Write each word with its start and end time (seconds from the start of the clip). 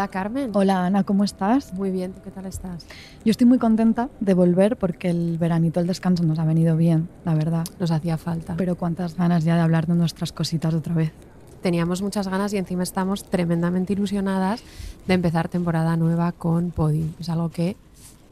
Hola 0.00 0.08
Carmen. 0.08 0.50
Hola 0.54 0.86
Ana, 0.86 1.04
¿cómo 1.04 1.24
estás? 1.24 1.74
Muy 1.74 1.90
bien, 1.90 2.14
¿tú 2.14 2.22
qué 2.22 2.30
tal 2.30 2.46
estás? 2.46 2.86
Yo 3.22 3.30
estoy 3.30 3.46
muy 3.46 3.58
contenta 3.58 4.08
de 4.20 4.32
volver 4.32 4.78
porque 4.78 5.10
el 5.10 5.36
veranito, 5.36 5.78
el 5.78 5.86
descanso 5.86 6.22
nos 6.24 6.38
ha 6.38 6.46
venido 6.46 6.74
bien, 6.74 7.10
la 7.26 7.34
verdad. 7.34 7.66
Nos 7.78 7.90
hacía 7.90 8.16
falta. 8.16 8.54
Pero 8.56 8.76
cuántas 8.76 9.14
ganas 9.14 9.44
ya 9.44 9.56
de 9.56 9.60
hablar 9.60 9.86
de 9.86 9.92
nuestras 9.92 10.32
cositas 10.32 10.72
otra 10.72 10.94
vez. 10.94 11.12
Teníamos 11.60 12.00
muchas 12.00 12.28
ganas 12.28 12.54
y 12.54 12.56
encima 12.56 12.82
estamos 12.82 13.24
tremendamente 13.24 13.92
ilusionadas 13.92 14.62
de 15.06 15.12
empezar 15.12 15.50
temporada 15.50 15.94
nueva 15.98 16.32
con 16.32 16.70
Podium. 16.70 17.12
Es 17.20 17.28
algo 17.28 17.50
que 17.50 17.76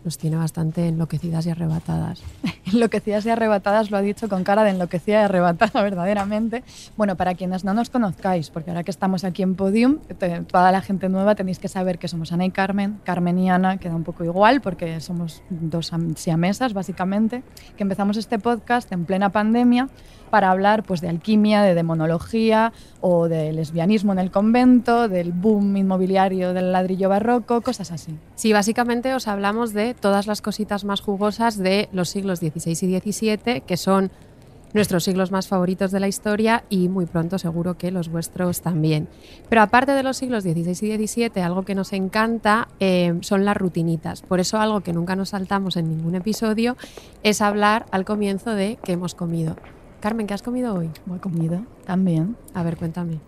nos 0.05 0.19
tiene 0.19 0.37
bastante 0.37 0.89
enloquecidas 0.89 1.47
y 1.47 1.51
arrebatadas. 1.51 2.23
enloquecidas 2.73 3.27
y 3.27 3.31
arrebatadas 3.31 3.91
lo 3.91 3.97
ha 3.97 4.03
dicho 4.03 4.29
con 4.29 4.45
cara 4.45 4.65
de 4.65 4.71
enloquecida 4.71 5.21
y 5.21 5.25
arrebatada 5.25 5.83
verdaderamente. 5.83 6.65
Bueno, 6.97 7.17
para 7.17 7.35
quienes 7.35 7.65
no 7.65 7.75
nos 7.75 7.91
conozcáis, 7.91 8.51
porque 8.51 8.71
ahora 8.71 8.85
que 8.85 8.91
estamos 8.91 9.25
aquí 9.25 9.43
en 9.43 9.55
Podium, 9.55 9.99
toda 10.51 10.73
la 10.73 10.81
gente 10.81 11.09
nueva 11.09 11.35
tenéis 11.35 11.59
que 11.59 11.69
saber 11.69 11.99
que 11.99 12.09
somos 12.09 12.33
Ana 12.33 12.45
y 12.45 12.51
Carmen, 12.51 13.01
Carmen 13.05 13.39
y 13.39 13.51
Ana, 13.51 13.79
queda 13.79 13.95
un 13.95 14.05
poco 14.05 14.25
igual 14.25 14.61
porque 14.61 15.01
somos 15.01 15.43
dos 15.51 15.93
siamesas 16.17 16.73
básicamente, 16.73 17.43
que 17.77 17.83
empezamos 17.83 18.17
este 18.17 18.39
podcast 18.39 18.91
en 18.93 19.05
plena 19.05 19.31
pandemia 19.31 19.89
para 20.29 20.51
hablar 20.51 20.83
pues, 20.83 21.01
de 21.01 21.09
alquimia, 21.09 21.63
de 21.63 21.75
demonología 21.75 22.73
o 23.01 23.29
de 23.29 23.53
lesbianismo 23.53 24.13
en 24.13 24.19
el 24.19 24.31
convento, 24.31 25.09
del 25.09 25.33
boom 25.33 25.77
inmobiliario 25.77 26.55
del 26.55 26.73
ladrillo 26.73 27.09
barroco, 27.09 27.61
cosas 27.61 27.93
así. 27.93 28.17
Sí, 28.35 28.53
básicamente 28.53 29.15
os 29.15 29.29
hablamos 29.29 29.73
de 29.73 29.95
todas 29.95 30.27
las 30.27 30.43
cositas 30.43 30.85
más 30.85 31.01
jugosas 31.01 31.59
de 31.59 31.89
los 31.93 32.09
siglos 32.09 32.39
XVI 32.39 32.73
y 32.73 33.13
XVII, 33.13 33.61
que 33.63 33.77
son 33.77 34.11
nuestros 34.75 35.05
siglos 35.05 35.31
más 35.31 35.49
favoritos 35.49 35.91
de 35.91 36.01
la 36.01 36.09
historia 36.09 36.65
y 36.69 36.89
muy 36.89 37.07
pronto 37.07 37.39
seguro 37.39 37.79
que 37.79 37.91
los 37.91 38.09
vuestros 38.09 38.61
también. 38.61 39.09
Pero 39.49 39.63
aparte 39.63 39.93
de 39.93 40.03
los 40.03 40.17
siglos 40.17 40.45
XVI 40.45 40.95
y 40.95 41.07
XVII, 41.07 41.43
algo 41.43 41.63
que 41.63 41.75
nos 41.75 41.93
encanta 41.93 42.69
eh, 42.81 43.15
son 43.21 43.45
las 43.45 43.57
rutinitas. 43.57 44.23
Por 44.23 44.41
eso 44.41 44.59
algo 44.59 44.81
que 44.81 44.93
nunca 44.93 45.17
nos 45.17 45.31
saltamos 45.31 45.77
en 45.77 45.89
ningún 45.89 46.15
episodio 46.15 46.77
es 47.23 47.41
hablar 47.41 47.87
al 47.91 48.05
comienzo 48.05 48.55
de 48.55 48.79
qué 48.83 48.93
hemos 48.93 49.15
comido. 49.15 49.57
Carmen, 50.01 50.27
¿qué 50.27 50.35
has 50.35 50.43
comido 50.43 50.75
hoy? 50.75 50.91
He 51.15 51.19
comido 51.19 51.65
también. 51.85 52.37
A 52.55 52.63
ver, 52.63 52.77
cuéntame. 52.77 53.19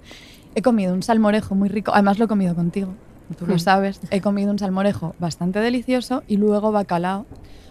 He 0.54 0.62
comido 0.62 0.94
un 0.94 1.02
salmorejo 1.02 1.54
muy 1.54 1.68
rico, 1.68 1.92
además 1.92 2.18
lo 2.18 2.24
he 2.24 2.28
comido 2.28 2.54
contigo, 2.54 2.92
tú 3.38 3.46
lo 3.46 3.54
hmm. 3.54 3.60
sabes. 3.60 4.00
He 4.10 4.20
comido 4.20 4.50
un 4.50 4.58
salmorejo 4.58 5.14
bastante 5.18 5.60
delicioso 5.60 6.22
y 6.26 6.36
luego 6.36 6.72
bacalao, 6.72 7.26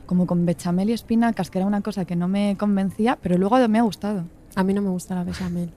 como 0.05 0.25
con 0.25 0.45
bechamel 0.45 0.89
y 0.89 0.93
espinacas, 0.93 1.49
que 1.49 1.59
era 1.59 1.67
una 1.67 1.81
cosa 1.81 2.05
que 2.05 2.15
no 2.15 2.27
me 2.27 2.55
convencía, 2.57 3.17
pero 3.21 3.37
luego 3.37 3.57
me 3.67 3.79
ha 3.79 3.83
gustado. 3.83 4.23
A 4.55 4.63
mí 4.63 4.73
no 4.73 4.81
me 4.81 4.89
gusta 4.89 5.15
la 5.15 5.23
bechamel. 5.23 5.71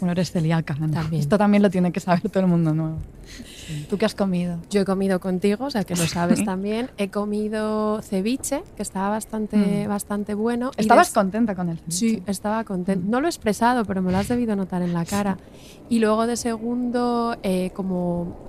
Bueno, 0.00 0.12
eres 0.12 0.30
celíaca. 0.30 0.76
Esto 1.12 1.38
también 1.38 1.62
lo 1.62 1.70
tiene 1.70 1.92
que 1.92 2.00
saber 2.00 2.28
todo 2.28 2.40
el 2.40 2.48
mundo 2.48 2.74
nuevo. 2.74 2.98
¿Tú 3.88 3.98
qué 3.98 4.06
has 4.06 4.14
comido? 4.14 4.58
Yo 4.70 4.80
he 4.80 4.84
comido 4.84 5.20
contigo, 5.20 5.66
o 5.66 5.70
sea 5.70 5.84
que 5.84 5.94
lo 5.94 6.06
sabes 6.06 6.44
también. 6.44 6.90
He 6.96 7.08
comido 7.10 8.00
ceviche, 8.02 8.62
que 8.76 8.82
estaba 8.82 9.10
bastante, 9.10 9.56
mm. 9.56 9.88
bastante 9.88 10.34
bueno. 10.34 10.70
¿Estabas 10.76 11.10
contenta 11.10 11.54
con 11.54 11.68
el 11.68 11.78
ceviche? 11.78 11.96
Sí, 11.96 12.22
estaba 12.26 12.64
contenta. 12.64 13.06
Mm. 13.06 13.10
No 13.10 13.20
lo 13.20 13.26
he 13.26 13.30
expresado, 13.30 13.84
pero 13.84 14.02
me 14.02 14.10
lo 14.10 14.18
has 14.18 14.28
debido 14.28 14.56
notar 14.56 14.82
en 14.82 14.94
la 14.94 15.04
cara. 15.04 15.36
Y 15.88 15.98
luego 16.00 16.26
de 16.26 16.36
segundo, 16.36 17.36
eh, 17.42 17.70
como 17.74 18.48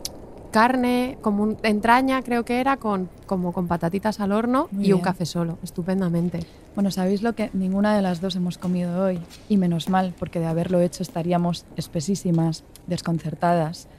carne, 0.52 1.18
como 1.22 1.44
un, 1.44 1.58
entraña 1.64 2.22
creo 2.22 2.44
que 2.44 2.60
era, 2.60 2.78
con, 2.78 3.10
como 3.26 3.54
con 3.54 3.68
patatitas 3.68 4.20
al 4.20 4.32
horno 4.32 4.68
y 4.80 4.92
un 4.94 5.02
café 5.02 5.26
solo, 5.26 5.58
estupendamente. 5.64 6.40
Bueno, 6.80 6.92
¿sabéis 6.92 7.24
lo 7.24 7.36
que 7.36 7.50
ninguna 7.52 7.94
de 7.94 8.02
las 8.02 8.22
dos 8.22 8.38
hemos 8.38 8.58
comido 8.58 9.04
hoy? 9.04 9.20
Y 9.50 9.58
menos 9.58 9.90
mal, 9.90 10.16
porque 10.18 10.40
de 10.40 10.46
haberlo 10.46 10.80
hecho 10.80 11.04
estaríamos 11.04 11.66
espesísimas, 11.76 12.64
desconcertadas. 12.88 13.90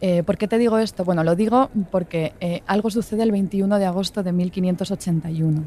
Eh, 0.00 0.24
¿Por 0.24 0.36
qué 0.36 0.48
te 0.48 0.58
digo 0.58 0.78
esto? 0.78 1.04
Bueno, 1.04 1.22
lo 1.22 1.36
digo 1.36 1.70
porque 1.92 2.32
eh, 2.40 2.64
algo 2.66 2.90
sucede 2.90 3.22
el 3.22 3.30
21 3.30 3.78
de 3.78 3.86
agosto 3.86 4.24
de 4.24 4.32
1581. 4.32 5.62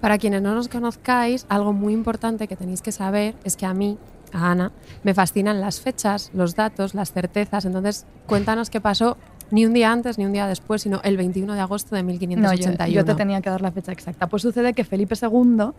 Para 0.00 0.18
quienes 0.18 0.42
no 0.42 0.54
nos 0.54 0.68
conozcáis, 0.68 1.44
algo 1.48 1.72
muy 1.72 1.92
importante 1.92 2.46
que 2.46 2.54
tenéis 2.54 2.82
que 2.82 2.92
saber 2.92 3.34
es 3.42 3.56
que 3.56 3.66
a 3.66 3.74
mí, 3.74 3.98
a 4.32 4.52
Ana, 4.52 4.70
me 5.02 5.12
fascinan 5.12 5.60
las 5.60 5.80
fechas, 5.80 6.30
los 6.32 6.54
datos, 6.54 6.94
las 6.94 7.10
certezas. 7.10 7.64
Entonces, 7.64 8.06
cuéntanos 8.26 8.70
qué 8.70 8.80
pasó 8.80 9.16
ni 9.50 9.64
un 9.64 9.72
día 9.72 9.92
antes 9.92 10.18
ni 10.18 10.26
un 10.26 10.32
día 10.32 10.46
después, 10.46 10.82
sino 10.82 11.00
el 11.04 11.16
21 11.16 11.54
de 11.54 11.60
agosto 11.60 11.94
de 11.94 12.02
1581. 12.02 12.76
No, 12.78 12.92
yo, 12.92 13.04
te 13.04 13.14
tenía 13.14 13.40
que 13.40 13.50
dar 13.50 13.60
la 13.60 13.70
fecha 13.70 13.92
exacta. 13.92 14.26
Pues 14.26 14.42
sucede 14.42 14.72
que 14.74 14.84
Felipe 14.84 15.14
II, 15.20 15.70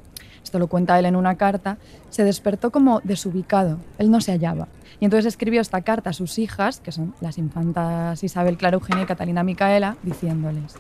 esto 0.43 0.59
lo 0.59 0.67
cuenta 0.67 0.97
él 0.99 1.05
en 1.05 1.15
una 1.15 1.35
carta, 1.35 1.77
se 2.09 2.23
despertó 2.23 2.71
como 2.71 3.01
desubicado. 3.03 3.77
Él 3.97 4.09
no 4.09 4.21
se 4.21 4.31
hallaba. 4.31 4.67
Y 4.99 5.05
entonces 5.05 5.25
escribió 5.25 5.61
esta 5.61 5.81
carta 5.81 6.09
a 6.09 6.13
sus 6.13 6.39
hijas, 6.39 6.79
que 6.79 6.91
son 6.91 7.13
las 7.21 7.37
infantas 7.37 8.23
Isabel, 8.23 8.57
Clara 8.57 8.75
Eugenia 8.75 9.03
y 9.03 9.05
Catalina 9.05 9.43
Micaela, 9.43 9.97
diciéndoles: 10.03 10.75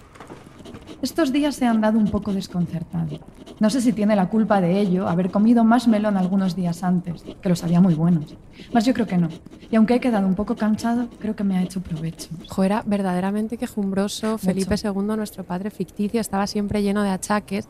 estos 1.01 1.31
días 1.31 1.55
se 1.55 1.65
han 1.65 1.81
dado 1.81 1.99
un 1.99 2.09
poco 2.09 2.33
desconcertado. 2.33 3.19
No 3.59 3.69
sé 3.69 3.81
si 3.81 3.93
tiene 3.93 4.15
la 4.15 4.29
culpa 4.29 4.61
de 4.61 4.79
ello 4.79 5.07
haber 5.07 5.29
comido 5.31 5.63
más 5.63 5.87
melón 5.87 6.17
algunos 6.17 6.55
días 6.55 6.83
antes, 6.83 7.23
que 7.41 7.49
los 7.49 7.63
había 7.63 7.81
muy 7.81 7.93
buenos. 7.93 8.35
Mas 8.73 8.85
yo 8.85 8.93
creo 8.93 9.07
que 9.07 9.17
no. 9.17 9.29
Y 9.69 9.75
aunque 9.75 9.95
he 9.95 9.99
quedado 9.99 10.27
un 10.27 10.35
poco 10.35 10.55
cansado, 10.55 11.07
creo 11.19 11.35
que 11.35 11.43
me 11.43 11.57
ha 11.57 11.63
hecho 11.63 11.81
provecho. 11.81 12.29
Jo, 12.47 12.63
era 12.63 12.83
verdaderamente 12.85 13.57
quejumbroso. 13.57 14.37
Felipe 14.37 14.75
II, 14.81 15.15
nuestro 15.15 15.43
padre 15.43 15.69
ficticio, 15.69 16.21
estaba 16.21 16.47
siempre 16.47 16.81
lleno 16.81 17.03
de 17.03 17.09
achaques. 17.09 17.67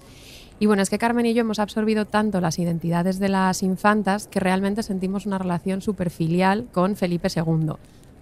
Y 0.60 0.66
bueno, 0.66 0.82
es 0.82 0.90
que 0.90 0.98
Carmen 0.98 1.26
y 1.26 1.34
yo 1.34 1.42
hemos 1.42 1.60
absorbido 1.60 2.06
tanto 2.06 2.42
las 2.42 2.58
identidades 2.60 3.20
de 3.20 3.30
las 3.30 3.62
infantas 3.62 4.28
que 4.28 4.40
realmente 4.40 4.84
sentimos 4.84 5.26
una 5.26 5.38
relación 5.38 5.82
súper 5.82 6.10
filial 6.10 6.68
con 6.72 6.96
Felipe 6.96 7.28
II. 7.34 7.74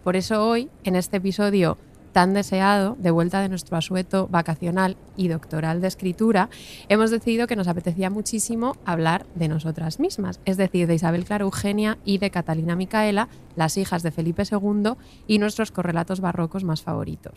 Por 0.04 0.16
eso 0.16 0.46
hoy, 0.46 0.70
en 0.84 0.96
este 0.96 1.18
episodio 1.18 1.78
tan 2.16 2.34
deseado, 2.34 2.96
de 2.98 3.12
vuelta 3.12 3.42
de 3.42 3.50
nuestro 3.50 3.76
asueto 3.76 4.30
vacacional 4.32 4.96
y 5.18 5.28
doctoral 5.28 5.82
de 5.82 5.90
escritura, 5.90 6.50
hemos 6.88 7.12
decidido 7.12 7.46
que 7.46 7.58
nos 7.58 7.68
apetecía 7.68 8.10
muchísimo 8.10 8.78
hablar 8.86 9.26
de 9.36 9.50
nosotras 9.50 10.00
mismas, 10.00 10.40
es 10.46 10.56
decir, 10.56 10.88
de 10.88 10.96
Isabel 10.96 11.26
Clara 11.26 11.44
Eugenia 11.44 11.98
y 12.06 12.20
de 12.20 12.30
Catalina 12.30 12.78
Micaela, 12.78 13.28
las 13.58 13.76
hijas 13.76 14.02
de 14.02 14.12
Felipe 14.12 14.44
II 14.50 14.94
y 15.28 15.40
nuestros 15.40 15.72
correlatos 15.72 16.22
barrocos 16.22 16.64
más 16.64 16.84
favoritos. 16.84 17.34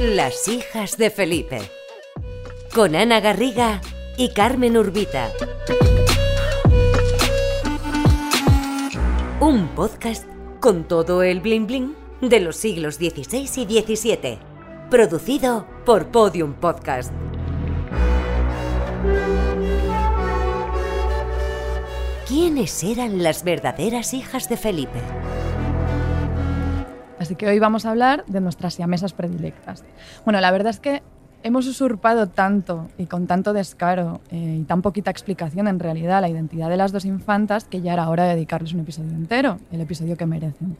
Las 0.00 0.48
hijas 0.48 0.96
de 0.96 1.10
Felipe. 1.10 1.60
Con 2.74 2.96
Ana 2.96 3.20
Garriga 3.20 3.80
y 4.16 4.28
Carmen 4.30 4.76
Urbita. 4.76 5.30
Un 9.40 9.68
podcast 9.68 10.26
con 10.60 10.84
todo 10.84 11.22
el 11.22 11.40
bling 11.40 11.66
bling 11.66 11.94
de 12.20 12.40
los 12.40 12.56
siglos 12.56 12.96
XVI 12.96 13.48
y 13.68 13.96
XVII. 13.96 14.38
Producido 14.90 15.66
por 15.86 16.08
Podium 16.08 16.54
Podcast. 16.54 17.12
¿Quiénes 22.26 22.84
eran 22.84 23.22
las 23.22 23.42
verdaderas 23.42 24.14
hijas 24.14 24.48
de 24.48 24.56
Felipe? 24.56 25.00
Así 27.18 27.36
que 27.36 27.46
hoy 27.48 27.58
vamos 27.58 27.84
a 27.84 27.90
hablar 27.90 28.24
de 28.26 28.40
nuestras 28.40 28.74
siamesas 28.74 29.12
predilectas. 29.12 29.84
Bueno, 30.24 30.40
la 30.40 30.50
verdad 30.50 30.70
es 30.70 30.80
que 30.80 31.02
hemos 31.42 31.66
usurpado 31.66 32.28
tanto 32.28 32.88
y 32.98 33.06
con 33.06 33.26
tanto 33.26 33.52
descaro 33.52 34.20
eh, 34.30 34.58
y 34.60 34.64
tan 34.64 34.82
poquita 34.82 35.10
explicación 35.10 35.68
en 35.68 35.78
realidad 35.78 36.20
la 36.20 36.28
identidad 36.28 36.68
de 36.68 36.76
las 36.76 36.92
dos 36.92 37.04
infantas 37.04 37.64
que 37.64 37.80
ya 37.80 37.92
era 37.92 38.08
hora 38.08 38.24
de 38.24 38.34
dedicarles 38.34 38.72
un 38.74 38.80
episodio 38.80 39.10
entero, 39.10 39.58
el 39.72 39.80
episodio 39.80 40.16
que 40.16 40.26
merecen. 40.26 40.76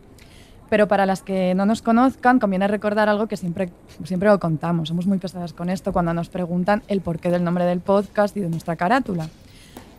Pero 0.69 0.87
para 0.87 1.05
las 1.05 1.23
que 1.23 1.55
no 1.55 1.67
nos 1.67 1.83
conozcan, 1.83 2.39
conviene 2.39 2.69
recordar 2.69 3.09
algo 3.09 3.27
que 3.27 3.37
siempre, 3.37 3.71
siempre 4.05 4.29
lo 4.29 4.39
contamos. 4.39 4.89
Somos 4.89 5.07
muy 5.07 5.19
pesadas 5.19 5.53
con 5.53 5.69
esto 5.69 5.93
cuando 5.93 6.15
nos 6.15 6.29
preguntan 6.29 6.83
el 6.87 7.01
porqué 7.01 7.31
del 7.31 7.43
nombre 7.43 7.65
del 7.65 7.81
podcast 7.81 8.37
y 8.37 8.41
de 8.41 8.49
nuestra 8.49 8.77
carátula. 8.77 9.29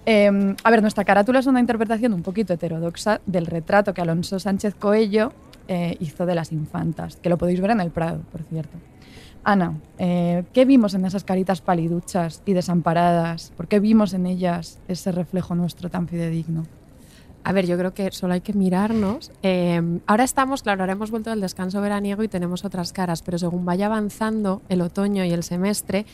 Em, 0.06 0.56
a 0.64 0.72
ver, 0.72 0.82
nuestra 0.82 1.04
carátula 1.04 1.40
es 1.40 1.46
una 1.46 1.60
interpretación 1.60 2.14
un 2.14 2.24
poquito 2.24 2.54
heterodoxa 2.54 3.20
del 3.26 3.48
retrato 3.48 3.94
que 3.94 4.02
Alonso 4.02 4.40
Sánchez 4.40 4.74
Coello 4.76 5.34
eh, 5.68 5.98
hizo 6.00 6.26
de 6.26 6.36
las 6.36 6.54
infantas, 6.54 7.18
que 7.18 7.30
lo 7.30 7.38
podéis 7.38 7.60
ver 7.60 7.72
en 7.72 7.82
el 7.82 7.92
Prado, 7.92 8.22
por 8.32 8.42
cierto. 8.44 8.78
Ana, 9.44 9.80
eh, 9.98 10.44
¿qué 10.54 10.66
vimos 10.66 10.94
en 10.94 11.06
esas 11.06 11.24
caritas 11.24 11.62
paliduchas 11.62 12.44
y 12.46 12.54
desamparadas? 12.54 13.52
¿Por 13.58 13.68
qué 13.68 13.80
vimos 13.80 14.14
en 14.14 14.28
ellas 14.28 14.80
ese 14.88 15.12
reflejo 15.12 15.56
nuestro 15.56 15.90
tan 15.90 16.08
fidedigno? 16.08 16.68
A 17.44 17.54
ver, 17.54 17.66
yo 17.66 17.76
creo 17.76 17.92
que 17.96 18.12
solo 18.12 18.36
hay 18.36 18.42
que 18.42 18.54
mirarnos. 18.54 19.32
Eh, 19.42 19.82
ahora 20.06 20.24
estamos, 20.24 20.62
claro, 20.62 20.84
ahora 20.84 20.94
hemos 20.94 21.10
vuelto 21.10 21.32
del 21.32 21.42
descanso 21.42 21.82
veraniego 21.82 22.22
y 22.22 22.28
tenemos 22.28 22.64
otras 22.66 22.94
caras, 22.94 23.24
pero 23.24 23.40
según 23.40 23.66
vaya 23.66 23.88
avanzando 23.88 24.62
el 24.70 24.82
otoño 24.82 25.26
y 25.26 25.32
el 25.32 25.42
semestre, 25.42 26.06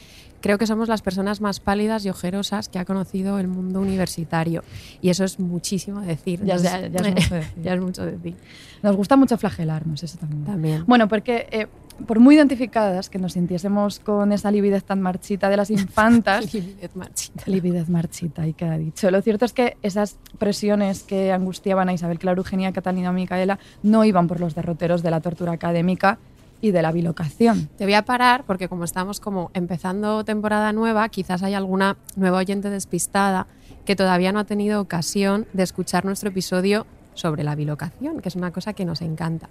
creo 0.42 0.58
que 0.58 0.68
somos 0.68 0.88
las 0.90 1.02
personas 1.02 1.42
más 1.42 1.60
pálidas 1.60 2.06
y 2.06 2.10
ojerosas 2.10 2.70
que 2.70 2.80
ha 2.80 2.86
conocido 2.86 3.40
el 3.40 3.48
mundo 3.48 3.80
universitario. 3.80 4.64
Y 5.02 5.10
eso 5.10 5.24
es 5.24 5.40
muchísimo 5.40 6.02
decir. 6.02 6.44
Ya, 6.44 6.56
Entonces, 6.56 6.72
ya- 6.72 6.88
ya 6.90 7.00
es 7.02 7.12
mucho 7.14 7.36
decir. 7.36 7.54
ya 7.64 7.74
es 7.74 7.82
mucho 7.82 8.06
decir. 8.06 8.36
Nos 8.84 8.96
gusta 8.96 9.16
mucho 9.16 9.38
flagelarnos, 9.38 10.04
eso 10.04 10.18
también. 10.18 10.44
También. 10.46 10.84
Bueno, 10.86 11.08
porque 11.08 11.48
eh, 11.52 11.68
por 12.06 12.20
muy 12.20 12.36
identificadas 12.36 13.10
que 13.10 13.18
nos 13.18 13.34
sintiésemos 13.34 14.00
con 14.00 14.32
esa 14.32 14.52
lividez 14.52 14.84
tan 14.84 15.02
marchita 15.02 15.50
de 15.50 15.58
las 15.58 15.72
infantas, 15.72 16.54
Lividez 16.54 16.96
marchita. 16.96 17.44
lividez 17.48 17.90
marchita, 17.90 18.48
y 18.48 18.54
queda 18.54 18.78
dicho. 18.78 19.10
Lo 19.10 19.20
cierto 19.24 19.46
es 19.46 19.54
que 19.54 19.78
esas 19.82 20.18
presiones 20.38 21.02
que 21.04 21.32
angustiaban 21.32 21.90
a 21.90 21.94
Isabel 21.94 22.20
Clara 22.20 22.38
Eugenia, 22.38 22.72
Catalina 22.72 23.12
Micaela 23.12 23.58
no 23.82 24.06
iban 24.06 24.28
por 24.28 24.40
los 24.40 24.54
derroteros 24.54 25.02
de 25.02 25.10
la 25.12 25.22
tortura 25.22 25.54
académica 25.54 26.20
y 26.62 26.72
de 26.72 26.82
la 26.82 26.92
bilocación. 26.92 27.70
Te 27.78 27.86
voy 27.86 27.94
a 27.94 28.06
parar 28.06 28.44
porque 28.46 28.68
como 28.68 28.84
estamos 28.84 29.20
como 29.20 29.52
empezando 29.54 30.24
temporada 30.24 30.74
nueva, 30.74 31.10
quizás 31.10 31.44
hay 31.44 31.54
alguna 31.54 31.98
nueva 32.16 32.40
oyente 32.40 32.70
despistada 32.70 33.48
que 33.86 33.96
todavía 33.96 34.32
no 34.32 34.40
ha 34.40 34.46
tenido 34.46 34.82
ocasión 34.82 35.48
de 35.54 35.64
escuchar 35.64 36.06
nuestro 36.06 36.30
episodio 36.30 36.86
sobre 37.14 37.44
la 37.44 37.56
bilocación, 37.56 38.20
que 38.20 38.30
es 38.30 38.36
una 38.36 38.52
cosa 38.52 38.74
que 38.74 38.86
nos 38.86 39.02
encanta. 39.02 39.50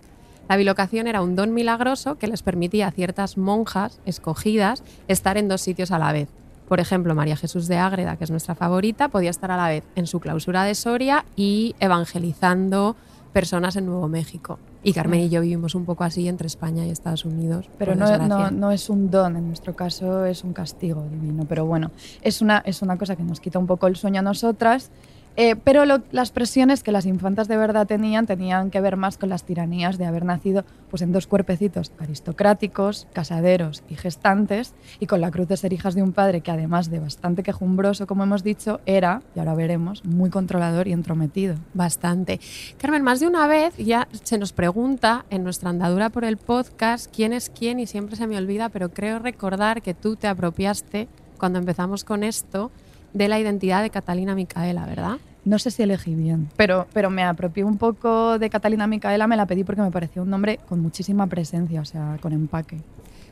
La 0.49 0.56
bilocación 0.56 1.08
era 1.08 1.23
un 1.23 1.35
don 1.35 1.55
milagroso 1.55 2.17
que 2.19 2.29
les 2.29 2.43
permitía 2.43 2.87
a 2.87 2.93
ciertas 2.93 3.37
monjas 3.37 4.00
escogidas 4.06 4.85
estar 5.09 5.37
en 5.37 5.49
dos 5.49 5.61
sitios 5.61 5.91
a 5.91 5.99
la 5.99 6.12
vez. 6.12 6.29
Por 6.69 6.81
ejemplo, 6.81 7.14
María 7.14 7.37
Jesús 7.37 7.69
de 7.69 7.79
Ágreda, 7.79 8.17
que 8.17 8.25
es 8.25 8.31
nuestra 8.31 8.55
favorita, 8.55 9.09
podía 9.09 9.31
estar 9.31 9.50
a 9.50 9.56
la 9.56 9.69
vez 9.69 9.85
en 9.94 10.06
su 10.06 10.20
clausura 10.20 10.64
de 10.64 10.75
Soria 10.75 11.25
y 11.37 11.75
evangelizando 11.81 12.97
personas 13.32 13.76
en 13.76 13.87
Nuevo 13.87 14.09
México. 14.09 14.59
Y 14.82 14.93
Carmen 14.93 15.20
y 15.20 15.28
yo 15.28 15.40
vivimos 15.40 15.75
un 15.75 15.84
poco 15.84 16.05
así 16.05 16.28
entre 16.28 16.46
España 16.46 16.87
y 16.87 16.90
Estados 16.90 17.25
Unidos. 17.25 17.69
Pero 17.78 17.94
no, 17.94 18.19
no, 18.19 18.50
no 18.50 18.70
es 18.70 18.88
un 18.88 19.11
don, 19.11 19.37
en 19.37 19.49
nuestro 19.49 19.75
caso 19.75 20.25
es 20.25 20.44
un 20.44 20.52
castigo 20.52 21.06
divino. 21.11 21.44
Pero 21.49 21.67
bueno, 21.67 21.90
es 22.23 22.40
una, 22.40 22.62
es 22.64 22.82
una 22.82 22.96
cosa 22.96 23.17
que 23.17 23.25
nos 23.25 23.40
quita 23.40 23.58
un 23.58 23.67
poco 23.67 23.87
el 23.87 23.96
sueño 23.96 24.20
a 24.20 24.23
nosotras. 24.23 24.90
Eh, 25.37 25.55
pero 25.55 25.85
las 25.85 26.31
presiones 26.31 26.83
que 26.83 26.93
las 26.93 27.05
infantas 27.05 27.47
de 27.47 27.59
verdad 27.59 27.87
tenían 27.87 28.27
tenían 28.27 28.71
que 28.71 28.81
ver 28.81 28.97
más 28.97 29.19
con 29.19 29.29
las 29.29 29.44
tiranías 29.44 29.99
de 29.99 30.06
haber 30.06 30.25
nacido 30.25 30.65
pues, 30.88 31.03
en 31.03 31.12
dos 31.12 31.27
cuerpecitos 31.27 31.93
aristocráticos, 31.99 33.06
casaderos 33.12 33.83
y 33.88 33.97
gestantes, 33.97 34.75
y 34.99 35.06
con 35.06 35.21
la 35.21 35.31
cruz 35.31 35.49
de 35.49 35.59
ser 35.59 35.75
hijas 35.75 35.94
de 35.94 36.03
un 36.03 36.12
padre 36.12 36.41
que 36.41 36.50
además 36.50 36.91
de 36.91 37.00
bastante 37.00 37.43
quejumbroso, 37.43 38.06
como 38.06 38.25
hemos 38.25 38.43
dicho, 38.43 38.81
era, 38.87 39.23
y 39.35 39.38
ahora 39.38 39.55
veremos, 39.55 40.05
muy 40.05 40.31
controlador 40.31 40.88
y 40.88 40.93
entrometido. 40.93 41.56
Bastante. 41.75 42.41
Carmen, 42.79 43.03
más 43.03 43.21
de 43.21 43.27
una 43.27 43.47
vez 43.47 43.77
ya 43.77 44.09
se 44.25 44.38
nos 44.38 44.53
pregunta 44.53 45.27
en 45.29 45.44
nuestra 45.44 45.69
andadura 45.69 46.09
por 46.09 46.25
el 46.25 46.38
podcast 46.38 47.15
quién 47.15 47.35
es 47.35 47.50
quién 47.50 47.79
y 47.79 47.87
siempre 47.87 48.17
se 48.17 48.27
me 48.27 48.38
olvida, 48.38 48.71
pero 48.71 48.88
creo 48.88 49.19
recordar 49.19 49.83
que 49.83 49.93
tú 49.93 50.17
te 50.17 50.29
apropiaste 50.29 51.09
cuando 51.38 51.59
empezamos 51.59 52.05
con 52.05 52.25
esto 52.25 52.71
de 53.17 53.29
la 53.29 53.41
identidad 53.41 53.83
de 53.83 53.89
Catalina 53.89 54.35
Micaela, 54.35 54.85
¿verdad? 54.85 55.17
No 55.47 55.59
sé 55.59 55.71
si 55.71 55.83
elegí 55.83 56.15
bien, 56.15 56.51
pero, 56.57 56.87
pero 56.93 57.09
me 57.09 57.23
apropié 57.23 57.65
un 57.65 57.79
poco 57.79 58.39
de 58.39 58.51
Catalina 58.51 58.87
Micaela, 58.87 59.27
me 59.27 59.37
la 59.37 59.47
pedí 59.47 59.65
porque 59.65 59.81
me 59.81 59.91
pareció 59.91 60.23
un 60.23 60.31
nombre 60.31 60.61
con 60.69 60.81
muchísima 60.81 61.27
presencia, 61.27 61.81
o 61.81 61.85
sea, 61.85 62.19
con 62.21 62.35
empaque. 62.35 62.79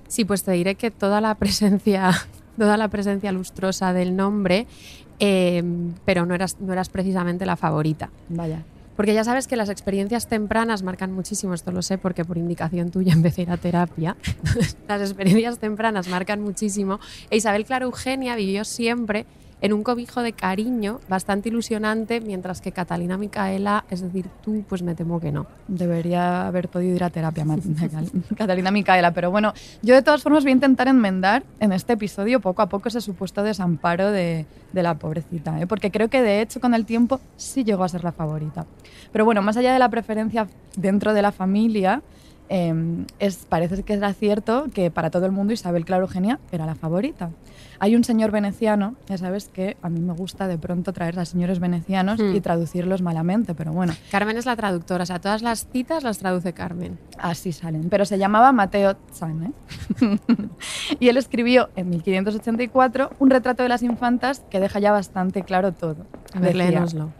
Sí, 0.08 0.24
pues 0.24 0.42
te 0.42 0.52
diré 0.52 0.76
que 0.76 0.90
toda 0.90 1.20
la 1.20 1.34
presencia, 1.34 2.12
toda 2.58 2.78
la 2.78 2.88
presencia 2.88 3.30
lustrosa 3.30 3.92
del 3.92 4.16
nombre, 4.16 4.66
eh, 5.20 5.62
pero 6.06 6.24
no 6.24 6.34
eras, 6.34 6.56
no 6.60 6.72
eras 6.72 6.88
precisamente 6.88 7.44
la 7.44 7.56
favorita. 7.56 8.08
Vaya. 8.30 8.62
Porque 8.96 9.12
ya 9.12 9.24
sabes 9.24 9.46
que 9.46 9.56
las 9.56 9.68
experiencias 9.68 10.28
tempranas 10.28 10.82
marcan 10.82 11.12
muchísimo, 11.12 11.52
esto 11.52 11.72
lo 11.72 11.82
sé 11.82 11.98
porque 11.98 12.24
por 12.24 12.38
indicación 12.38 12.90
tuya 12.90 13.12
empecé 13.18 13.42
a 13.42 13.44
ir 13.44 13.50
a 13.50 13.56
terapia. 13.58 14.16
las 14.88 15.02
experiencias 15.02 15.58
tempranas 15.58 16.08
marcan 16.08 16.40
muchísimo. 16.40 17.00
E 17.28 17.36
Isabel 17.36 17.66
Clara 17.66 17.84
Eugenia 17.84 18.34
vivió 18.34 18.64
siempre 18.64 19.26
en 19.60 19.72
un 19.72 19.82
cobijo 19.82 20.22
de 20.22 20.32
cariño 20.32 21.00
bastante 21.08 21.48
ilusionante, 21.48 22.20
mientras 22.20 22.60
que 22.60 22.72
Catalina 22.72 23.16
Micaela, 23.16 23.84
es 23.90 24.00
decir, 24.00 24.26
tú, 24.42 24.64
pues 24.68 24.82
me 24.82 24.94
temo 24.94 25.20
que 25.20 25.32
no. 25.32 25.46
Debería 25.68 26.46
haber 26.46 26.68
podido 26.68 26.94
ir 26.94 27.04
a 27.04 27.10
terapia, 27.10 27.44
Catalina 28.36 28.70
Micaela. 28.70 29.12
Pero 29.12 29.30
bueno, 29.30 29.52
yo 29.82 29.94
de 29.94 30.02
todas 30.02 30.22
formas 30.22 30.44
voy 30.44 30.50
a 30.50 30.54
intentar 30.54 30.88
enmendar 30.88 31.44
en 31.60 31.72
este 31.72 31.94
episodio 31.94 32.40
poco 32.40 32.62
a 32.62 32.68
poco 32.68 32.88
ese 32.88 33.00
supuesto 33.00 33.42
desamparo 33.42 34.10
de, 34.10 34.46
de 34.72 34.82
la 34.82 34.94
pobrecita, 34.94 35.58
¿eh? 35.60 35.66
porque 35.66 35.90
creo 35.90 36.08
que 36.08 36.20
de 36.22 36.42
hecho 36.42 36.60
con 36.60 36.74
el 36.74 36.84
tiempo 36.84 37.20
sí 37.36 37.64
llegó 37.64 37.84
a 37.84 37.88
ser 37.88 38.04
la 38.04 38.12
favorita. 38.12 38.66
Pero 39.12 39.24
bueno, 39.24 39.40
más 39.42 39.56
allá 39.56 39.72
de 39.72 39.78
la 39.78 39.88
preferencia 39.88 40.48
dentro 40.76 41.14
de 41.14 41.22
la 41.22 41.32
familia, 41.32 42.02
eh, 42.48 43.04
es, 43.18 43.46
parece 43.48 43.82
que 43.82 43.94
era 43.94 44.12
cierto 44.12 44.66
que 44.72 44.90
para 44.90 45.10
todo 45.10 45.26
el 45.26 45.32
mundo 45.32 45.52
Isabel 45.52 45.84
Clara 45.84 46.02
Eugenia 46.02 46.38
era 46.52 46.66
la 46.66 46.74
favorita. 46.74 47.30
Hay 47.80 47.96
un 47.96 48.04
señor 48.04 48.30
veneciano, 48.30 48.94
ya 49.08 49.18
sabes 49.18 49.48
que 49.48 49.76
a 49.82 49.88
mí 49.88 50.00
me 50.00 50.12
gusta 50.12 50.46
de 50.46 50.58
pronto 50.58 50.92
traer 50.92 51.18
a 51.18 51.24
señores 51.24 51.58
venecianos 51.58 52.20
Hmm. 52.20 52.34
y 52.34 52.40
traducirlos 52.40 53.02
malamente, 53.02 53.54
pero 53.54 53.72
bueno, 53.72 53.94
Carmen 54.10 54.36
es 54.36 54.46
la 54.46 54.54
traductora, 54.56 55.02
o 55.02 55.06
sea, 55.06 55.18
todas 55.20 55.42
las 55.42 55.66
citas 55.68 56.04
las 56.04 56.18
traduce 56.18 56.52
Carmen. 56.52 56.98
Así 57.18 57.52
salen. 57.52 57.88
Pero 57.90 58.04
se 58.04 58.18
llamaba 58.18 58.52
Mateo 58.52 58.96
Zan, 59.12 59.44
¿eh? 59.44 60.18
y 61.00 61.08
él 61.08 61.16
escribió 61.16 61.70
en 61.76 61.90
1584 61.90 63.10
un 63.18 63.30
retrato 63.30 63.62
de 63.62 63.68
las 63.68 63.82
infantas 63.82 64.42
que 64.50 64.60
deja 64.60 64.78
ya 64.78 64.92
bastante 64.92 65.42
claro 65.42 65.72
todo. 65.72 66.06
A 66.34 66.40
ver, 66.40 66.54
Decía, 66.54 66.70
léenoslo. 66.70 67.12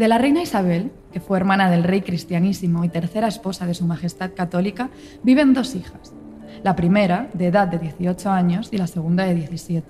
De 0.00 0.08
la 0.08 0.16
reina 0.16 0.40
Isabel, 0.40 0.90
que 1.12 1.20
fue 1.20 1.36
hermana 1.36 1.70
del 1.70 1.84
rey 1.84 2.00
cristianísimo 2.00 2.84
y 2.84 2.88
tercera 2.88 3.28
esposa 3.28 3.66
de 3.66 3.74
su 3.74 3.84
majestad 3.84 4.30
católica, 4.34 4.88
viven 5.22 5.52
dos 5.52 5.74
hijas. 5.74 6.14
La 6.62 6.74
primera, 6.74 7.28
de 7.34 7.48
edad 7.48 7.68
de 7.68 7.78
18 7.78 8.30
años, 8.30 8.70
y 8.72 8.78
la 8.78 8.86
segunda 8.86 9.24
de 9.24 9.34
17. 9.34 9.86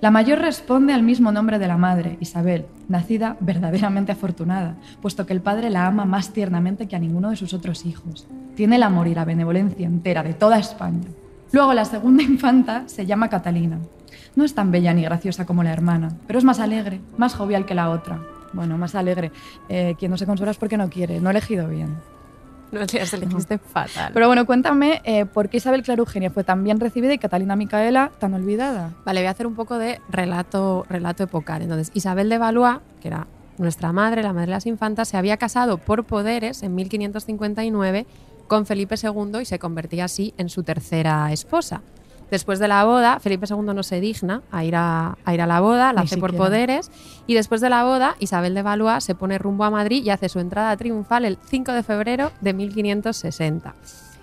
La 0.00 0.10
mayor 0.10 0.40
responde 0.40 0.92
al 0.92 1.04
mismo 1.04 1.30
nombre 1.30 1.60
de 1.60 1.68
la 1.68 1.76
madre, 1.76 2.16
Isabel, 2.18 2.66
nacida 2.88 3.36
verdaderamente 3.38 4.10
afortunada, 4.10 4.74
puesto 5.00 5.24
que 5.24 5.32
el 5.32 5.40
padre 5.40 5.70
la 5.70 5.86
ama 5.86 6.04
más 6.04 6.32
tiernamente 6.32 6.88
que 6.88 6.96
a 6.96 6.98
ninguno 6.98 7.30
de 7.30 7.36
sus 7.36 7.54
otros 7.54 7.86
hijos. 7.86 8.26
Tiene 8.56 8.74
el 8.74 8.82
amor 8.82 9.06
y 9.06 9.14
la 9.14 9.24
benevolencia 9.24 9.86
entera 9.86 10.24
de 10.24 10.34
toda 10.34 10.58
España. 10.58 11.06
Luego 11.52 11.74
la 11.74 11.84
segunda 11.84 12.24
infanta 12.24 12.88
se 12.88 13.06
llama 13.06 13.30
Catalina. 13.30 13.78
No 14.34 14.42
es 14.42 14.52
tan 14.52 14.72
bella 14.72 14.92
ni 14.92 15.02
graciosa 15.04 15.46
como 15.46 15.62
la 15.62 15.72
hermana, 15.72 16.08
pero 16.26 16.40
es 16.40 16.44
más 16.44 16.58
alegre, 16.58 17.00
más 17.16 17.36
jovial 17.36 17.66
que 17.66 17.76
la 17.76 17.90
otra. 17.90 18.33
Bueno, 18.54 18.78
más 18.78 18.94
alegre. 18.94 19.32
Eh, 19.68 19.94
quien 19.98 20.10
no 20.10 20.16
se 20.16 20.26
consuela 20.26 20.52
es 20.52 20.58
porque 20.58 20.76
no 20.76 20.88
quiere. 20.88 21.20
No 21.20 21.30
he 21.30 21.32
elegido 21.32 21.68
bien. 21.68 21.98
No 22.72 22.80
las 22.80 23.14
elegiste 23.14 23.58
fatal. 23.58 24.10
Pero 24.12 24.26
bueno, 24.26 24.46
cuéntame 24.46 25.00
eh, 25.04 25.26
por 25.26 25.48
qué 25.48 25.58
Isabel 25.58 25.82
Clara 25.82 26.00
Eugenia 26.00 26.30
fue 26.30 26.42
tan 26.42 26.64
bien 26.64 26.80
recibida 26.80 27.12
y 27.12 27.18
Catalina 27.18 27.54
Micaela 27.54 28.10
tan 28.18 28.34
olvidada. 28.34 28.90
Vale, 29.04 29.20
voy 29.20 29.28
a 29.28 29.30
hacer 29.30 29.46
un 29.46 29.54
poco 29.54 29.78
de 29.78 30.00
relato, 30.08 30.84
relato 30.88 31.22
epocal. 31.22 31.62
Entonces, 31.62 31.92
Isabel 31.94 32.28
de 32.28 32.38
Valois, 32.38 32.78
que 33.00 33.08
era 33.08 33.28
nuestra 33.58 33.92
madre, 33.92 34.22
la 34.22 34.32
madre 34.32 34.46
de 34.46 34.52
las 34.52 34.66
infantas, 34.66 35.08
se 35.08 35.16
había 35.16 35.36
casado 35.36 35.78
por 35.78 36.04
poderes 36.04 36.64
en 36.64 36.74
1559 36.74 38.06
con 38.48 38.66
Felipe 38.66 38.96
II 39.00 39.40
y 39.40 39.44
se 39.44 39.58
convertía 39.58 40.06
así 40.06 40.34
en 40.36 40.48
su 40.48 40.64
tercera 40.64 41.32
esposa. 41.32 41.82
Después 42.30 42.58
de 42.58 42.68
la 42.68 42.84
boda, 42.84 43.20
Felipe 43.20 43.46
II 43.48 43.74
no 43.74 43.82
se 43.82 44.00
digna 44.00 44.42
a 44.50 44.64
ir 44.64 44.76
a, 44.76 45.16
a 45.24 45.34
ir 45.34 45.40
a 45.40 45.46
la 45.46 45.60
boda, 45.60 45.92
la 45.92 46.00
Ni 46.00 46.06
hace 46.06 46.18
por 46.18 46.34
poderes, 46.34 46.90
y 47.26 47.34
después 47.34 47.60
de 47.60 47.70
la 47.70 47.84
boda, 47.84 48.16
Isabel 48.18 48.54
de 48.54 48.62
Valois 48.62 49.04
se 49.04 49.14
pone 49.14 49.38
rumbo 49.38 49.64
a 49.64 49.70
Madrid 49.70 50.04
y 50.04 50.10
hace 50.10 50.28
su 50.28 50.40
entrada 50.40 50.76
triunfal 50.76 51.24
el 51.24 51.38
5 51.46 51.72
de 51.72 51.82
febrero 51.82 52.32
de 52.40 52.52
1560. 52.54 53.74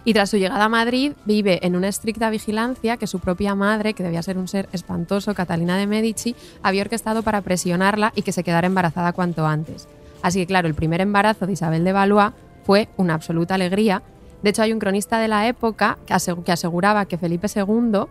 Y 0.04 0.14
tras 0.14 0.32
su 0.32 0.38
llegada 0.38 0.66
a 0.66 0.70
Madrid, 0.70 1.14
vive 1.26 1.60
en 1.66 1.76
una 1.76 1.88
estricta 1.88 2.30
vigilancia 2.32 2.98
que 2.98 3.06
su 3.06 3.20
propia 3.20 3.54
madre, 3.54 3.94
que 3.94 4.04
debía 4.04 4.24
ser 4.24 4.38
un 4.40 4.48
ser 4.48 4.68
espantoso, 4.72 5.36
Catalina 5.36 5.78
de 5.78 5.86
Medici, 5.86 6.36
había 6.64 6.82
orquestado 6.82 7.22
para 7.22 7.42
presionarla 7.42 8.12
y 8.16 8.24
que 8.24 8.32
se 8.32 8.44
quedara 8.44 8.66
embarazada 8.66 9.14
cuanto 9.14 9.46
antes. 9.46 9.88
Así 10.24 10.40
que, 10.40 10.48
claro, 10.48 10.68
el 10.68 10.74
primer 10.74 11.02
embarazo 11.02 11.46
de 11.46 11.54
Isabel 11.54 11.84
de 11.84 11.94
Valois 11.94 12.32
fue 12.64 12.90
una 12.98 13.14
absoluta 13.14 13.56
alegría. 13.56 14.02
De 14.44 14.50
hecho, 14.50 14.62
hay 14.64 14.74
un 14.74 14.80
cronista 14.80 15.20
de 15.20 15.28
la 15.28 15.48
época 15.48 15.98
que, 16.06 16.14
asegu- 16.14 16.44
que 16.44 16.52
aseguraba 16.52 17.06
que 17.06 17.18
Felipe 17.18 17.48
II, 17.54 18.06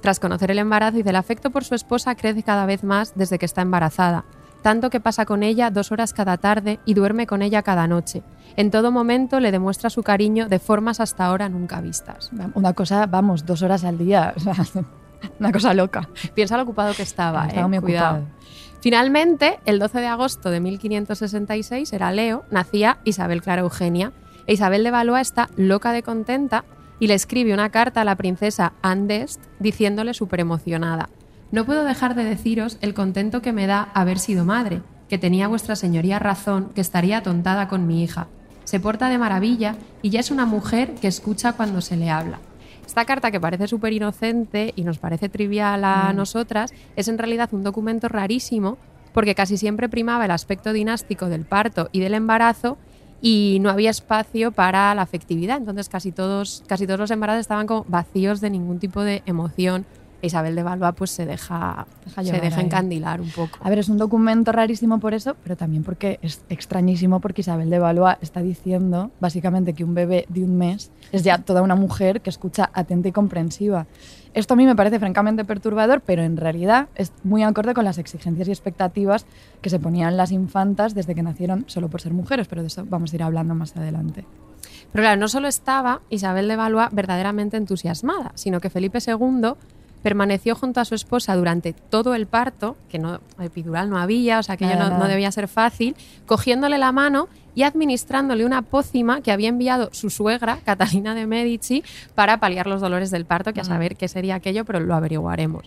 tras 0.00 0.20
conocer 0.20 0.50
el 0.50 0.58
embarazo, 0.58 0.96
dice 0.96 1.10
el 1.10 1.16
afecto 1.16 1.50
por 1.50 1.64
su 1.64 1.74
esposa 1.74 2.14
crece 2.14 2.42
cada 2.42 2.66
vez 2.66 2.84
más 2.84 3.12
desde 3.14 3.38
que 3.38 3.46
está 3.46 3.62
embarazada, 3.62 4.24
tanto 4.62 4.88
que 4.90 5.00
pasa 5.00 5.24
con 5.26 5.42
ella 5.42 5.70
dos 5.70 5.92
horas 5.92 6.12
cada 6.14 6.36
tarde 6.38 6.78
y 6.84 6.94
duerme 6.94 7.26
con 7.26 7.42
ella 7.42 7.62
cada 7.62 7.86
noche. 7.86 8.22
En 8.56 8.70
todo 8.70 8.90
momento 8.92 9.40
le 9.40 9.50
demuestra 9.52 9.90
su 9.90 10.02
cariño 10.02 10.48
de 10.48 10.58
formas 10.58 11.00
hasta 11.00 11.26
ahora 11.26 11.48
nunca 11.48 11.80
vistas. 11.80 12.30
Una 12.54 12.72
cosa, 12.72 13.06
vamos, 13.06 13.44
dos 13.44 13.62
horas 13.62 13.84
al 13.84 13.98
día. 13.98 14.32
o 14.36 14.40
sea, 14.40 14.54
una 15.40 15.52
cosa 15.52 15.74
loca. 15.74 16.08
Piensa 16.34 16.56
lo 16.56 16.62
ocupado 16.62 16.94
que 16.94 17.02
estaba, 17.02 17.46
Estaba 17.46 17.66
eh, 17.66 17.68
muy 17.68 17.78
cuidado. 17.80 18.16
ocupado. 18.18 18.34
Finalmente, 18.80 19.58
el 19.64 19.78
12 19.78 20.00
de 20.00 20.06
agosto 20.06 20.50
de 20.50 20.60
1566, 20.60 21.92
era 21.92 22.12
Leo, 22.12 22.44
nacía 22.50 22.98
Isabel 23.04 23.40
Clara 23.42 23.62
Eugenia. 23.62 24.12
E 24.46 24.52
Isabel 24.54 24.84
de 24.84 24.90
Valois 24.90 25.28
está 25.28 25.48
loca 25.56 25.92
de 25.92 26.02
contenta 26.02 26.64
y 27.00 27.06
le 27.06 27.14
escribe 27.14 27.54
una 27.54 27.70
carta 27.70 28.02
a 28.02 28.04
la 28.04 28.16
princesa 28.16 28.72
Anne 28.82 29.26
diciéndole 29.58 30.14
súper 30.14 30.40
emocionada. 30.40 31.08
No 31.50 31.64
puedo 31.64 31.84
dejar 31.84 32.14
de 32.14 32.24
deciros 32.24 32.78
el 32.80 32.94
contento 32.94 33.42
que 33.42 33.52
me 33.52 33.66
da 33.66 33.88
haber 33.94 34.18
sido 34.18 34.44
madre. 34.44 34.82
que 35.08 35.18
tenía 35.18 35.48
vuestra 35.48 35.76
señoría 35.76 36.18
razón, 36.18 36.70
que 36.74 36.80
estaría 36.80 37.18
atontada 37.18 37.68
con 37.68 37.86
mi 37.86 38.02
hija. 38.02 38.26
Se 38.64 38.80
porta 38.80 39.10
de 39.10 39.18
maravilla 39.18 39.76
y 40.00 40.08
ya 40.08 40.18
es 40.18 40.30
una 40.30 40.46
mujer 40.46 40.94
que 40.94 41.08
escucha 41.08 41.52
cuando 41.52 41.82
se 41.82 41.96
le 41.96 42.08
habla. 42.08 42.38
Esta 42.86 43.04
carta, 43.04 43.30
que 43.30 43.38
parece 43.38 43.68
súper 43.68 43.92
inocente 43.92 44.72
y 44.74 44.82
nos 44.82 44.98
parece 44.98 45.28
trivial 45.28 45.84
a 45.84 46.10
Mm. 46.12 46.16
nosotras, 46.16 46.72
es 46.96 47.06
en 47.08 47.18
realidad 47.18 47.50
un 47.52 47.62
documento 47.62 48.08
rarísimo 48.08 48.78
porque 49.12 49.34
casi 49.34 49.58
siempre 49.58 49.90
primaba 49.90 50.24
el 50.24 50.30
aspecto 50.30 50.72
dinástico 50.72 51.26
del 51.28 51.44
parto 51.44 51.90
y 51.92 52.00
del 52.00 52.14
embarazo 52.14 52.78
y 53.20 53.58
no 53.60 53.70
había 53.70 53.90
espacio 53.90 54.52
para 54.52 54.94
la 54.94 55.02
afectividad. 55.02 55.56
Entonces 55.56 55.88
casi 55.88 56.12
todos, 56.12 56.62
casi 56.66 56.86
todos 56.86 57.00
los 57.00 57.10
embarazos 57.10 57.40
estaban 57.40 57.66
como 57.66 57.84
vacíos 57.88 58.40
de 58.40 58.50
ningún 58.50 58.78
tipo 58.78 59.02
de 59.02 59.22
emoción. 59.26 59.86
Isabel 60.26 60.54
de 60.54 60.62
Valois 60.62 60.94
pues 60.96 61.10
se 61.10 61.26
deja, 61.26 61.86
Deja 62.04 62.24
se 62.24 62.40
deja 62.40 62.60
encandilar 62.60 63.20
un 63.20 63.30
poco. 63.30 63.58
A 63.62 63.68
ver, 63.68 63.78
es 63.78 63.88
un 63.88 63.98
documento 63.98 64.52
rarísimo 64.52 65.00
por 65.00 65.14
eso, 65.14 65.36
pero 65.42 65.56
también 65.56 65.82
porque 65.82 66.18
es 66.22 66.42
extrañísimo 66.48 67.20
porque 67.20 67.42
Isabel 67.42 67.70
de 67.70 67.78
Valois 67.78 68.16
está 68.20 68.42
diciendo 68.42 69.10
básicamente 69.20 69.72
que 69.74 69.84
un 69.84 69.94
bebé 69.94 70.26
de 70.28 70.44
un 70.44 70.56
mes 70.56 70.90
es 71.12 71.22
ya 71.22 71.38
toda 71.38 71.62
una 71.62 71.74
mujer 71.74 72.20
que 72.20 72.30
escucha 72.30 72.70
atenta 72.72 73.08
y 73.08 73.12
comprensiva. 73.12 73.86
Esto 74.34 74.54
a 74.54 74.56
mí 74.56 74.66
me 74.66 74.74
parece 74.74 74.98
francamente 74.98 75.44
perturbador, 75.44 76.00
pero 76.00 76.22
en 76.22 76.36
realidad 76.36 76.88
es 76.96 77.12
muy 77.22 77.44
acorde 77.44 77.72
con 77.72 77.84
las 77.84 77.98
exigencias 77.98 78.48
y 78.48 78.50
expectativas 78.50 79.26
que 79.62 79.70
se 79.70 79.78
ponían 79.78 80.16
las 80.16 80.32
infantas 80.32 80.94
desde 80.94 81.14
que 81.14 81.22
nacieron 81.22 81.64
solo 81.68 81.88
por 81.88 82.00
ser 82.00 82.12
mujeres, 82.12 82.48
pero 82.48 82.62
de 82.62 82.66
eso 82.66 82.84
vamos 82.84 83.12
a 83.12 83.16
ir 83.16 83.22
hablando 83.22 83.54
más 83.54 83.76
adelante. 83.76 84.24
Pero 84.90 85.02
claro, 85.02 85.20
no 85.20 85.28
solo 85.28 85.48
estaba 85.48 86.02
Isabel 86.10 86.48
de 86.48 86.56
Valois 86.56 86.88
verdaderamente 86.92 87.56
entusiasmada, 87.56 88.32
sino 88.34 88.60
que 88.60 88.70
Felipe 88.70 88.98
II 89.04 89.54
permaneció 90.04 90.54
junto 90.54 90.80
a 90.80 90.84
su 90.84 90.94
esposa 90.94 91.34
durante 91.34 91.72
todo 91.72 92.14
el 92.14 92.26
parto, 92.26 92.76
que 92.90 92.98
no 92.98 93.20
epidural 93.40 93.88
no 93.88 93.96
había, 93.98 94.38
o 94.38 94.42
sea 94.42 94.58
que 94.58 94.66
no, 94.66 94.90
no 94.98 95.08
debía 95.08 95.32
ser 95.32 95.48
fácil, 95.48 95.96
cogiéndole 96.26 96.76
la 96.76 96.92
mano 96.92 97.26
y 97.54 97.62
administrándole 97.62 98.44
una 98.44 98.60
pócima 98.60 99.22
que 99.22 99.32
había 99.32 99.48
enviado 99.48 99.88
su 99.92 100.10
suegra, 100.10 100.58
Catalina 100.66 101.14
de 101.14 101.26
Medici, 101.26 101.82
para 102.14 102.36
paliar 102.38 102.66
los 102.66 102.82
dolores 102.82 103.10
del 103.10 103.24
parto, 103.24 103.54
que 103.54 103.60
a 103.60 103.62
Mm. 103.62 103.66
saber 103.66 103.96
qué 103.96 104.06
sería 104.08 104.34
aquello, 104.34 104.66
pero 104.66 104.78
lo 104.78 104.94
averiguaremos. 104.94 105.64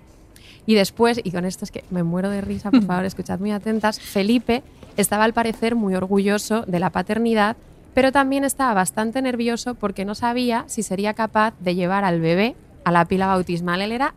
Y 0.68 0.76
después, 0.76 1.20
y 1.24 1.32
con 1.32 1.44
esto 1.44 1.66
es 1.66 1.72
que 1.72 1.84
me 1.90 2.04
muero 2.04 2.30
de 2.30 2.42
risa, 2.42 2.70
por 2.70 2.84
favor, 2.86 3.06
escuchad 3.06 3.40
muy 3.40 3.52
atentas, 3.52 4.00
Felipe 4.00 4.62
estaba 4.98 5.24
al 5.24 5.34
parecer 5.34 5.74
muy 5.76 5.96
orgulloso 5.96 6.62
de 6.68 6.80
la 6.80 6.92
paternidad, 6.92 7.58
pero 7.96 8.12
también 8.12 8.44
estaba 8.44 8.76
bastante 8.76 9.20
nervioso 9.24 9.74
porque 9.74 10.06
no 10.06 10.14
sabía 10.14 10.64
si 10.68 10.84
sería 10.84 11.16
capaz 11.16 11.56
de 11.60 11.74
llevar 11.74 12.04
al 12.04 12.22
bebé 12.22 12.56
a 12.84 12.92
la 12.92 13.06
pila 13.06 13.26
bautismal. 13.28 13.82
Él 13.82 13.92
era 13.92 14.14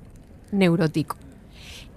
neurótico. 0.52 1.16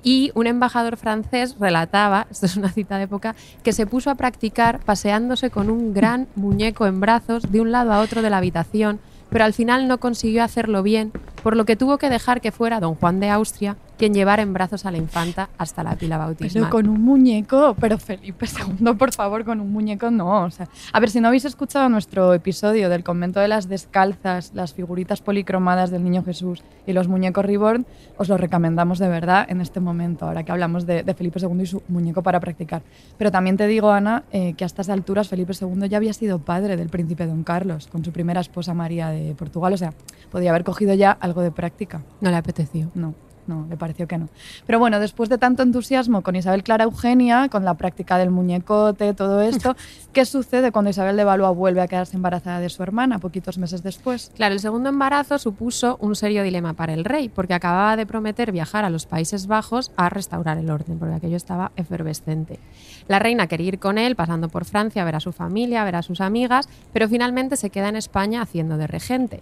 Y 0.04 0.32
un 0.36 0.48
embajador 0.48 0.98
francés 0.98 1.56
relataba, 1.60 2.28
esto 2.32 2.46
es 2.46 2.58
una 2.58 2.72
cita 2.72 2.98
de 2.98 3.04
época, 3.04 3.36
que 3.64 3.74
se 3.74 3.86
puso 3.86 4.10
a 4.10 4.16
practicar 4.16 4.80
paseándose 4.80 5.50
con 5.50 5.70
un 5.70 5.94
gran 5.94 6.28
muñeco 6.36 6.86
en 6.86 7.00
brazos 7.00 7.52
de 7.52 7.62
un 7.62 7.72
lado 7.72 7.94
a 7.94 8.00
otro 8.00 8.22
de 8.22 8.30
la 8.30 8.38
habitación, 8.38 9.00
pero 9.30 9.46
al 9.46 9.54
final 9.54 9.88
no 9.88 10.00
consiguió 10.00 10.44
hacerlo 10.44 10.84
bien, 10.84 11.12
por 11.44 11.56
lo 11.56 11.66
que 11.66 11.76
tuvo 11.76 11.98
que 11.98 12.10
dejar 12.10 12.42
que 12.42 12.52
fuera 12.52 12.80
don 12.80 12.96
Juan 12.96 13.20
de 13.20 13.30
Austria 13.30 13.78
quien 13.98 14.14
llevara 14.14 14.42
en 14.42 14.54
brazos 14.54 14.86
a 14.86 14.92
la 14.92 14.98
infanta 14.98 15.50
hasta 15.58 15.84
la 15.84 15.96
pila 15.96 16.18
bautismal. 16.18 16.64
Pero 16.64 16.70
con 16.70 16.90
un 16.90 17.02
muñeco, 17.02 17.76
pero 17.80 17.98
Felipe 17.98 18.46
II, 18.48 18.96
por 18.96 19.14
favor, 19.14 19.46
con 19.46 19.60
un 19.60 19.72
muñeco 19.72 20.12
no. 20.12 20.44
O 20.44 20.52
sea, 20.52 20.68
a 20.92 21.00
ver, 21.00 21.10
si 21.10 21.22
no 21.22 21.28
habéis 21.28 21.46
escuchado 21.46 21.88
nuestro 21.90 22.34
episodio 22.34 22.90
del 22.90 23.04
convento 23.04 23.40
de 23.40 23.48
las 23.48 23.70
descalzas, 23.70 24.52
las 24.54 24.74
figuritas 24.74 25.22
policromadas 25.22 25.92
del 25.92 26.04
niño 26.04 26.24
Jesús 26.24 26.64
y 26.86 26.94
los 26.94 27.08
muñecos 27.08 27.46
reborn, 27.46 27.86
os 28.18 28.30
lo 28.30 28.38
recomendamos 28.38 29.00
de 29.00 29.08
verdad 29.08 29.46
en 29.48 29.62
este 29.62 29.80
momento, 29.80 30.26
ahora 30.26 30.44
que 30.44 30.52
hablamos 30.52 30.86
de, 30.86 31.04
de 31.04 31.14
Felipe 31.14 31.40
II 31.40 31.62
y 31.62 31.66
su 31.66 31.84
muñeco 31.88 32.24
para 32.24 32.40
practicar. 32.40 32.82
Pero 33.18 33.32
también 33.32 33.58
te 33.58 33.68
digo, 33.68 33.92
Ana, 33.92 34.24
eh, 34.32 34.54
que 34.54 34.64
a 34.64 34.68
estas 34.68 34.90
alturas 34.90 35.30
Felipe 35.30 35.54
II 35.60 35.88
ya 35.88 35.98
había 35.98 36.14
sido 36.14 36.40
padre 36.40 36.78
del 36.78 36.90
príncipe 36.90 37.26
don 37.26 37.44
Carlos, 37.44 37.88
con 37.88 38.04
su 38.04 38.12
primera 38.12 38.42
esposa 38.42 38.74
María 38.74 39.10
de 39.10 39.36
Portugal. 39.36 39.74
O 39.74 39.78
sea, 39.78 39.94
podía 40.32 40.50
haber 40.50 40.64
cogido 40.64 40.94
ya 40.94 41.12
algo 41.34 41.42
de 41.42 41.52
práctica. 41.52 42.04
No 42.22 42.30
le 42.30 42.38
apeteció. 42.38 42.92
No, 42.94 43.16
no, 43.48 43.66
le 43.68 43.76
pareció 43.76 44.08
que 44.08 44.20
no. 44.20 44.30
Pero 44.68 44.78
bueno, 44.78 45.00
después 45.00 45.30
de 45.30 45.40
tanto 45.40 45.64
entusiasmo 45.64 46.22
con 46.22 46.36
Isabel 46.36 46.64
Clara 46.64 46.84
Eugenia, 46.84 47.50
con 47.50 47.66
la 47.66 47.74
práctica 47.74 48.20
del 48.20 48.30
muñecote, 48.30 49.16
todo 49.16 49.42
esto, 49.42 49.76
¿qué 50.14 50.26
sucede 50.26 50.72
cuando 50.72 50.92
Isabel 50.92 51.18
de 51.18 51.24
Valois 51.24 51.58
vuelve 51.58 51.82
a 51.82 51.88
quedarse 51.88 52.16
embarazada 52.16 52.60
de 52.60 52.70
su 52.70 52.84
hermana 52.84 53.18
poquitos 53.18 53.58
meses 53.58 53.82
después? 53.82 54.32
Claro, 54.36 54.54
el 54.54 54.60
segundo 54.60 54.90
embarazo 54.90 55.40
supuso 55.40 55.98
un 56.00 56.16
serio 56.16 56.44
dilema 56.44 56.74
para 56.74 56.94
el 56.94 57.04
rey, 57.04 57.30
porque 57.30 57.56
acababa 57.56 57.96
de 57.96 58.06
prometer 58.06 58.52
viajar 58.52 58.86
a 58.86 58.92
los 58.92 59.08
Países 59.08 59.48
Bajos 59.48 59.92
a 59.98 60.10
restaurar 60.10 60.60
el 60.60 60.70
orden, 60.70 61.00
porque 61.00 61.16
aquello 61.16 61.38
estaba 61.38 61.72
efervescente. 61.76 62.60
La 63.08 63.18
reina 63.18 63.48
quería 63.48 63.70
ir 63.70 63.80
con 63.80 63.98
él, 63.98 64.16
pasando 64.16 64.50
por 64.50 64.66
Francia, 64.66 65.02
a 65.02 65.06
ver 65.06 65.16
a 65.16 65.20
su 65.20 65.32
familia, 65.32 65.82
a 65.82 65.86
ver 65.86 65.96
a 65.96 66.04
sus 66.04 66.22
amigas, 66.22 66.70
pero 66.94 67.10
finalmente 67.10 67.58
se 67.58 67.72
queda 67.72 67.90
en 67.90 67.96
España 67.96 68.44
haciendo 68.44 68.78
de 68.78 68.86
regente. 68.86 69.42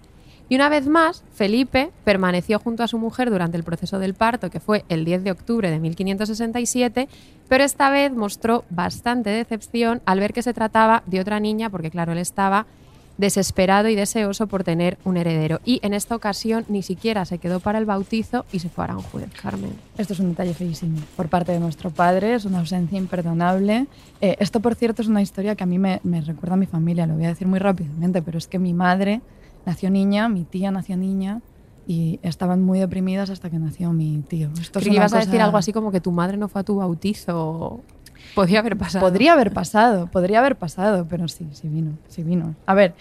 Y 0.52 0.56
una 0.56 0.68
vez 0.68 0.86
más, 0.86 1.24
Felipe 1.34 1.92
permaneció 2.04 2.60
junto 2.60 2.84
a 2.84 2.90
su 2.90 2.98
mujer 2.98 3.30
durante 3.32 3.56
el 3.56 3.64
proceso 3.64 4.00
del 4.00 4.16
parto, 4.16 4.50
que 4.50 4.60
fue 4.60 4.84
el 4.90 5.06
10 5.06 5.24
de 5.24 5.32
octubre 5.32 5.72
de 5.72 5.80
1567, 5.80 7.08
pero 7.48 7.64
esta 7.64 7.90
vez 7.90 8.12
mostró 8.12 8.66
bastante 8.70 9.30
decepción 9.30 10.02
al 10.06 10.20
ver 10.20 10.34
que 10.34 10.42
se 10.42 10.54
trataba 10.54 11.04
de 11.06 11.22
otra 11.22 11.40
niña, 11.40 11.70
porque 11.70 11.90
claro, 11.90 12.12
él 12.12 12.18
estaba 12.18 12.66
desesperado 13.18 13.88
y 13.88 13.96
deseoso 13.96 14.48
por 14.48 14.66
tener 14.66 14.98
un 15.06 15.16
heredero. 15.16 15.62
Y 15.64 15.80
en 15.84 15.94
esta 15.94 16.18
ocasión 16.18 16.66
ni 16.68 16.84
siquiera 16.84 17.24
se 17.24 17.38
quedó 17.38 17.62
para 17.62 17.78
el 17.80 17.86
bautizo 17.86 18.46
y 18.52 18.60
se 18.60 18.68
fue 18.68 18.84
a 18.84 18.88
Aranjuez, 18.88 19.30
Carmen. 19.42 19.72
Esto 19.98 20.12
es 20.12 20.20
un 20.20 20.32
detalle 20.32 20.54
feísimo 20.54 21.00
por 21.16 21.30
parte 21.30 21.54
de 21.54 21.62
nuestro 21.62 21.92
padre, 21.92 22.34
es 22.34 22.44
una 22.44 22.60
ausencia 22.60 22.98
imperdonable. 22.98 23.88
Eh, 24.20 24.36
esto, 24.40 24.60
por 24.60 24.76
cierto, 24.76 25.02
es 25.02 25.08
una 25.08 25.22
historia 25.22 25.56
que 25.56 25.64
a 25.64 25.68
mí 25.68 25.80
me, 25.80 26.02
me 26.04 26.20
recuerda 26.20 26.56
a 26.56 26.58
mi 26.58 26.66
familia, 26.66 27.08
lo 27.08 27.14
voy 27.14 27.24
a 27.24 27.30
decir 27.30 27.48
muy 27.48 27.60
rápidamente, 27.60 28.22
pero 28.22 28.38
es 28.38 28.48
que 28.48 28.60
mi 28.60 28.74
madre 28.74 29.22
nació 29.66 29.90
niña, 29.90 30.30
mi 30.30 30.44
tía 30.44 30.72
nació 30.72 30.98
niña 30.98 31.42
y 31.88 32.20
estaban 32.24 32.62
muy 32.62 32.80
deprimidas 32.80 33.30
hasta 33.30 33.50
que 33.50 33.60
nació 33.60 33.92
mi 33.92 34.24
tío. 34.28 34.50
Esto 34.60 34.80
es 34.80 34.88
ibas 34.88 35.14
a 35.14 35.20
decir 35.20 35.42
algo 35.42 35.58
así 35.58 35.74
como 35.74 35.92
que 35.92 36.00
tu 36.00 36.12
madre 36.12 36.38
no 36.38 36.48
fue 36.48 36.62
a 36.62 36.64
tu 36.64 36.76
bautizo. 36.78 37.82
Podría 38.36 38.60
haber 38.60 38.78
pasado. 38.78 39.06
Podría 39.06 39.34
haber 39.34 39.52
pasado, 39.52 40.08
podría 40.08 40.40
haber 40.40 40.56
pasado, 40.56 41.06
pero 41.10 41.28
sí, 41.28 41.48
sí 41.54 41.68
vino, 41.68 41.92
sí 42.08 42.24
vino. 42.24 42.56
A 42.66 42.74
ver, 42.74 42.94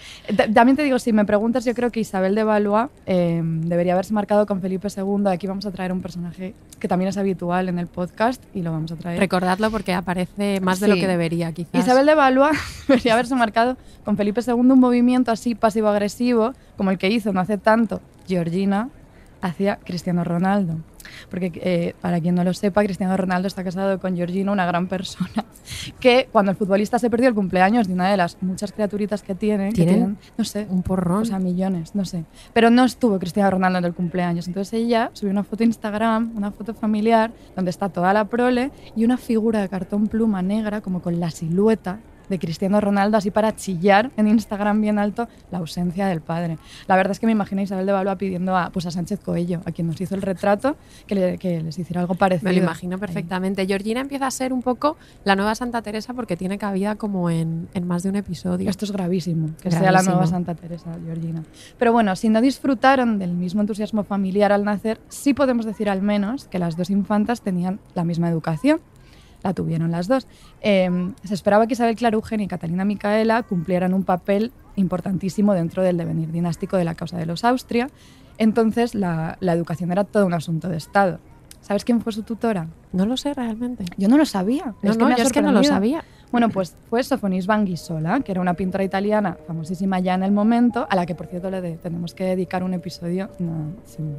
también 0.55 0.77
te 0.77 0.83
digo, 0.83 0.99
si 0.99 1.13
me 1.13 1.25
preguntas, 1.25 1.65
yo 1.65 1.75
creo 1.75 1.91
que 1.91 2.01
Isabel 2.01 2.35
de 2.35 2.45
Valois 2.45 2.89
eh, 3.07 3.41
debería 3.45 3.93
haberse 3.95 4.13
marcado 4.13 4.47
con 4.47 4.61
Felipe 4.61 4.89
II. 4.95 5.29
Aquí 5.29 5.47
vamos 5.47 5.67
a 5.67 5.71
traer 5.71 5.93
un 5.93 6.01
personaje 6.01 6.55
que 6.79 6.89
también 6.89 7.09
es 7.09 7.17
habitual 7.17 7.69
en 7.69 7.79
el 7.79 7.87
podcast 7.87 8.43
y 8.55 8.63
lo 8.63 8.73
vamos 8.73 8.91
a 8.93 8.97
traer. 8.97 9.19
Recordadlo 9.21 9.71
porque 9.71 9.93
aparece 9.93 10.61
más 10.61 10.81
de 10.81 10.89
lo 10.89 10.95
Sí. 10.95 11.01
que 11.01 11.07
debería, 11.09 11.53
quizás. 11.53 11.75
Isabel 11.75 12.07
de 12.07 12.15
Valois 12.15 12.59
debería 12.89 13.13
haberse 13.15 13.35
marcado 13.35 13.77
con 14.05 14.17
Felipe 14.17 14.41
II 14.47 14.55
un 14.55 14.81
movimiento 14.81 15.31
así 15.31 15.55
pasivo-agresivo, 15.55 16.55
como 16.77 16.91
el 16.91 16.99
que 16.99 17.09
hizo 17.09 17.33
no 17.33 17.41
hace 17.41 17.59
tanto 17.59 18.01
Georgina 18.27 18.89
hacia 19.43 19.77
Cristiano 19.77 20.25
Ronaldo. 20.25 20.77
Porque 21.30 21.52
eh, 21.54 21.95
para 22.00 22.21
quien 22.21 22.35
no 22.35 22.45
lo 22.45 22.54
sepa, 22.54 22.83
Cristiano 22.83 23.16
Ronaldo 23.16 23.49
está 23.49 23.64
casado 23.64 23.99
con 23.99 24.16
Georgina, 24.16 24.52
una 24.52 24.66
gran 24.66 24.87
persona, 24.87 25.45
que 26.00 26.28
cuando 26.30 26.50
el 26.50 26.57
futbolista 26.57 26.99
se 26.99 27.11
perdió 27.11 27.28
el 27.28 27.35
cumpleaños 27.35 27.87
de 27.88 27.95
una 27.95 28.11
de 28.11 28.16
las 28.16 28.37
muchas 28.40 28.73
criaturitas 28.73 29.23
que 29.23 29.35
tiene, 29.35 29.73
tienen, 29.73 30.19
no 30.37 30.45
sé, 30.45 30.66
Un 30.71 30.83
porrón. 30.83 31.23
o 31.23 31.25
sea, 31.25 31.38
millones, 31.38 31.95
no 31.95 32.04
sé. 32.04 32.25
Pero 32.52 32.71
no 32.71 32.85
estuvo 32.85 33.19
Cristiano 33.19 33.50
Ronaldo 33.50 33.78
en 33.78 33.85
el 33.85 33.95
cumpleaños. 33.95 34.47
Entonces 34.49 34.73
ella 34.75 35.11
subió 35.12 35.33
una 35.33 35.45
foto 35.45 35.62
a 35.62 35.66
Instagram, 35.66 36.33
una 36.37 36.50
foto 36.50 36.75
familiar, 36.75 37.33
donde 37.57 37.71
está 37.71 37.88
toda 37.88 38.12
la 38.12 38.25
prole 38.25 38.71
y 38.97 39.04
una 39.04 39.16
figura 39.16 39.61
de 39.61 39.69
cartón 39.69 40.09
pluma 40.09 40.42
negra, 40.42 40.80
como 40.80 41.02
con 41.02 41.21
la 41.21 41.30
silueta 41.30 42.00
de 42.31 42.39
Cristiano 42.39 42.81
Ronaldo, 42.81 43.19
así 43.19 43.31
para 43.31 43.55
chillar 43.55 44.11
en 44.17 44.27
Instagram 44.29 44.81
bien 44.81 44.99
alto 44.99 45.29
la 45.51 45.59
ausencia 45.59 46.07
del 46.07 46.23
padre. 46.23 46.57
La 46.87 46.97
verdad 46.97 47.11
es 47.11 47.21
que 47.21 47.27
me 47.27 47.33
imagino 47.33 47.61
a 47.61 47.65
Isabel 47.65 47.85
de 47.85 47.93
Valois 47.93 48.17
pidiendo 48.17 48.57
a, 48.57 48.71
pues 48.71 48.87
a 48.87 48.91
Sánchez 48.91 49.21
Coello, 49.21 49.61
a 49.67 49.73
quien 49.73 49.87
nos 49.89 50.01
hizo 50.01 50.15
el 50.15 50.23
retrato, 50.23 50.77
que, 51.07 51.15
le- 51.15 51.39
que 51.39 51.61
les 51.61 51.79
hiciera 51.79 52.01
algo 52.01 52.15
parecido. 52.15 52.49
Me 52.51 52.57
lo 52.57 52.63
imagino 52.63 52.95
Ahí. 52.95 53.01
perfectamente. 53.01 53.67
Georgina 53.67 54.01
empieza 54.01 54.27
a 54.27 54.31
ser 54.31 54.53
un 54.53 54.63
poco 54.63 54.97
la 55.25 55.37
nueva 55.37 55.55
Santa 55.55 55.83
Teresa 55.83 56.15
porque 56.15 56.37
tiene 56.37 56.57
cabida 56.57 56.95
como 56.95 57.29
en, 57.29 57.69
en 57.75 57.87
más 57.87 58.03
de 58.03 58.09
un 58.09 58.17
episodio. 58.17 58.71
Esto 58.71 58.85
es 58.87 58.93
gravísimo, 58.93 59.51
que 59.61 59.71
sea 59.71 59.93
la 59.93 60.03
nueva 60.03 60.27
Santa 60.27 60.55
Teresa, 60.55 60.97
Georgina. 61.05 61.43
Pero 61.79 61.93
bueno, 61.93 62.15
si 62.17 62.29
no 62.29 62.41
disfrutaron 62.41 63.19
del 63.19 63.33
mismo 63.33 63.61
entusiasmo 63.61 64.05
familiar 64.05 64.53
al 64.53 64.65
nacer, 64.65 65.01
sí 65.09 65.35
podemos 65.35 65.67
decir 65.67 65.91
al 65.91 66.01
menos 66.03 66.45
que 66.47 66.59
las 66.61 66.77
dos 66.77 66.91
infantas 66.91 67.41
tenían 67.43 67.81
la 67.95 68.05
misma 68.05 68.29
educación. 68.29 68.81
La 69.43 69.55
tuvieron 69.55 69.91
las 69.91 70.09
dos. 70.09 70.27
Eh, 70.61 71.13
se 71.25 71.35
esperaba 71.35 71.67
que 71.67 71.75
Isabel 71.75 71.97
Clara 71.97 72.15
Eugenia 72.15 72.45
y 72.45 72.49
Catalina 72.49 72.85
Micaela 72.85 73.43
cumplieran 73.43 73.95
un 73.95 74.05
papel 74.05 74.53
importantísimo 74.77 75.55
dentro 75.55 75.83
del 75.83 75.97
devenir 75.97 76.31
dinástico 76.31 76.77
de 76.77 76.85
la 76.85 76.95
causa 76.95 77.17
de 77.17 77.27
los 77.27 77.45
Austria. 77.45 77.89
Entonces, 78.39 78.95
la, 78.95 79.37
la 79.41 79.53
educación 79.53 79.93
era 79.93 80.05
todo 80.05 80.27
un 80.27 80.35
asunto 80.35 80.69
de 80.69 80.77
Estado. 80.77 81.19
¿Sabes 81.61 81.85
quién 81.85 82.01
fue 82.01 82.13
su 82.13 82.23
tutora? 82.23 82.69
No 82.93 83.07
lo 83.07 83.17
sé 83.17 83.35
realmente. 83.35 83.85
Yo 83.97 84.09
no 84.09 84.17
lo 84.17 84.25
sabía. 84.25 84.75
No, 84.83 84.93
que 84.93 84.99
no, 84.99 85.07
me 85.07 85.15
ha 85.15 85.17
yo 85.19 85.25
es 85.25 85.33
que 85.33 85.43
no 85.43 85.53
lo 85.53 85.63
sabía. 85.63 86.05
Bueno, 86.31 86.49
pues 86.49 86.77
fue 86.89 87.03
Sofonisba 87.03 87.55
Anguissola, 87.55 88.21
que 88.21 88.31
era 88.31 88.41
una 88.41 88.55
pintora 88.55 88.85
italiana 88.85 89.37
famosísima 89.47 89.99
ya 89.99 90.15
en 90.15 90.23
el 90.23 90.31
momento, 90.31 90.87
a 90.89 90.95
la 90.95 91.05
que 91.05 91.15
por 91.15 91.27
cierto 91.27 91.51
le 91.51 91.77
tenemos 91.77 92.15
que 92.15 92.25
dedicar 92.25 92.63
un 92.63 92.73
episodio. 92.75 93.29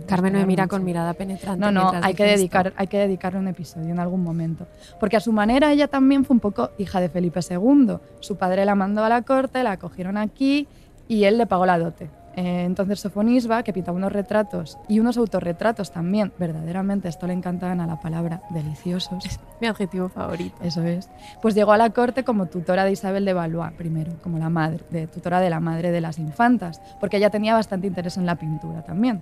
Carmen 0.08 0.34
me 0.34 0.46
mira 0.46 0.68
con 0.68 0.84
mirada 0.84 1.13
penetrante. 1.13 1.60
No, 1.60 1.72
no, 1.72 1.91
hay 2.01 2.13
que, 2.13 2.25
dedicar, 2.25 2.74
hay 2.75 2.88
que 2.88 2.98
dedicarle 2.98 3.39
un 3.39 3.48
episodio 3.48 3.89
en 3.89 4.00
algún 4.00 4.24
momento. 4.24 4.68
Porque 5.00 5.15
a 5.15 5.22
su 5.22 5.32
manera 5.32 5.72
ella 5.72 5.88
también 5.88 6.25
fue 6.25 6.34
un 6.34 6.41
poco 6.41 6.72
hija 6.77 7.00
de 7.00 7.08
Felipe 7.08 7.39
II. 7.50 7.98
Su 8.20 8.36
padre 8.36 8.65
la 8.65 8.75
mandó 8.75 9.03
a 9.06 9.10
la 9.10 9.22
corte, 9.22 9.63
la 9.63 9.72
acogieron 9.72 10.18
aquí 10.18 10.68
y 11.08 11.24
él 11.24 11.38
le 11.38 11.46
pagó 11.46 11.65
la 11.65 11.80
dote. 11.80 12.10
Eh, 12.35 12.63
entonces 12.65 13.00
Sofonisba, 13.00 13.63
que 13.63 13.73
pintaba 13.73 13.97
unos 13.97 14.11
retratos 14.11 14.77
y 14.88 15.00
unos 15.00 15.17
autorretratos 15.17 15.91
también, 15.91 16.31
verdaderamente, 16.39 17.09
esto 17.09 17.27
le 17.27 17.33
encantaban 17.33 17.81
a 17.81 17.88
la 17.88 18.00
palabra, 18.00 18.41
deliciosos. 18.50 19.25
Es 19.25 19.39
mi 19.59 19.67
adjetivo 19.67 20.09
favorito. 20.09 20.55
Eso 20.63 20.83
es. 20.83 21.09
Pues 21.41 21.55
llegó 21.55 21.73
a 21.73 21.77
la 21.77 21.89
corte 21.89 22.23
como 22.23 22.45
tutora 22.45 22.85
de 22.85 22.93
Isabel 22.93 23.25
de 23.25 23.33
Valois, 23.33 23.73
primero, 23.73 24.13
como 24.23 24.38
la 24.38 24.50
madre, 24.50 24.83
de, 24.89 25.07
tutora 25.07 25.39
de 25.39 25.50
la 25.50 25.59
madre 25.59 25.91
de 25.91 26.01
las 26.01 26.19
infantas, 26.19 26.81
porque 27.00 27.17
ella 27.17 27.29
tenía 27.29 27.53
bastante 27.53 27.88
interés 27.88 28.17
en 28.17 28.25
la 28.25 28.35
pintura 28.35 28.81
también. 28.83 29.21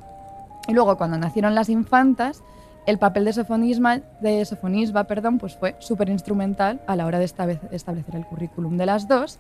Y 0.68 0.74
luego, 0.74 0.98
cuando 0.98 1.18
nacieron 1.18 1.56
las 1.56 1.70
infantas, 1.70 2.44
el 2.86 2.98
papel 2.98 3.26
de 3.26 3.34
Sofonisba, 3.34 4.00
de 4.22 4.46
Sofonisba 4.46 5.04
perdón, 5.06 5.38
pues 5.38 5.56
fue 5.56 5.76
súper 5.80 6.10
instrumental 6.10 6.82
a 6.88 6.96
la 6.96 7.06
hora 7.06 7.20
de 7.20 7.26
establecer 7.26 8.16
el 8.16 8.26
currículum 8.26 8.78
de 8.78 8.86
las 8.86 9.08
dos 9.08 9.40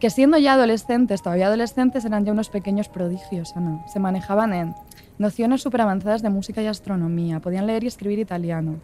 que 0.00 0.10
siendo 0.10 0.38
ya 0.38 0.54
adolescentes, 0.54 1.22
todavía 1.22 1.46
adolescentes, 1.46 2.04
eran 2.04 2.24
ya 2.24 2.32
unos 2.32 2.48
pequeños 2.48 2.88
prodigios, 2.88 3.54
¿no? 3.56 3.84
Se 3.88 4.00
manejaban 4.00 4.52
en 4.52 4.74
nociones 5.18 5.62
súper 5.62 5.82
avanzadas 5.82 6.22
de 6.22 6.30
música 6.30 6.62
y 6.62 6.66
astronomía, 6.66 7.40
podían 7.40 7.66
leer 7.66 7.84
y 7.84 7.86
escribir 7.86 8.18
italiano. 8.18 8.76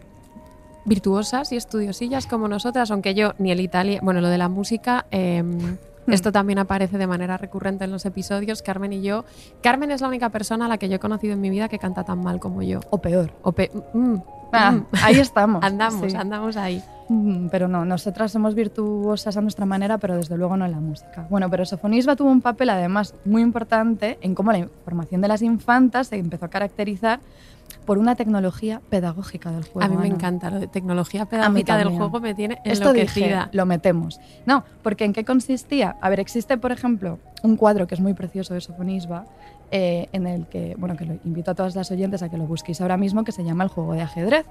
Virtuosas 0.85 1.51
y 1.51 1.57
estudiosillas 1.57 2.25
como 2.25 2.47
nosotras, 2.47 2.89
aunque 2.89 3.13
yo 3.13 3.33
ni 3.37 3.51
el 3.51 3.59
italiano, 3.59 4.01
bueno, 4.03 4.21
lo 4.21 4.29
de 4.29 4.37
la 4.37 4.49
música... 4.49 5.05
Em, 5.11 5.77
hmm. 6.07 6.11
esto 6.11 6.31
también 6.31 6.57
aparece 6.57 6.97
de 6.97 7.05
manera 7.05 7.37
recurrente 7.37 7.83
en 7.83 7.91
los 7.91 8.05
episodios. 8.05 8.63
Carmen 8.63 8.91
y 8.91 9.03
yo. 9.03 9.23
Carmen 9.61 9.91
es 9.91 10.01
la 10.01 10.07
única 10.07 10.29
persona 10.29 10.65
a 10.65 10.67
la 10.67 10.77
que 10.77 10.89
yo 10.89 10.95
he 10.95 10.99
conocido 10.99 11.33
en 11.33 11.41
mi 11.41 11.51
vida 11.51 11.69
que 11.69 11.77
canta 11.77 12.03
tan 12.03 12.23
mal 12.23 12.39
como 12.39 12.63
yo. 12.63 12.79
O 12.89 12.97
peor. 12.99 13.31
O 13.43 13.51
mm, 13.51 14.15
ah, 14.53 14.71
mm. 14.71 14.85
ahí 15.03 15.19
estamos. 15.19 15.63
andamos, 15.63 16.15
andamos 16.15 16.57
ahí. 16.57 16.81
Mm, 17.11 17.49
pero 17.49 17.67
no, 17.67 17.83
nosotras 17.83 18.31
somos 18.31 18.55
virtuosas 18.55 19.35
a 19.35 19.41
nuestra 19.41 19.65
manera, 19.65 19.97
pero 19.97 20.15
desde 20.15 20.37
luego 20.37 20.55
no 20.55 20.65
en 20.65 20.71
la 20.71 20.79
música. 20.79 21.27
Bueno, 21.29 21.49
pero 21.49 21.65
Sofonisba 21.65 22.15
tuvo 22.15 22.31
un 22.31 22.41
papel 22.41 22.69
además 22.69 23.15
muy 23.25 23.41
importante 23.41 24.17
en 24.21 24.33
cómo 24.33 24.53
la 24.53 24.69
formación 24.85 25.19
de 25.19 25.27
las 25.27 25.41
infantas 25.41 26.07
se 26.07 26.15
empezó 26.15 26.45
a 26.45 26.49
caracterizar 26.49 27.19
por 27.85 27.97
una 27.97 28.15
tecnología 28.15 28.81
pedagógica 28.89 29.51
del 29.51 29.65
juego. 29.65 29.81
A 29.81 29.89
mí 29.89 29.97
me 29.97 30.07
encanta 30.07 30.49
lo 30.49 30.61
de 30.61 30.67
tecnología 30.67 31.25
pedagógica 31.25 31.75
del 31.75 31.89
juego, 31.89 32.21
me 32.21 32.33
tiene 32.33 32.61
enloquecida. 32.63 33.43
Esto 33.43 33.57
lo 33.57 33.65
metemos. 33.65 34.21
No, 34.45 34.63
porque 34.81 35.03
¿en 35.03 35.11
qué 35.11 35.25
consistía? 35.25 35.97
A 35.99 36.09
ver, 36.09 36.21
existe, 36.21 36.57
por 36.57 36.71
ejemplo, 36.71 37.19
un 37.43 37.57
cuadro 37.57 37.87
que 37.87 37.95
es 37.95 38.01
muy 38.01 38.13
precioso 38.13 38.53
de 38.53 38.61
Sofonisba, 38.61 39.25
eh, 39.73 40.09
en 40.11 40.27
el 40.27 40.47
que, 40.47 40.75
bueno, 40.77 40.97
que 40.97 41.05
lo 41.05 41.13
invito 41.23 41.51
a 41.51 41.55
todas 41.55 41.75
las 41.75 41.89
oyentes 41.91 42.21
a 42.21 42.29
que 42.29 42.37
lo 42.37 42.45
busquéis 42.45 42.81
ahora 42.81 42.97
mismo, 42.97 43.23
que 43.23 43.31
se 43.31 43.45
llama 43.45 43.63
El 43.63 43.69
juego 43.69 43.93
de 43.93 44.01
ajedrez. 44.01 44.45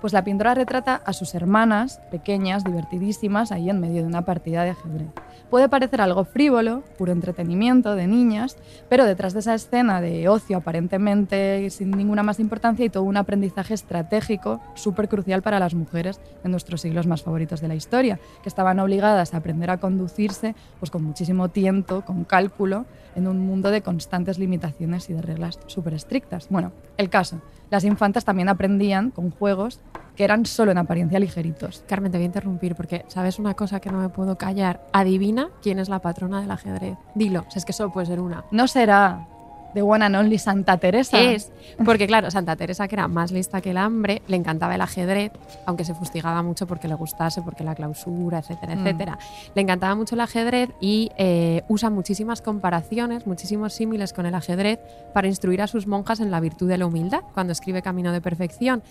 Pues 0.00 0.12
la 0.12 0.22
pintora 0.22 0.54
retrata 0.54 1.02
a 1.04 1.12
sus 1.12 1.34
hermanas 1.34 2.00
pequeñas, 2.12 2.62
divertidísimas, 2.62 3.50
ahí 3.50 3.68
en 3.68 3.80
medio 3.80 4.02
de 4.02 4.06
una 4.06 4.24
partida 4.24 4.62
de 4.62 4.70
ajedrez. 4.70 5.08
Puede 5.50 5.68
parecer 5.68 6.00
algo 6.00 6.22
frívolo, 6.24 6.84
puro 6.96 7.10
entretenimiento 7.10 7.96
de 7.96 8.06
niñas, 8.06 8.56
pero 8.88 9.04
detrás 9.04 9.32
de 9.32 9.40
esa 9.40 9.54
escena 9.54 10.00
de 10.00 10.28
ocio 10.28 10.58
aparentemente 10.58 11.68
sin 11.70 11.90
ninguna 11.90 12.22
más 12.22 12.38
importancia 12.38 12.84
hay 12.84 12.90
todo 12.90 13.02
un 13.02 13.16
aprendizaje 13.16 13.74
estratégico 13.74 14.60
súper 14.74 15.08
crucial 15.08 15.42
para 15.42 15.58
las 15.58 15.74
mujeres 15.74 16.20
en 16.44 16.52
nuestros 16.52 16.82
siglos 16.82 17.08
más 17.08 17.22
favoritos 17.22 17.60
de 17.60 17.66
la 17.66 17.74
historia, 17.74 18.20
que 18.44 18.48
estaban 18.48 18.78
obligadas 18.78 19.34
a 19.34 19.38
aprender 19.38 19.70
a 19.70 19.78
conducirse 19.78 20.54
pues, 20.78 20.92
con 20.92 21.02
muchísimo 21.02 21.48
tiento, 21.48 22.04
con 22.04 22.22
cálculo, 22.22 22.86
en 23.16 23.26
un 23.26 23.40
mundo 23.40 23.72
de 23.72 23.82
constantes 23.82 24.38
limitaciones 24.38 24.59
y 25.08 25.12
de 25.12 25.22
reglas 25.22 25.58
súper 25.66 25.94
estrictas. 25.94 26.48
Bueno, 26.50 26.72
el 26.96 27.08
caso, 27.08 27.40
las 27.70 27.84
infantas 27.84 28.24
también 28.24 28.48
aprendían 28.48 29.10
con 29.10 29.30
juegos 29.30 29.80
que 30.16 30.24
eran 30.24 30.44
solo 30.44 30.70
en 30.70 30.78
apariencia 30.78 31.18
ligeritos. 31.18 31.84
Carmen, 31.88 32.12
te 32.12 32.18
voy 32.18 32.24
a 32.24 32.26
interrumpir 32.26 32.74
porque 32.74 33.04
sabes 33.08 33.38
una 33.38 33.54
cosa 33.54 33.80
que 33.80 33.90
no 33.90 33.98
me 33.98 34.08
puedo 34.08 34.36
callar. 34.36 34.86
Adivina 34.92 35.48
quién 35.62 35.78
es 35.78 35.88
la 35.88 36.00
patrona 36.00 36.40
del 36.40 36.50
ajedrez. 36.50 36.98
Dilo, 37.14 37.46
si 37.48 37.58
es 37.58 37.64
que 37.64 37.72
solo 37.72 37.92
puede 37.92 38.06
ser 38.06 38.20
una. 38.20 38.44
No 38.50 38.68
será 38.68 39.26
de 39.74 39.82
one 39.82 40.04
and 40.04 40.16
only 40.16 40.38
Santa 40.38 40.78
Teresa. 40.78 41.20
Es, 41.20 41.52
porque 41.84 42.06
claro, 42.06 42.30
Santa 42.30 42.56
Teresa, 42.56 42.88
que 42.88 42.94
era 42.94 43.08
más 43.08 43.32
lista 43.32 43.60
que 43.60 43.70
el 43.70 43.76
hambre, 43.76 44.22
le 44.26 44.36
encantaba 44.36 44.74
el 44.74 44.80
ajedrez, 44.80 45.32
aunque 45.66 45.84
se 45.84 45.94
fustigaba 45.94 46.42
mucho 46.42 46.66
porque 46.66 46.88
le 46.88 46.94
gustase, 46.94 47.42
porque 47.42 47.64
la 47.64 47.74
clausura, 47.74 48.38
etcétera, 48.38 48.74
mm. 48.74 48.86
etcétera. 48.86 49.18
Le 49.54 49.62
encantaba 49.62 49.94
mucho 49.94 50.14
el 50.14 50.20
ajedrez 50.20 50.70
y 50.80 51.10
eh, 51.16 51.62
usa 51.68 51.90
muchísimas 51.90 52.42
comparaciones, 52.42 53.26
muchísimos 53.26 53.72
símiles 53.72 54.12
con 54.12 54.26
el 54.26 54.34
ajedrez 54.34 54.78
para 55.14 55.28
instruir 55.28 55.62
a 55.62 55.66
sus 55.66 55.86
monjas 55.86 56.20
en 56.20 56.30
la 56.30 56.40
virtud 56.40 56.68
de 56.68 56.78
la 56.78 56.86
humildad, 56.86 57.22
cuando 57.34 57.52
escribe 57.52 57.82
Camino 57.82 58.12
de 58.12 58.20
Perfección. 58.20 58.82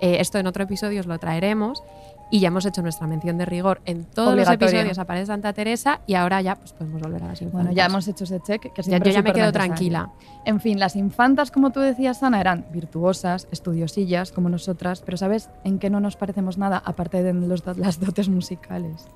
Eh, 0.00 0.18
esto 0.20 0.38
en 0.38 0.46
otro 0.46 0.64
episodio 0.64 1.00
os 1.00 1.06
lo 1.06 1.18
traeremos 1.18 1.82
y 2.30 2.40
ya 2.40 2.48
hemos 2.48 2.66
hecho 2.66 2.82
nuestra 2.82 3.06
mención 3.06 3.38
de 3.38 3.44
rigor 3.44 3.80
en 3.84 4.04
todos 4.04 4.34
los 4.34 4.48
episodios 4.48 4.98
aparece 4.98 5.26
Santa 5.26 5.52
Teresa 5.52 6.00
y 6.06 6.14
ahora 6.14 6.40
ya 6.40 6.56
pues 6.56 6.72
podemos 6.72 7.00
volver 7.00 7.22
a 7.22 7.28
las 7.28 7.40
infantas. 7.40 7.64
Bueno, 7.64 7.76
ya 7.76 7.86
hemos 7.86 8.08
hecho 8.08 8.24
ese 8.24 8.40
check 8.40 8.72
que 8.72 8.82
ya, 8.82 8.98
yo 8.98 9.10
ya 9.10 9.22
me 9.22 9.32
quedo 9.32 9.52
tranquila. 9.52 10.10
En 10.44 10.60
fin, 10.60 10.80
las 10.80 10.96
infantas, 10.96 11.50
como 11.50 11.70
tú 11.70 11.80
decías, 11.80 12.22
Ana, 12.22 12.40
eran 12.40 12.66
virtuosas, 12.72 13.46
estudiosillas 13.52 14.32
como 14.32 14.48
nosotras, 14.48 15.02
pero 15.04 15.16
¿sabes 15.16 15.50
en 15.64 15.78
qué 15.78 15.88
no 15.88 16.00
nos 16.00 16.16
parecemos 16.16 16.58
nada 16.58 16.82
aparte 16.84 17.22
de 17.22 17.32
los, 17.32 17.64
las 17.76 18.00
dotes 18.00 18.28
musicales? 18.28 19.06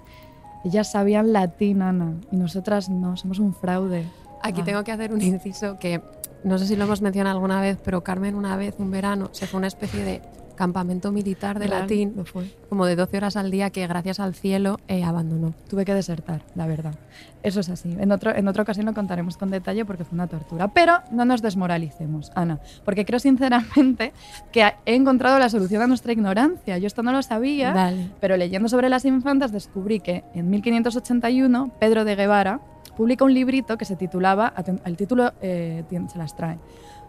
Ellas 0.64 0.92
sabían 0.92 1.32
latín, 1.32 1.82
Ana, 1.82 2.14
y 2.30 2.36
nosotras 2.36 2.88
no, 2.90 3.16
somos 3.16 3.38
un 3.38 3.54
fraude. 3.54 4.06
Aquí 4.42 4.60
ah. 4.60 4.64
tengo 4.64 4.84
que 4.84 4.92
hacer 4.92 5.12
un 5.12 5.22
inciso 5.22 5.78
que 5.78 6.00
no 6.44 6.58
sé 6.58 6.66
si 6.66 6.76
lo 6.76 6.84
hemos 6.84 7.02
mencionado 7.02 7.36
alguna 7.36 7.60
vez, 7.60 7.78
pero 7.84 8.02
Carmen 8.02 8.34
una 8.34 8.56
vez, 8.56 8.76
un 8.78 8.90
verano, 8.90 9.28
se 9.32 9.46
fue 9.46 9.58
una 9.58 9.66
especie 9.66 10.04
de 10.04 10.22
campamento 10.60 11.10
militar 11.10 11.58
de 11.58 11.68
latín, 11.68 12.14
fue. 12.26 12.44
como 12.68 12.84
de 12.84 12.94
12 12.94 13.16
horas 13.16 13.36
al 13.36 13.50
día, 13.50 13.70
que 13.70 13.86
gracias 13.86 14.20
al 14.20 14.34
cielo 14.34 14.78
eh, 14.88 15.02
abandonó. 15.02 15.54
Tuve 15.70 15.86
que 15.86 15.94
desertar, 15.94 16.42
la 16.54 16.66
verdad. 16.66 16.94
Eso 17.42 17.60
es 17.60 17.70
así. 17.70 17.96
En, 17.98 18.12
otro, 18.12 18.36
en 18.36 18.46
otra 18.46 18.62
ocasión 18.62 18.84
lo 18.84 18.92
contaremos 18.92 19.38
con 19.38 19.50
detalle 19.50 19.86
porque 19.86 20.04
fue 20.04 20.16
una 20.16 20.26
tortura. 20.26 20.68
Pero 20.68 20.98
no 21.12 21.24
nos 21.24 21.40
desmoralicemos, 21.40 22.30
Ana, 22.34 22.60
porque 22.84 23.06
creo 23.06 23.18
sinceramente 23.18 24.12
que 24.52 24.70
he 24.84 24.94
encontrado 24.94 25.38
la 25.38 25.48
solución 25.48 25.80
a 25.80 25.86
nuestra 25.86 26.12
ignorancia. 26.12 26.76
Yo 26.76 26.86
esto 26.86 27.02
no 27.02 27.12
lo 27.12 27.22
sabía, 27.22 27.94
pero 28.20 28.36
leyendo 28.36 28.68
sobre 28.68 28.90
las 28.90 29.06
infantas 29.06 29.52
descubrí 29.52 30.00
que 30.00 30.24
en 30.34 30.50
1581 30.50 31.72
Pedro 31.80 32.04
de 32.04 32.16
Guevara 32.16 32.60
publica 32.98 33.24
un 33.24 33.32
librito 33.32 33.78
que 33.78 33.86
se 33.86 33.96
titulaba, 33.96 34.52
el 34.84 34.96
título 34.98 35.32
eh, 35.40 35.84
se 36.12 36.18
las 36.18 36.36
trae, 36.36 36.58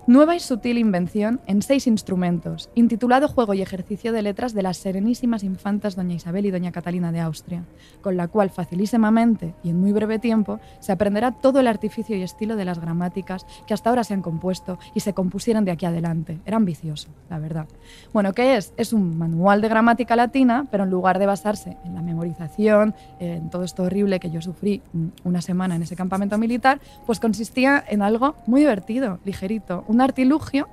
Nueva 0.07 0.35
y 0.35 0.39
sutil 0.39 0.79
invención 0.79 1.39
en 1.45 1.61
seis 1.61 1.85
instrumentos, 1.85 2.71
intitulado 2.73 3.27
Juego 3.27 3.53
y 3.53 3.61
ejercicio 3.61 4.11
de 4.11 4.23
letras 4.23 4.51
de 4.55 4.63
las 4.63 4.77
serenísimas 4.77 5.43
infantas 5.43 5.95
Doña 5.95 6.15
Isabel 6.15 6.47
y 6.47 6.51
Doña 6.51 6.71
Catalina 6.71 7.11
de 7.11 7.19
Austria, 7.19 7.65
con 8.01 8.17
la 8.17 8.27
cual 8.27 8.49
facilísimamente 8.49 9.53
y 9.63 9.69
en 9.69 9.79
muy 9.79 9.91
breve 9.91 10.17
tiempo 10.17 10.59
se 10.79 10.91
aprenderá 10.91 11.33
todo 11.33 11.59
el 11.59 11.67
artificio 11.67 12.17
y 12.17 12.23
estilo 12.23 12.55
de 12.55 12.65
las 12.65 12.79
gramáticas 12.79 13.45
que 13.67 13.75
hasta 13.75 13.91
ahora 13.91 14.03
se 14.03 14.15
han 14.15 14.23
compuesto 14.23 14.79
y 14.95 15.01
se 15.01 15.13
compusieron 15.13 15.65
de 15.65 15.71
aquí 15.71 15.85
adelante. 15.85 16.39
Era 16.45 16.57
ambicioso, 16.57 17.09
la 17.29 17.37
verdad. 17.37 17.67
Bueno, 18.11 18.33
¿qué 18.33 18.57
es? 18.57 18.73
Es 18.77 18.93
un 18.93 19.19
manual 19.19 19.61
de 19.61 19.69
gramática 19.69 20.15
latina, 20.15 20.65
pero 20.71 20.83
en 20.83 20.89
lugar 20.89 21.19
de 21.19 21.27
basarse 21.27 21.77
en 21.85 21.93
la 21.93 22.01
memorización, 22.01 22.95
en 23.19 23.51
todo 23.51 23.63
esto 23.63 23.83
horrible 23.83 24.19
que 24.19 24.31
yo 24.31 24.41
sufrí 24.41 24.81
una 25.23 25.43
semana 25.43 25.75
en 25.75 25.83
ese 25.83 25.95
campamento 25.95 26.39
militar, 26.39 26.81
pues 27.05 27.19
consistía 27.19 27.83
en 27.87 28.01
algo 28.01 28.33
muy 28.47 28.61
divertido, 28.61 29.19
ligerito 29.25 29.85
un 30.01 30.05
artilugio 30.05 30.67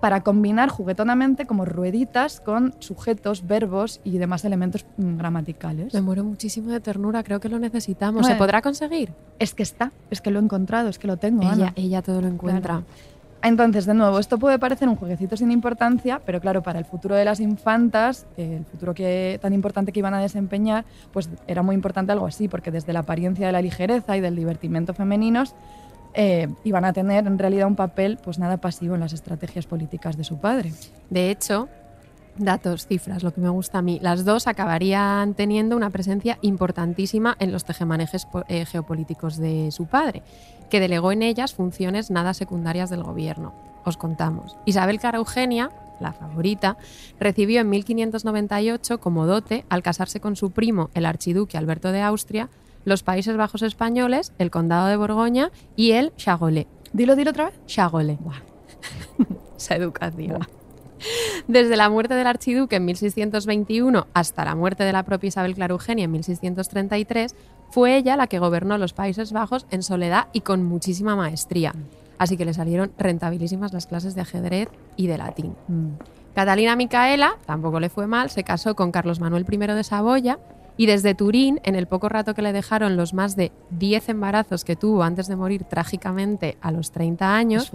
para 0.00 0.22
combinar 0.22 0.70
juguetonamente 0.70 1.46
como 1.46 1.64
rueditas 1.64 2.40
con 2.40 2.74
sujetos, 2.78 3.46
verbos 3.46 4.00
y 4.02 4.18
demás 4.18 4.44
elementos 4.44 4.86
mm, 4.96 5.18
gramaticales. 5.18 5.92
Me 5.92 6.00
muero 6.00 6.24
muchísimo 6.24 6.70
de 6.70 6.80
ternura, 6.80 7.22
creo 7.22 7.38
que 7.38 7.50
lo 7.50 7.58
necesitamos. 7.58 8.26
¿Se 8.26 8.34
podrá 8.34 8.62
conseguir? 8.62 9.12
Es 9.38 9.54
que 9.54 9.62
está, 9.62 9.92
es 10.10 10.20
que 10.22 10.30
lo 10.30 10.40
he 10.40 10.42
encontrado, 10.42 10.88
es 10.88 10.98
que 10.98 11.06
lo 11.06 11.18
tengo. 11.18 11.42
Ella, 11.42 11.72
ella 11.76 12.00
todo 12.02 12.22
lo 12.22 12.28
encuentra. 12.28 12.82
Entonces, 13.42 13.86
de 13.86 13.94
nuevo, 13.94 14.18
esto 14.18 14.38
puede 14.38 14.58
parecer 14.58 14.88
un 14.88 14.96
jueguecito 14.96 15.34
sin 15.36 15.50
importancia, 15.50 16.20
pero 16.26 16.40
claro, 16.40 16.62
para 16.62 16.78
el 16.78 16.84
futuro 16.84 17.14
de 17.14 17.24
las 17.24 17.40
infantas, 17.40 18.26
eh, 18.36 18.56
el 18.58 18.64
futuro 18.66 18.92
que, 18.92 19.38
tan 19.40 19.54
importante 19.54 19.92
que 19.92 20.00
iban 20.00 20.12
a 20.12 20.20
desempeñar, 20.20 20.84
pues 21.10 21.30
era 21.46 21.62
muy 21.62 21.74
importante 21.74 22.12
algo 22.12 22.26
así, 22.26 22.48
porque 22.48 22.70
desde 22.70 22.92
la 22.92 23.00
apariencia 23.00 23.46
de 23.46 23.52
la 23.52 23.62
ligereza 23.62 24.14
y 24.16 24.20
del 24.20 24.36
divertimento 24.36 24.92
femeninos, 24.92 25.54
eh, 26.14 26.48
iban 26.64 26.84
a 26.84 26.92
tener 26.92 27.26
en 27.26 27.38
realidad 27.38 27.66
un 27.66 27.76
papel 27.76 28.18
pues 28.22 28.38
nada 28.38 28.58
pasivo 28.58 28.94
en 28.94 29.00
las 29.00 29.12
estrategias 29.12 29.66
políticas 29.66 30.16
de 30.16 30.24
su 30.24 30.38
padre. 30.38 30.72
De 31.08 31.30
hecho, 31.30 31.68
datos, 32.36 32.86
cifras, 32.86 33.22
lo 33.22 33.32
que 33.32 33.40
me 33.40 33.48
gusta 33.48 33.78
a 33.78 33.82
mí, 33.82 33.98
las 34.02 34.24
dos 34.24 34.46
acabarían 34.46 35.34
teniendo 35.34 35.76
una 35.76 35.90
presencia 35.90 36.38
importantísima 36.42 37.36
en 37.38 37.52
los 37.52 37.64
tejemanejes 37.64 38.26
eh, 38.48 38.66
geopolíticos 38.66 39.36
de 39.36 39.70
su 39.70 39.86
padre, 39.86 40.22
que 40.68 40.80
delegó 40.80 41.12
en 41.12 41.22
ellas 41.22 41.54
funciones 41.54 42.10
nada 42.10 42.34
secundarias 42.34 42.90
del 42.90 43.02
gobierno. 43.02 43.52
Os 43.84 43.96
contamos. 43.96 44.56
Isabel 44.66 45.00
Cara 45.00 45.18
Eugenia 45.18 45.70
la 46.00 46.12
favorita, 46.12 46.76
recibió 47.18 47.60
en 47.60 47.70
1598 47.70 49.00
como 49.00 49.26
dote, 49.26 49.64
al 49.68 49.82
casarse 49.82 50.20
con 50.20 50.36
su 50.36 50.50
primo, 50.50 50.90
el 50.94 51.06
archiduque 51.06 51.58
Alberto 51.58 51.92
de 51.92 52.02
Austria, 52.02 52.48
los 52.84 53.02
Países 53.02 53.36
Bajos 53.36 53.62
españoles, 53.62 54.32
el 54.38 54.50
Condado 54.50 54.86
de 54.88 54.96
Borgoña 54.96 55.50
y 55.76 55.92
el 55.92 56.14
Chagolet. 56.16 56.68
Dilo, 56.92 57.16
dilo 57.16 57.30
otra 57.30 57.46
vez. 57.46 57.54
Chagolet. 57.66 58.18
Esa 59.56 59.76
educación. 59.76 60.46
Desde 61.48 61.76
la 61.76 61.88
muerte 61.88 62.14
del 62.14 62.26
archiduque 62.26 62.76
en 62.76 62.84
1621 62.84 64.06
hasta 64.12 64.44
la 64.44 64.54
muerte 64.54 64.84
de 64.84 64.92
la 64.92 65.02
propia 65.02 65.28
Isabel 65.28 65.54
Clarugenia 65.54 66.04
en 66.04 66.10
1633, 66.10 67.34
fue 67.70 67.96
ella 67.96 68.16
la 68.16 68.26
que 68.26 68.38
gobernó 68.38 68.76
los 68.78 68.92
Países 68.92 69.32
Bajos 69.32 69.66
en 69.70 69.82
soledad 69.82 70.28
y 70.32 70.40
con 70.40 70.64
muchísima 70.64 71.16
maestría. 71.16 71.72
Así 72.18 72.36
que 72.36 72.44
le 72.44 72.52
salieron 72.52 72.92
rentabilísimas 72.98 73.72
las 73.72 73.86
clases 73.86 74.14
de 74.14 74.20
ajedrez 74.20 74.68
y 74.96 75.06
de 75.06 75.16
latín. 75.16 75.54
Mm. 75.68 75.92
Catalina 76.34 76.76
Micaela, 76.76 77.36
tampoco 77.46 77.80
le 77.80 77.88
fue 77.88 78.06
mal, 78.06 78.30
se 78.30 78.44
casó 78.44 78.74
con 78.76 78.92
Carlos 78.92 79.20
Manuel 79.20 79.46
I 79.50 79.56
de 79.56 79.84
Saboya 79.84 80.38
y 80.76 80.86
desde 80.86 81.14
Turín, 81.14 81.60
en 81.64 81.74
el 81.74 81.86
poco 81.86 82.08
rato 82.08 82.34
que 82.34 82.42
le 82.42 82.52
dejaron 82.52 82.96
los 82.96 83.14
más 83.14 83.36
de 83.36 83.52
10 83.70 84.10
embarazos 84.10 84.64
que 84.64 84.76
tuvo 84.76 85.02
antes 85.02 85.28
de 85.28 85.36
morir 85.36 85.64
trágicamente 85.64 86.56
a 86.60 86.72
los 86.72 86.90
30 86.92 87.34
años, 87.34 87.70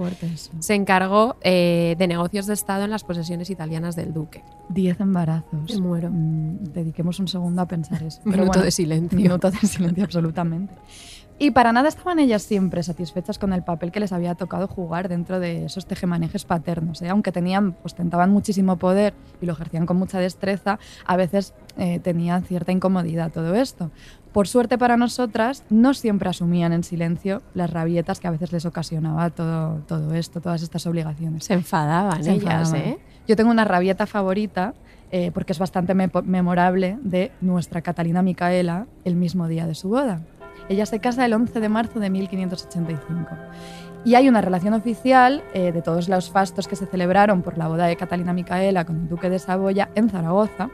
se 0.60 0.74
encargó 0.74 1.38
eh, 1.42 1.96
de 1.98 2.08
negocios 2.08 2.48
de 2.48 2.54
Estado 2.54 2.84
en 2.84 2.92
las 2.92 3.04
posesiones 3.04 3.50
italianas 3.50 3.96
del 3.96 4.14
duque. 4.14 4.44
Diez 4.70 5.00
embarazos. 5.00 5.74
Me 5.74 5.80
muero. 5.80 6.10
Mm, 6.12 6.64
dediquemos 6.74 7.20
un 7.20 7.28
segundo 7.28 7.62
a 7.62 7.68
pensar 7.68 8.02
eso. 8.04 8.22
Pero 8.24 8.38
minuto 8.38 8.48
bueno, 8.48 8.64
de 8.64 8.72
silencio. 8.72 9.18
Minuto 9.18 9.52
de 9.52 9.60
silencio, 9.60 10.04
absolutamente. 10.04 10.74
Y 11.38 11.52
para 11.52 11.74
nada 11.74 11.90
estaban 11.90 12.20
ellas 12.20 12.44
siempre 12.44 12.82
satisfechas 12.82 13.38
con 13.40 13.52
el 13.52 13.62
papel 13.62 13.92
que 13.92 14.00
les 14.00 14.14
había 14.14 14.36
tocado 14.36 14.68
jugar 14.70 15.10
dentro 15.10 15.42
de 15.42 15.66
esos 15.66 15.86
tejemanejes 15.86 16.46
paternos. 16.46 17.02
¿eh? 17.02 17.10
Aunque 17.10 17.34
tenían, 17.34 17.76
ostentaban 17.84 18.32
muchísimo 18.32 18.78
poder 18.78 19.14
y 19.42 19.46
lo 19.46 19.52
ejercían 19.54 19.86
con 19.86 19.98
mucha 19.98 20.18
destreza, 20.20 20.80
a 21.06 21.18
veces 21.18 21.54
eh, 21.78 22.00
tenían 22.00 22.44
cierta 22.46 22.72
incomodidad 22.72 23.32
todo 23.34 23.54
esto. 23.56 23.92
Por 24.32 24.48
suerte 24.48 24.78
para 24.78 24.96
nosotras, 24.96 25.64
no 25.70 25.94
siempre 25.94 26.30
asumían 26.30 26.72
en 26.72 26.84
silencio 26.84 27.42
las 27.54 27.70
rabietas 27.70 28.20
que 28.22 28.28
a 28.28 28.32
veces 28.32 28.54
les 28.54 28.66
ocasionaba 28.66 29.30
todo, 29.30 29.80
todo 29.88 30.14
esto, 30.14 30.40
todas 30.40 30.62
estas 30.62 30.86
obligaciones. 30.88 31.44
Se 31.44 31.54
enfadaban 31.54 32.24
Se 32.24 32.32
ellas, 32.32 32.44
enfadaban. 32.72 32.76
¿eh? 32.76 33.00
Yo 33.28 33.36
tengo 33.36 33.52
una 33.52 33.66
rabieta 33.66 34.06
favorita 34.06 34.74
eh, 35.12 35.32
porque 35.34 35.52
es 35.54 35.60
bastante 35.60 35.94
me- 35.96 36.10
memorable 36.24 36.98
de 37.04 37.32
nuestra 37.42 37.82
Catalina 37.82 38.22
Micaela 38.22 38.88
el 39.04 39.16
mismo 39.16 39.48
día 39.48 39.68
de 39.68 39.76
su 39.76 39.90
boda. 39.90 40.22
Ella 40.70 40.86
se 40.86 41.00
casa 41.00 41.26
el 41.26 41.34
11 41.34 41.60
de 41.60 41.70
marzo 41.70 42.00
de 42.00 42.10
1585. 42.10 43.36
Y 44.06 44.14
hay 44.14 44.30
una 44.30 44.42
relación 44.42 44.76
oficial 44.76 45.44
eh, 45.56 45.72
de 45.72 45.82
todos 45.82 46.08
los 46.08 46.30
fastos 46.30 46.68
que 46.68 46.76
se 46.76 46.86
celebraron 46.86 47.42
por 47.42 47.58
la 47.58 47.68
boda 47.68 47.88
de 47.88 47.96
Catalina 47.96 48.34
Micaela 48.34 48.86
con 48.86 48.98
el 48.98 49.10
duque 49.10 49.32
de 49.32 49.40
Saboya 49.40 49.90
en 49.96 50.10
Zaragoza. 50.10 50.70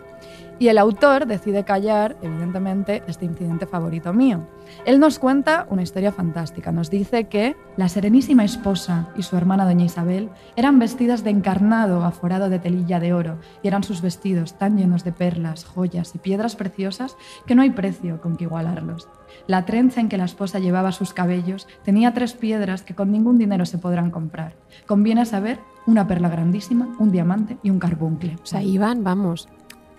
Y 0.60 0.68
el 0.68 0.78
autor 0.78 1.26
decide 1.26 1.64
callar, 1.64 2.18
evidentemente, 2.22 3.02
este 3.08 3.26
incidente 3.26 3.66
favorito 3.66 4.14
mío. 4.14 4.48
Él 4.86 5.00
nos 5.00 5.18
cuenta 5.18 5.66
una 5.70 5.82
historia 5.82 6.12
fantástica. 6.12 6.72
Nos 6.72 6.92
dice 6.92 7.30
que 7.30 7.56
la 7.78 7.88
serenísima 7.88 8.44
esposa 8.44 9.10
y 9.18 9.24
su 9.24 9.38
hermana 9.38 9.66
doña 9.66 9.86
Isabel 9.86 10.30
eran 10.58 10.78
vestidas 10.78 11.24
de 11.24 11.32
encarnado 11.32 12.04
aforado 12.04 12.50
de 12.50 12.60
telilla 12.60 13.00
de 13.00 13.14
oro 13.14 13.40
y 13.64 13.70
eran 13.70 13.84
sus 13.84 14.02
vestidos 14.02 14.58
tan 14.60 14.78
llenos 14.78 15.04
de 15.04 15.14
perlas, 15.14 15.66
joyas 15.66 16.14
y 16.14 16.20
piedras 16.20 16.56
preciosas 16.56 17.16
que 17.48 17.56
no 17.56 17.62
hay 17.62 17.72
precio 17.72 18.22
con 18.22 18.36
que 18.36 18.44
igualarlos. 18.44 19.08
La 19.48 19.66
trenza 19.66 20.00
en 20.02 20.10
que 20.10 20.18
la 20.18 20.26
esposa 20.26 20.60
llevaba 20.60 20.92
sus 20.92 21.14
cabellos 21.14 21.68
tenía 21.84 22.14
tres 22.14 22.34
piedras 22.34 22.84
que 22.84 22.96
con 22.96 23.12
ningún 23.12 23.38
dinero 23.38 23.66
se 23.66 23.78
podrán 23.78 24.12
comprar. 24.12 24.54
Conviene 24.88 25.26
saber 25.26 25.60
una 25.88 26.08
perla 26.08 26.30
grandísima, 26.30 26.96
un 27.00 27.12
diamante 27.12 27.58
y 27.64 27.70
un 27.70 27.80
carbuncle. 27.80 28.36
O 28.44 28.46
sea, 28.46 28.62
iban, 28.62 29.04
vamos, 29.04 29.48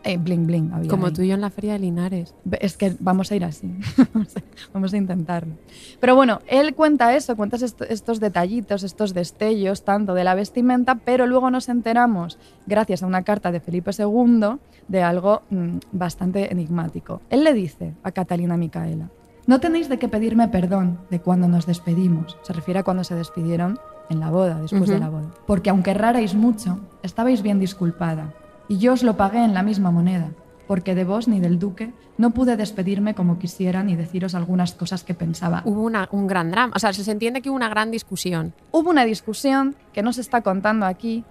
Eh, 0.05 0.17
bling 0.19 0.47
bling. 0.49 0.73
había 0.73 0.91
como 0.91 1.07
ahí. 1.07 1.13
tú 1.13 1.23
y 1.23 1.29
yo 1.29 1.35
en 1.35 1.41
la 1.41 1.51
feria 1.51 1.75
de 1.75 1.79
Linares. 1.79 2.35
Es 2.61 2.77
que 2.77 2.97
vamos 2.99 3.31
a 3.31 3.37
ir 3.37 3.45
así, 3.45 3.73
vamos 4.73 4.93
a 4.93 4.97
intentarlo. 4.97 5.55
Pero 6.01 6.15
bueno, 6.17 6.41
él 6.49 6.75
cuenta 6.75 7.15
eso, 7.15 7.37
cuenta 7.37 7.57
est- 7.57 7.83
estos 7.83 8.19
detallitos, 8.21 8.83
estos 8.83 9.15
destellos, 9.15 9.85
tanto 9.85 10.15
de 10.15 10.25
la 10.25 10.35
vestimenta, 10.35 10.97
pero 10.97 11.27
luego 11.27 11.51
nos 11.51 11.69
enteramos, 11.69 12.39
gracias 12.67 13.03
a 13.03 13.07
una 13.07 13.23
carta 13.23 13.53
de 13.53 13.61
Felipe 13.61 13.93
II, 13.97 14.57
de 14.89 15.03
algo 15.03 15.43
mm, 15.51 15.77
bastante 15.93 16.53
enigmático. 16.53 17.21
Él 17.31 17.45
le 17.45 17.55
dice 17.55 17.95
a 18.03 18.11
Catalina 18.11 18.57
Micaela, 18.57 19.09
no 19.47 19.61
tenéis 19.61 19.89
de 19.89 19.99
qué 19.99 20.09
pedirme 20.09 20.49
perdón 20.49 20.99
de 21.11 21.21
cuando 21.21 21.49
nos 21.49 21.67
despedimos, 21.67 22.37
se 22.43 22.53
refiere 22.53 22.81
a 22.81 22.83
cuando 22.83 23.05
se 23.05 23.15
despidieron 23.15 23.79
en 24.09 24.21
la 24.21 24.31
boda, 24.31 24.61
después 24.61 24.83
de 24.89 24.99
la 25.01 25.09
boda, 25.11 25.29
porque 25.47 25.71
aunque 25.71 25.91
errarais 25.93 26.35
mucho, 26.35 26.79
estabais 27.03 27.43
bien 27.43 27.59
disculpada, 27.59 28.35
y 28.69 28.79
yo 28.79 28.93
os 28.93 29.03
lo 29.03 29.17
pagué 29.17 29.45
en 29.45 29.55
la 29.55 29.63
misma 29.63 29.91
moneda, 29.91 30.31
porque 30.69 30.95
de 30.95 31.05
vos 31.05 31.29
ni 31.29 31.41
del 31.41 31.59
duque 31.59 31.93
no 32.19 32.31
pude 32.31 32.57
despedirme 32.57 33.15
como 33.15 33.39
quisiera 33.39 33.83
ni 33.83 33.97
deciros 33.97 34.35
algunas 34.35 34.73
cosas 34.75 35.03
que 35.03 35.13
pensaba. 35.15 35.63
Hubo 35.65 35.83
una- 35.83 36.09
un 36.13 36.27
gran 36.27 36.51
drama. 36.51 36.73
O 36.77 36.79
sea, 36.79 36.93
se 36.93 37.11
entiende 37.11 37.43
que 37.43 37.51
hubo 37.51 37.57
una 37.57 37.69
gran 37.69 37.91
discusión. 37.91 38.55
Hubo 38.71 38.89
una 38.91 39.05
discusión 39.05 39.75
que 39.93 40.03
no 40.03 40.13
se 40.13 40.21
está 40.21 40.41
contando 40.43 40.87
aquí. 40.87 41.25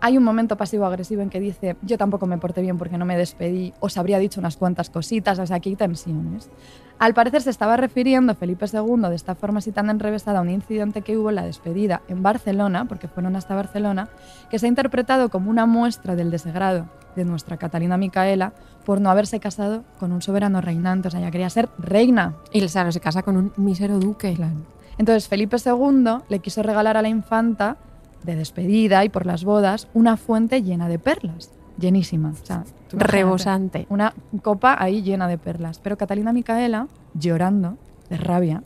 Hay 0.00 0.16
un 0.16 0.24
momento 0.24 0.56
pasivo-agresivo 0.56 1.22
en 1.22 1.28
que 1.28 1.38
dice, 1.40 1.76
yo 1.82 1.98
tampoco 1.98 2.26
me 2.26 2.38
porté 2.38 2.62
bien 2.62 2.78
porque 2.78 2.96
no 2.98 3.04
me 3.04 3.16
despedí, 3.16 3.74
os 3.80 3.98
habría 3.98 4.18
dicho 4.18 4.40
unas 4.40 4.56
cuantas 4.56 4.90
cositas, 4.90 5.38
o 5.38 5.46
sea, 5.46 5.56
aquí 5.56 5.70
hay 5.70 5.76
tensiones. 5.76 6.48
Al 6.98 7.14
parecer 7.14 7.42
se 7.42 7.50
estaba 7.50 7.76
refiriendo 7.76 8.34
Felipe 8.34 8.66
II 8.72 9.08
de 9.08 9.14
esta 9.14 9.36
forma 9.36 9.58
así 9.58 9.70
tan 9.70 9.88
enrevesada 9.88 10.40
a 10.40 10.42
un 10.42 10.50
incidente 10.50 11.02
que 11.02 11.16
hubo 11.16 11.28
en 11.28 11.36
la 11.36 11.44
despedida 11.44 12.02
en 12.08 12.24
Barcelona, 12.24 12.86
porque 12.86 13.06
fueron 13.06 13.36
hasta 13.36 13.54
Barcelona, 13.54 14.08
que 14.50 14.58
se 14.58 14.66
ha 14.66 14.68
interpretado 14.68 15.28
como 15.28 15.48
una 15.48 15.64
muestra 15.64 16.16
del 16.16 16.32
desagrado 16.32 16.86
de 17.14 17.24
nuestra 17.24 17.56
Catalina 17.56 17.96
Micaela 17.96 18.52
por 18.84 19.00
no 19.00 19.10
haberse 19.10 19.38
casado 19.38 19.84
con 20.00 20.10
un 20.10 20.22
soberano 20.22 20.60
reinante, 20.60 21.06
o 21.06 21.10
sea, 21.10 21.20
ella 21.20 21.30
quería 21.30 21.50
ser 21.50 21.68
reina. 21.78 22.34
Y 22.52 22.66
claro, 22.66 22.90
se 22.90 23.00
casa 23.00 23.22
con 23.22 23.36
un 23.36 23.52
mísero 23.56 24.00
duque. 24.00 24.34
Claro. 24.34 24.56
Entonces 24.98 25.28
Felipe 25.28 25.56
II 25.64 26.24
le 26.28 26.38
quiso 26.40 26.62
regalar 26.64 26.96
a 26.96 27.02
la 27.02 27.08
infanta 27.08 27.76
de 28.24 28.34
despedida 28.34 29.04
y 29.04 29.08
por 29.08 29.24
las 29.24 29.44
bodas 29.44 29.86
una 29.94 30.16
fuente 30.16 30.62
llena 30.62 30.88
de 30.88 30.98
perlas, 30.98 31.52
llenísima, 31.78 32.30
o 32.30 32.46
sea, 32.46 32.64
Rebosante. 32.92 33.86
Una 33.90 34.14
copa 34.42 34.76
ahí 34.78 35.02
llena 35.02 35.28
de 35.28 35.38
perlas. 35.38 35.78
Pero 35.78 35.96
Catalina 35.96 36.32
Micaela, 36.32 36.88
llorando 37.14 37.76
de 38.10 38.16
rabia, 38.16 38.62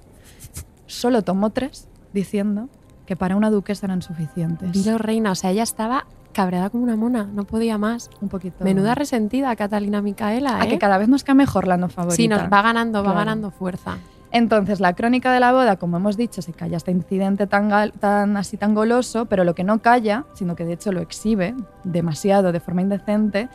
solo 0.87 1.23
tomó 1.23 1.51
tres, 1.51 1.89
diciendo 2.13 2.69
que 3.07 3.17
para 3.17 3.37
una 3.37 3.51
duquesa 3.51 3.87
eran 3.87 4.03
suficientes. 4.03 4.73
Dilo 4.73 4.99
reina, 4.99 5.33
o 5.33 5.35
sea, 5.35 5.51
ella 5.51 5.63
estaba 5.65 6.07
cabreada 6.33 6.71
como 6.71 6.85
una 6.85 6.97
mona, 6.97 7.25
no 7.25 7.45
podía 7.45 7.77
más. 7.79 8.09
un 8.21 8.29
poquito. 8.29 8.65
Menuda 8.65 8.95
resentida 8.95 9.55
Catalina 9.57 10.01
Micaela, 10.01 10.61
a 10.61 10.65
¿eh? 10.65 10.69
que 10.69 10.79
cada 10.79 10.97
vez 10.99 11.09
nos 11.09 11.25
cae 11.25 11.35
mejor 11.35 11.67
la 11.67 11.77
no 11.77 11.89
favorita. 11.89 12.17
Sí, 12.17 12.29
nos 12.29 12.43
va 12.45 12.63
ganando, 12.63 13.01
va 13.01 13.05
Claro. 13.11 13.19
ganando 13.19 13.51
fuerza. 13.51 13.99
Entonces, 14.33 14.81
la 14.81 14.95
crónica 14.95 15.31
de 15.33 15.41
la 15.41 15.53
boda, 15.53 15.77
como 15.77 15.99
hemos 15.99 16.17
dicho, 16.17 16.41
se 16.41 16.55
calla 16.55 16.79
este 16.79 16.91
incidente 16.91 17.47
tan, 17.47 17.93
tan 17.93 18.37
así 18.39 18.57
tan 18.57 18.75
goloso, 18.75 19.27
pero 19.27 19.45
lo 19.45 19.55
que 19.55 19.63
no 19.63 19.81
calla, 19.81 20.25
sino 20.33 20.57
que 20.57 20.65
de 20.65 20.73
hecho 20.73 20.91
lo 20.91 21.03
exhibe 21.03 21.55
demasiado, 21.85 22.51
de 22.51 22.61
forma 22.61 22.81
indecente, 22.81 23.51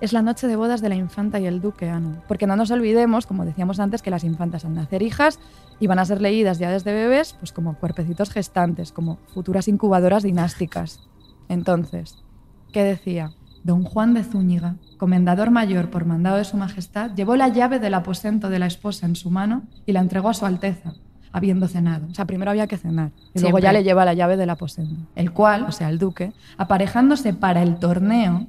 es 0.00 0.12
la 0.12 0.22
noche 0.22 0.48
de 0.48 0.56
bodas 0.56 0.80
de 0.80 0.88
la 0.88 0.96
infanta 0.96 1.38
y 1.38 1.46
el 1.46 1.60
duque 1.60 1.88
Anu. 1.88 2.16
Porque 2.26 2.48
no 2.48 2.56
nos 2.56 2.72
olvidemos, 2.72 3.24
como 3.24 3.44
decíamos 3.44 3.78
antes, 3.78 4.02
que 4.02 4.10
las 4.10 4.24
infantas 4.24 4.64
al 4.64 4.74
nacer 4.74 5.02
hijas 5.02 5.38
iban 5.78 6.00
a 6.00 6.04
ser 6.04 6.20
leídas 6.20 6.58
ya 6.58 6.70
desde 6.70 6.92
bebés, 6.92 7.34
pues 7.38 7.52
como 7.52 7.74
cuerpecitos 7.76 8.30
gestantes, 8.30 8.90
como 8.90 9.18
futuras 9.32 9.68
incubadoras 9.68 10.24
dinásticas. 10.24 11.00
Entonces, 11.48 12.24
¿qué 12.72 12.82
decía? 12.82 13.30
Don 13.66 13.82
Juan 13.82 14.14
de 14.14 14.22
Zúñiga, 14.22 14.76
comendador 14.96 15.50
mayor 15.50 15.90
por 15.90 16.04
mandado 16.04 16.36
de 16.36 16.44
su 16.44 16.56
majestad, 16.56 17.10
llevó 17.16 17.34
la 17.34 17.48
llave 17.48 17.80
del 17.80 17.94
aposento 17.94 18.48
de 18.48 18.60
la 18.60 18.66
esposa 18.66 19.06
en 19.06 19.16
su 19.16 19.28
mano 19.28 19.64
y 19.86 19.92
la 19.92 19.98
entregó 19.98 20.28
a 20.28 20.34
su 20.34 20.46
alteza, 20.46 20.94
habiendo 21.32 21.66
cenado. 21.66 22.06
O 22.08 22.14
sea, 22.14 22.26
primero 22.26 22.52
había 22.52 22.68
que 22.68 22.76
cenar 22.76 23.10
y 23.34 23.40
luego 23.40 23.58
Siempre. 23.58 23.62
ya 23.62 23.72
le 23.72 23.82
lleva 23.82 24.04
la 24.04 24.14
llave 24.14 24.36
del 24.36 24.50
aposento. 24.50 24.94
El 25.16 25.32
cual, 25.32 25.64
o 25.64 25.72
sea, 25.72 25.90
el 25.90 25.98
duque, 25.98 26.32
aparejándose 26.56 27.34
para 27.34 27.64
el 27.64 27.80
torneo, 27.80 28.46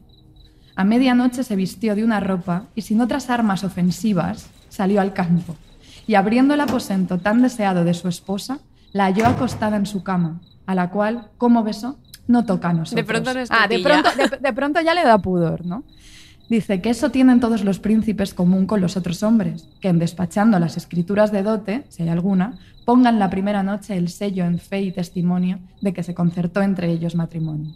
a 0.75 0.83
medianoche 0.83 1.43
se 1.43 1.55
vistió 1.55 1.95
de 1.95 2.03
una 2.03 2.19
ropa 2.19 2.65
y 2.75 2.83
sin 2.83 3.01
otras 3.01 3.31
armas 3.31 3.63
ofensivas 3.63 4.51
salió 4.69 5.01
al 5.01 5.13
campo. 5.13 5.55
Y 6.05 6.13
abriendo 6.13 6.53
el 6.53 6.61
aposento 6.61 7.17
tan 7.17 7.41
deseado 7.41 7.83
de 7.85 7.95
su 7.95 8.07
esposa, 8.07 8.59
la 8.93 9.05
halló 9.05 9.25
acostada 9.25 9.77
en 9.77 9.87
su 9.87 10.03
cama, 10.03 10.41
a 10.67 10.75
la 10.75 10.91
cual, 10.91 11.29
como 11.39 11.63
besó, 11.63 11.97
no 12.27 12.45
toca 12.45 12.69
a 12.69 12.73
nosotros. 12.73 12.95
De 12.95 13.03
pronto 13.03 13.33
no 13.33 13.39
Ah, 13.49 13.67
de 13.67 13.77
tutilla. 13.77 14.01
pronto, 14.03 14.17
de, 14.17 14.37
de 14.37 14.53
pronto 14.53 14.81
ya 14.81 14.93
le 14.93 15.03
da 15.03 15.17
pudor, 15.19 15.65
¿no? 15.65 15.83
Dice 16.49 16.81
que 16.81 16.89
eso 16.89 17.09
tienen 17.11 17.39
todos 17.41 17.63
los 17.65 17.79
príncipes 17.79 18.33
común 18.33 18.67
con 18.67 18.79
los 18.79 18.95
otros 18.95 19.21
hombres, 19.21 19.67
que 19.81 19.89
en 19.89 19.99
despachando 19.99 20.59
las 20.59 20.77
escrituras 20.77 21.31
de 21.31 21.43
dote, 21.43 21.83
si 21.89 22.03
hay 22.03 22.09
alguna, 22.09 22.57
pongan 22.85 23.19
la 23.19 23.29
primera 23.29 23.63
noche 23.63 23.97
el 23.97 24.07
sello 24.07 24.45
en 24.45 24.59
fe 24.59 24.81
y 24.81 24.91
testimonio 24.93 25.59
de 25.81 25.91
que 25.91 26.03
se 26.03 26.15
concertó 26.15 26.61
entre 26.61 26.89
ellos 26.89 27.15
matrimonio. 27.15 27.75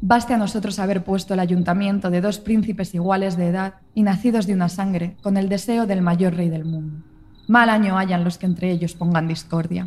Baste 0.00 0.32
a 0.32 0.38
nosotros 0.38 0.78
haber 0.78 1.04
puesto 1.04 1.34
el 1.34 1.40
ayuntamiento 1.40 2.08
de 2.08 2.20
dos 2.22 2.38
príncipes 2.38 2.94
iguales 2.94 3.36
de 3.36 3.48
edad 3.48 3.74
y 3.94 4.04
nacidos 4.04 4.46
de 4.46 4.54
una 4.54 4.68
sangre, 4.70 5.16
con 5.22 5.36
el 5.36 5.48
deseo 5.50 5.86
del 5.86 6.00
mayor 6.00 6.34
rey 6.34 6.48
del 6.48 6.64
mundo. 6.64 7.04
Mal 7.46 7.68
año 7.68 7.98
hayan 7.98 8.24
los 8.24 8.38
que 8.38 8.46
entre 8.46 8.70
ellos 8.70 8.94
pongan 8.94 9.28
discordia. 9.28 9.86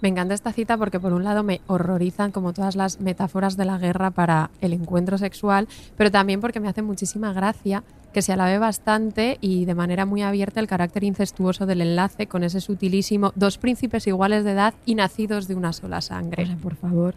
Me 0.00 0.08
encanta 0.08 0.34
esta 0.34 0.52
cita 0.52 0.76
porque 0.76 1.00
por 1.00 1.12
un 1.12 1.24
lado 1.24 1.42
me 1.42 1.60
horrorizan 1.66 2.30
como 2.30 2.52
todas 2.52 2.76
las 2.76 3.00
metáforas 3.00 3.56
de 3.56 3.64
la 3.64 3.78
guerra 3.78 4.10
para 4.10 4.50
el 4.60 4.72
encuentro 4.72 5.16
sexual, 5.18 5.68
pero 5.96 6.10
también 6.10 6.40
porque 6.40 6.60
me 6.60 6.68
hace 6.68 6.82
muchísima 6.82 7.32
gracia 7.32 7.82
que 8.12 8.22
se 8.22 8.32
alabe 8.32 8.58
bastante 8.58 9.38
y 9.40 9.64
de 9.64 9.74
manera 9.74 10.06
muy 10.06 10.22
abierta 10.22 10.60
el 10.60 10.66
carácter 10.66 11.04
incestuoso 11.04 11.66
del 11.66 11.82
enlace 11.82 12.26
con 12.26 12.44
ese 12.44 12.60
sutilísimo 12.60 13.32
dos 13.34 13.58
príncipes 13.58 14.06
iguales 14.06 14.44
de 14.44 14.52
edad 14.52 14.74
y 14.86 14.94
nacidos 14.94 15.48
de 15.48 15.54
una 15.54 15.72
sola 15.72 16.00
sangre. 16.00 16.56
por 16.62 16.76
favor. 16.76 17.14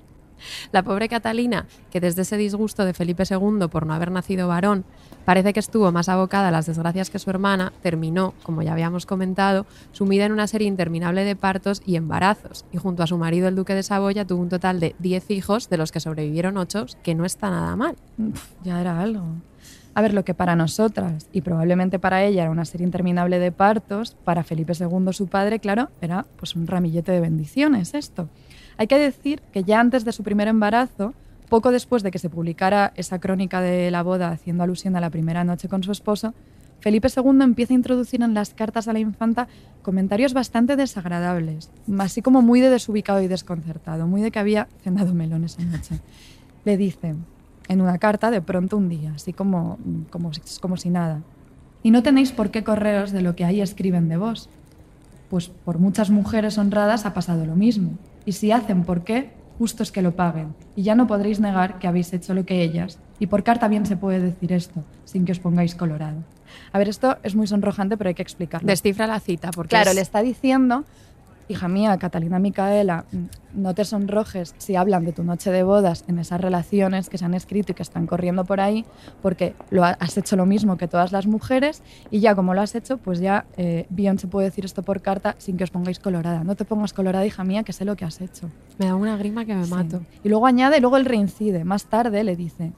La 0.71 0.83
pobre 0.83 1.09
Catalina, 1.09 1.65
que 1.91 1.99
desde 1.99 2.23
ese 2.23 2.37
disgusto 2.37 2.85
de 2.85 2.93
Felipe 2.93 3.23
II 3.29 3.67
por 3.69 3.85
no 3.85 3.93
haber 3.93 4.11
nacido 4.11 4.47
varón, 4.47 4.85
parece 5.25 5.53
que 5.53 5.59
estuvo 5.59 5.91
más 5.91 6.09
abocada 6.09 6.49
a 6.49 6.51
las 6.51 6.65
desgracias 6.65 7.09
que 7.09 7.19
su 7.19 7.29
hermana, 7.29 7.73
terminó, 7.81 8.33
como 8.43 8.61
ya 8.61 8.73
habíamos 8.73 9.05
comentado, 9.05 9.65
sumida 9.91 10.25
en 10.25 10.31
una 10.31 10.47
serie 10.47 10.67
interminable 10.67 11.23
de 11.23 11.35
partos 11.35 11.81
y 11.85 11.95
embarazos, 11.95 12.65
y 12.71 12.77
junto 12.77 13.03
a 13.03 13.07
su 13.07 13.17
marido 13.17 13.47
el 13.47 13.55
duque 13.55 13.75
de 13.75 13.83
Saboya 13.83 14.25
tuvo 14.25 14.41
un 14.41 14.49
total 14.49 14.79
de 14.79 14.95
10 14.99 15.31
hijos, 15.31 15.69
de 15.69 15.77
los 15.77 15.91
que 15.91 15.99
sobrevivieron 15.99 16.57
8, 16.57 16.85
que 17.03 17.15
no 17.15 17.25
está 17.25 17.49
nada 17.49 17.75
mal. 17.75 17.95
ya 18.63 18.81
era 18.81 18.99
algo. 19.01 19.23
A 19.99 20.01
ver, 20.01 20.13
lo 20.13 20.23
que 20.23 20.33
para 20.33 20.55
nosotras 20.55 21.27
y 21.33 21.41
probablemente 21.41 21.99
para 21.99 22.23
ella 22.23 22.43
era 22.43 22.51
una 22.51 22.63
serie 22.63 22.85
interminable 22.85 23.37
de 23.37 23.51
partos, 23.51 24.15
para 24.23 24.45
Felipe 24.45 24.71
II, 24.71 25.11
su 25.11 25.27
padre, 25.27 25.59
claro, 25.59 25.89
era 25.99 26.25
pues 26.37 26.55
un 26.55 26.67
ramillete 26.67 27.11
de 27.11 27.19
bendiciones 27.19 27.93
esto. 27.93 28.29
Hay 28.77 28.87
que 28.87 28.97
decir 28.97 29.41
que 29.51 29.65
ya 29.65 29.81
antes 29.81 30.05
de 30.05 30.13
su 30.13 30.23
primer 30.23 30.47
embarazo, 30.47 31.13
poco 31.49 31.69
después 31.73 32.01
de 32.01 32.11
que 32.11 32.17
se 32.17 32.29
publicara 32.29 32.93
esa 32.95 33.19
crónica 33.19 33.59
de 33.59 33.91
la 33.91 34.01
boda 34.01 34.29
haciendo 34.29 34.63
alusión 34.63 34.95
a 34.95 35.01
la 35.01 35.09
primera 35.09 35.43
noche 35.43 35.67
con 35.67 35.83
su 35.83 35.91
esposo, 35.91 36.33
Felipe 36.79 37.09
II 37.13 37.41
empieza 37.41 37.73
a 37.73 37.75
introducir 37.75 38.21
en 38.21 38.33
las 38.33 38.53
cartas 38.53 38.87
a 38.87 38.93
la 38.93 38.99
infanta 38.99 39.49
comentarios 39.81 40.33
bastante 40.33 40.77
desagradables, 40.77 41.71
así 41.97 42.21
como 42.21 42.41
muy 42.41 42.61
de 42.61 42.69
desubicado 42.69 43.21
y 43.21 43.27
desconcertado, 43.27 44.07
muy 44.07 44.21
de 44.21 44.31
que 44.31 44.39
había 44.39 44.69
cenado 44.81 45.13
melón 45.13 45.43
esa 45.43 45.61
noche. 45.61 45.99
Le 46.63 46.77
dice 46.77 47.15
en 47.69 47.79
una 47.79 47.97
carta 47.99 48.31
de 48.31 48.41
pronto 48.41 48.75
un 48.75 48.89
día, 48.89 49.13
así 49.15 49.31
como, 49.31 49.77
como, 50.09 50.31
como 50.59 50.75
si 50.75 50.89
nada. 50.89 51.21
Y 51.81 51.91
no 51.91 52.03
tenéis 52.03 52.33
por 52.33 52.51
qué 52.51 52.65
correos 52.65 53.11
de 53.11 53.21
lo 53.21 53.35
que 53.37 53.45
ahí 53.45 53.61
escriben 53.61 54.09
de 54.09 54.17
vos. 54.17 54.49
Pues 55.29 55.47
por 55.47 55.79
muchas 55.79 56.09
mujeres 56.09 56.57
honradas 56.57 57.05
ha 57.05 57.13
pasado 57.13 57.45
lo 57.45 57.55
mismo 57.55 57.91
y 58.25 58.33
si 58.33 58.51
hacen 58.51 58.83
por 58.83 59.03
qué, 59.03 59.31
justo 59.57 59.83
es 59.83 59.91
que 59.91 60.01
lo 60.01 60.15
paguen, 60.15 60.53
y 60.75 60.83
ya 60.83 60.95
no 60.95 61.07
podréis 61.07 61.39
negar 61.39 61.79
que 61.79 61.87
habéis 61.87 62.13
hecho 62.13 62.33
lo 62.33 62.45
que 62.45 62.61
ellas. 62.61 62.99
Y 63.19 63.27
por 63.27 63.43
carta 63.43 63.67
bien 63.67 63.85
se 63.85 63.97
puede 63.97 64.19
decir 64.19 64.53
esto, 64.53 64.83
sin 65.05 65.25
que 65.25 65.31
os 65.31 65.39
pongáis 65.39 65.75
colorado. 65.75 66.23
A 66.71 66.77
ver, 66.77 66.89
esto 66.89 67.17
es 67.23 67.35
muy 67.35 67.47
sonrojante, 67.47 67.97
pero 67.97 68.07
hay 68.07 68.13
que 68.13 68.21
explicarlo. 68.21 68.67
Descifra 68.67 69.07
la 69.07 69.19
cita, 69.19 69.51
porque. 69.51 69.69
Claro, 69.69 69.93
le 69.93 70.01
está 70.01 70.21
diciendo 70.21 70.85
hija 71.49 71.67
mía, 71.67 71.97
Catalina 71.97 72.39
Micaela, 72.39 73.05
no 73.53 73.73
te 73.73 73.83
sonrojes 73.83 74.53
si 74.59 74.75
hablan 74.75 75.03
de 75.03 75.11
tu 75.11 75.23
noche 75.23 75.51
de 75.51 75.63
bodas 75.63 76.05
en 76.07 76.19
esas 76.19 76.39
relaciones 76.39 77.09
que 77.09 77.17
se 77.17 77.25
han 77.25 77.33
escrito 77.33 77.71
y 77.71 77.75
que 77.75 77.83
están 77.83 78.05
corriendo 78.05 78.45
por 78.45 78.61
ahí, 78.61 78.85
porque 79.21 79.55
lo 79.71 79.83
has 79.83 80.17
hecho 80.17 80.35
lo 80.35 80.45
mismo 80.45 80.77
que 80.77 80.87
todas 80.87 81.11
las 81.11 81.25
mujeres 81.25 81.81
y 82.11 82.19
ya 82.19 82.35
como 82.35 82.53
lo 82.53 82.61
has 82.61 82.75
hecho, 82.75 82.97
pues 82.97 83.19
ya 83.19 83.45
eh, 83.57 83.87
bien 83.89 84.19
se 84.19 84.27
puede 84.27 84.45
decir 84.45 84.63
esto 84.63 84.83
por 84.83 85.01
carta 85.01 85.35
sin 85.39 85.57
que 85.57 85.63
os 85.63 85.71
pongáis 85.71 85.99
colorada. 85.99 86.43
No 86.43 86.55
te 86.55 86.65
pongas 86.65 86.93
colorada, 86.93 87.25
hija 87.25 87.43
mía, 87.43 87.63
que 87.63 87.73
sé 87.73 87.83
lo 87.83 87.95
que 87.95 88.05
has 88.05 88.21
hecho. 88.21 88.49
Me 88.77 88.85
da 88.85 88.95
una 88.95 89.17
grima 89.17 89.43
que 89.45 89.55
me 89.55 89.65
mato. 89.65 90.01
Y 90.23 90.29
luego 90.29 90.45
añade, 90.45 90.79
luego 90.79 90.97
él 90.97 91.05
reincide. 91.05 91.63
Más 91.63 91.85
tarde 91.85 92.23
le 92.23 92.35
dice, 92.35 92.71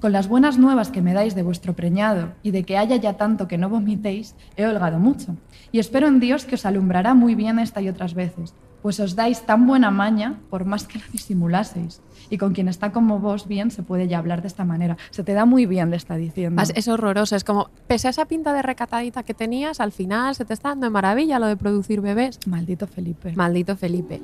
con 0.00 0.12
las 0.12 0.28
buenas 0.28 0.58
nuevas 0.58 0.90
que 0.90 1.02
me 1.02 1.14
dais 1.14 1.34
de 1.34 1.42
vuestro 1.42 1.74
preñado 1.74 2.32
y 2.42 2.50
de 2.50 2.64
que 2.64 2.76
haya 2.76 2.96
ya 2.96 3.16
tanto 3.16 3.48
que 3.48 3.58
no 3.58 3.68
vomitéis, 3.68 4.34
he 4.56 4.66
holgado 4.66 4.98
mucho. 4.98 5.36
Y 5.72 5.78
espero 5.78 6.06
en 6.06 6.20
Dios 6.20 6.44
que 6.44 6.54
os 6.54 6.66
alumbrará 6.66 7.14
muy 7.14 7.34
bien 7.34 7.58
esta 7.58 7.80
y 7.82 7.88
otras 7.88 8.14
veces, 8.14 8.54
pues 8.82 9.00
os 9.00 9.16
dais 9.16 9.44
tan 9.44 9.66
buena 9.66 9.90
maña 9.90 10.38
por 10.50 10.64
más 10.64 10.86
que 10.86 10.98
la 10.98 11.04
disimulaseis. 11.12 12.00
Y 12.30 12.38
con 12.38 12.52
quien 12.52 12.68
está 12.68 12.92
como 12.92 13.18
vos 13.18 13.48
bien 13.48 13.70
se 13.70 13.82
puede 13.82 14.08
ya 14.08 14.18
hablar 14.18 14.42
de 14.42 14.48
esta 14.48 14.64
manera. 14.64 14.96
Se 15.10 15.24
te 15.24 15.32
da 15.32 15.44
muy 15.44 15.66
bien, 15.66 15.90
le 15.90 15.96
está 15.96 16.16
diciendo. 16.16 16.62
Es 16.74 16.88
horroroso, 16.88 17.36
es 17.36 17.44
como, 17.44 17.70
pese 17.86 18.06
a 18.06 18.10
esa 18.10 18.26
pinta 18.26 18.52
de 18.52 18.62
recatadita 18.62 19.22
que 19.22 19.34
tenías, 19.34 19.80
al 19.80 19.92
final 19.92 20.34
se 20.34 20.44
te 20.44 20.54
está 20.54 20.70
dando 20.70 20.86
de 20.86 20.90
maravilla 20.90 21.38
lo 21.38 21.46
de 21.46 21.56
producir 21.56 22.00
bebés. 22.00 22.38
Maldito 22.46 22.86
Felipe. 22.86 23.32
Maldito 23.34 23.76
Felipe. 23.76 24.20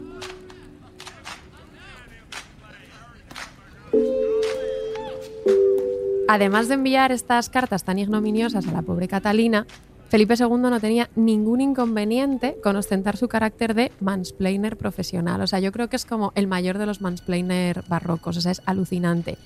Además 6.26 6.68
de 6.68 6.74
enviar 6.74 7.12
estas 7.12 7.50
cartas 7.50 7.84
tan 7.84 7.98
ignominiosas 7.98 8.66
a 8.66 8.72
la 8.72 8.82
pobre 8.82 9.08
Catalina, 9.08 9.66
Felipe 10.14 10.36
II 10.38 10.58
no 10.58 10.78
tenía 10.78 11.10
ningún 11.16 11.60
inconveniente 11.60 12.56
con 12.62 12.76
ostentar 12.76 13.16
su 13.16 13.26
carácter 13.26 13.74
de 13.74 13.90
mansplainer 13.98 14.76
profesional. 14.76 15.40
O 15.40 15.48
sea, 15.48 15.58
yo 15.58 15.72
creo 15.72 15.88
que 15.88 15.96
es 15.96 16.04
como 16.04 16.30
el 16.36 16.46
mayor 16.46 16.78
de 16.78 16.86
los 16.86 17.00
mansplainer 17.00 17.82
barrocos. 17.88 18.36
O 18.36 18.40
sea, 18.40 18.52
es 18.52 18.62
alucinante. 18.64 19.38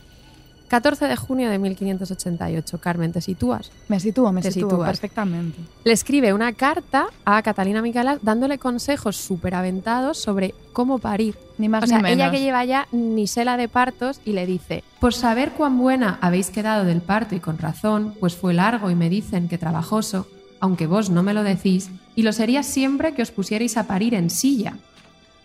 14 0.69 1.07
de 1.07 1.17
junio 1.17 1.49
de 1.49 1.59
1588. 1.59 2.79
Carmen, 2.83 3.15
¿te 3.15 3.23
sitúas? 3.23 3.73
Me 3.89 3.99
sitúo, 3.99 4.31
me 4.31 4.43
sitúo 4.43 4.85
perfectamente. 4.85 5.57
Le 5.85 5.93
escribe 5.95 6.35
una 6.35 6.53
carta 6.53 7.07
a 7.25 7.41
Catalina 7.41 7.81
Micaela 7.81 8.19
dándole 8.21 8.59
consejos 8.59 9.17
súper 9.17 9.55
aventados 9.55 10.19
sobre 10.19 10.55
cómo 10.75 10.99
parir. 10.99 11.35
Ni 11.57 11.71
más 11.71 11.85
o 11.85 11.87
sea, 11.87 11.97
ni 11.97 12.03
menos. 12.03 12.17
ella 12.19 12.31
que 12.31 12.41
lleva 12.41 12.63
ya 12.67 12.89
sela 13.27 13.57
de 13.57 13.69
partos 13.69 14.21
y 14.27 14.33
le 14.33 14.45
dice, 14.45 14.85
por 15.01 15.15
saber 15.15 15.53
cuán 15.53 15.79
buena 15.79 16.19
habéis 16.21 16.51
quedado 16.51 16.85
del 16.85 17.01
parto 17.01 17.35
y 17.35 17.41
con 17.41 17.57
razón, 17.57 18.15
pues 18.21 18.37
fue 18.37 18.53
largo 18.53 18.91
y 18.91 18.95
me 18.95 19.09
dicen 19.09 19.49
que 19.49 19.57
trabajoso, 19.57 20.27
aunque 20.61 20.87
vos 20.87 21.11
no 21.11 21.23
me 21.23 21.35
lo 21.35 21.43
decís, 21.43 21.91
y 22.15 22.23
lo 22.23 22.33
sería 22.33 22.63
siempre 22.63 23.15
que 23.15 23.23
os 23.23 23.31
pusierais 23.31 23.77
a 23.77 23.87
parir 23.87 24.15
en 24.15 24.31
silla, 24.31 24.77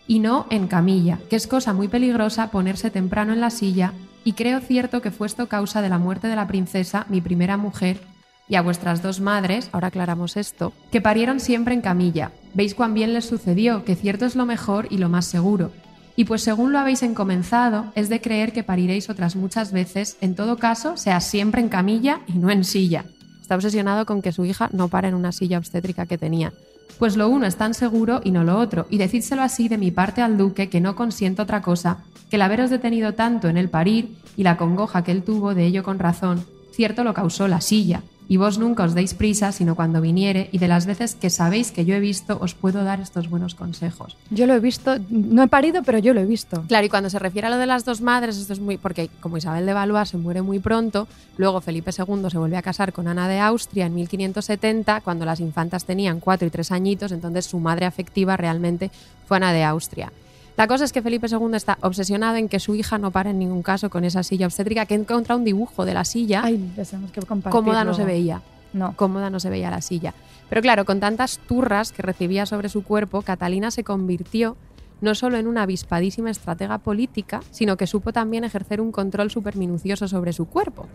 y 0.06 0.18
no 0.18 0.46
en 0.50 0.66
camilla, 0.66 1.18
que 1.30 1.36
es 1.36 1.46
cosa 1.46 1.72
muy 1.72 1.88
peligrosa 1.88 2.50
ponerse 2.50 2.90
temprano 2.90 3.32
en 3.32 3.40
la 3.40 3.50
silla 3.50 3.92
y 4.24 4.32
creo 4.32 4.60
cierto 4.60 5.02
que 5.02 5.10
fue 5.10 5.26
esto 5.26 5.48
causa 5.48 5.82
de 5.82 5.90
la 5.90 5.98
muerte 5.98 6.28
de 6.28 6.36
la 6.36 6.46
princesa, 6.46 7.06
mi 7.08 7.20
primera 7.20 7.56
mujer, 7.56 8.00
y 8.48 8.56
a 8.56 8.62
vuestras 8.62 9.02
dos 9.02 9.20
madres, 9.20 9.68
ahora 9.72 9.88
aclaramos 9.88 10.36
esto, 10.36 10.72
que 10.90 11.00
parieron 11.00 11.40
siempre 11.40 11.74
en 11.74 11.80
camilla. 11.80 12.32
Veis 12.54 12.74
cuán 12.74 12.94
bien 12.94 13.14
les 13.14 13.26
sucedió, 13.26 13.84
que 13.84 13.96
cierto 13.96 14.26
es 14.26 14.34
lo 14.34 14.46
mejor 14.46 14.86
y 14.90 14.98
lo 14.98 15.08
más 15.08 15.26
seguro. 15.26 15.72
Y 16.16 16.24
pues 16.24 16.42
según 16.42 16.72
lo 16.72 16.78
habéis 16.78 17.02
encomenzado, 17.02 17.86
es 17.94 18.08
de 18.08 18.20
creer 18.20 18.52
que 18.52 18.62
pariréis 18.62 19.10
otras 19.10 19.34
muchas 19.34 19.72
veces, 19.72 20.16
en 20.20 20.34
todo 20.34 20.58
caso, 20.58 20.96
sea 20.96 21.20
siempre 21.20 21.60
en 21.60 21.68
camilla 21.68 22.20
y 22.26 22.34
no 22.34 22.50
en 22.50 22.64
silla. 22.64 23.04
Está 23.44 23.56
obsesionado 23.56 24.06
con 24.06 24.22
que 24.22 24.32
su 24.32 24.46
hija 24.46 24.70
no 24.72 24.88
para 24.88 25.06
en 25.06 25.14
una 25.14 25.30
silla 25.30 25.58
obstétrica 25.58 26.06
que 26.06 26.16
tenía. 26.16 26.54
Pues 26.98 27.14
lo 27.14 27.28
uno 27.28 27.44
es 27.44 27.56
tan 27.56 27.74
seguro 27.74 28.22
y 28.24 28.30
no 28.30 28.42
lo 28.42 28.58
otro, 28.58 28.86
y 28.88 28.96
decídselo 28.96 29.42
así 29.42 29.68
de 29.68 29.76
mi 29.76 29.90
parte 29.90 30.22
al 30.22 30.38
duque 30.38 30.70
que 30.70 30.80
no 30.80 30.96
consiento 30.96 31.42
otra 31.42 31.60
cosa 31.60 31.98
que 32.30 32.36
el 32.36 32.42
haberos 32.42 32.70
detenido 32.70 33.12
tanto 33.12 33.50
en 33.50 33.58
el 33.58 33.68
parir 33.68 34.16
y 34.38 34.44
la 34.44 34.56
congoja 34.56 35.04
que 35.04 35.12
él 35.12 35.22
tuvo 35.22 35.54
de 35.54 35.66
ello 35.66 35.82
con 35.82 35.98
razón, 35.98 36.46
cierto 36.72 37.04
lo 37.04 37.12
causó 37.12 37.46
la 37.46 37.60
silla, 37.60 38.02
y 38.28 38.36
vos 38.36 38.58
nunca 38.58 38.84
os 38.84 38.94
deis 38.94 39.14
prisa, 39.14 39.52
sino 39.52 39.74
cuando 39.74 40.00
viniere, 40.00 40.48
y 40.52 40.58
de 40.58 40.68
las 40.68 40.86
veces 40.86 41.14
que 41.14 41.30
sabéis 41.30 41.72
que 41.72 41.84
yo 41.84 41.94
he 41.94 42.00
visto, 42.00 42.38
os 42.40 42.54
puedo 42.54 42.84
dar 42.84 43.00
estos 43.00 43.28
buenos 43.28 43.54
consejos. 43.54 44.16
Yo 44.30 44.46
lo 44.46 44.54
he 44.54 44.60
visto, 44.60 44.96
no 45.10 45.42
he 45.42 45.48
parido, 45.48 45.82
pero 45.82 45.98
yo 45.98 46.14
lo 46.14 46.20
he 46.20 46.26
visto. 46.26 46.62
Claro, 46.68 46.86
y 46.86 46.88
cuando 46.88 47.10
se 47.10 47.18
refiere 47.18 47.46
a 47.48 47.50
lo 47.50 47.58
de 47.58 47.66
las 47.66 47.84
dos 47.84 48.00
madres, 48.00 48.36
esto 48.36 48.52
es 48.52 48.60
muy. 48.60 48.78
porque 48.78 49.10
como 49.20 49.36
Isabel 49.36 49.66
de 49.66 49.72
Valois 49.72 50.08
se 50.08 50.16
muere 50.16 50.42
muy 50.42 50.58
pronto, 50.58 51.06
luego 51.36 51.60
Felipe 51.60 51.90
II 51.96 52.30
se 52.30 52.38
vuelve 52.38 52.56
a 52.56 52.62
casar 52.62 52.92
con 52.92 53.08
Ana 53.08 53.28
de 53.28 53.40
Austria 53.40 53.86
en 53.86 53.94
1570, 53.94 55.00
cuando 55.02 55.24
las 55.24 55.40
infantas 55.40 55.84
tenían 55.84 56.20
cuatro 56.20 56.46
y 56.46 56.50
tres 56.50 56.72
añitos, 56.72 57.12
entonces 57.12 57.46
su 57.46 57.58
madre 57.58 57.86
afectiva 57.86 58.36
realmente 58.36 58.90
fue 59.26 59.36
Ana 59.36 59.52
de 59.52 59.64
Austria. 59.64 60.12
La 60.56 60.68
cosa 60.68 60.84
es 60.84 60.92
que 60.92 61.02
Felipe 61.02 61.26
II 61.28 61.54
está 61.54 61.78
obsesionado 61.80 62.36
en 62.36 62.48
que 62.48 62.60
su 62.60 62.76
hija 62.76 62.96
no 62.96 63.10
pare 63.10 63.30
en 63.30 63.40
ningún 63.40 63.62
caso 63.62 63.90
con 63.90 64.04
esa 64.04 64.22
silla 64.22 64.46
obstétrica, 64.46 64.86
que 64.86 64.94
encontrado 64.94 65.38
un 65.38 65.44
dibujo 65.44 65.84
de 65.84 65.94
la 65.94 66.04
silla. 66.04 66.42
Ay, 66.44 66.72
que 67.12 67.20
cómoda 67.50 67.84
no 67.84 67.94
se 67.94 68.04
veía. 68.04 68.40
No. 68.72 68.94
Cómoda 68.96 69.30
no 69.30 69.40
se 69.40 69.50
veía 69.50 69.70
la 69.70 69.80
silla. 69.80 70.14
Pero 70.48 70.62
claro, 70.62 70.84
con 70.84 71.00
tantas 71.00 71.38
turras 71.38 71.90
que 71.90 72.02
recibía 72.02 72.46
sobre 72.46 72.68
su 72.68 72.84
cuerpo, 72.84 73.22
Catalina 73.22 73.70
se 73.70 73.84
convirtió 73.84 74.56
no 75.00 75.14
solo 75.14 75.38
en 75.38 75.46
una 75.46 75.62
avispadísima 75.62 76.30
estratega 76.30 76.78
política, 76.78 77.42
sino 77.50 77.76
que 77.76 77.86
supo 77.86 78.12
también 78.12 78.44
ejercer 78.44 78.80
un 78.80 78.92
control 78.92 79.30
súper 79.30 79.56
minucioso 79.56 80.08
sobre 80.08 80.32
su 80.32 80.46
cuerpo. 80.46 80.86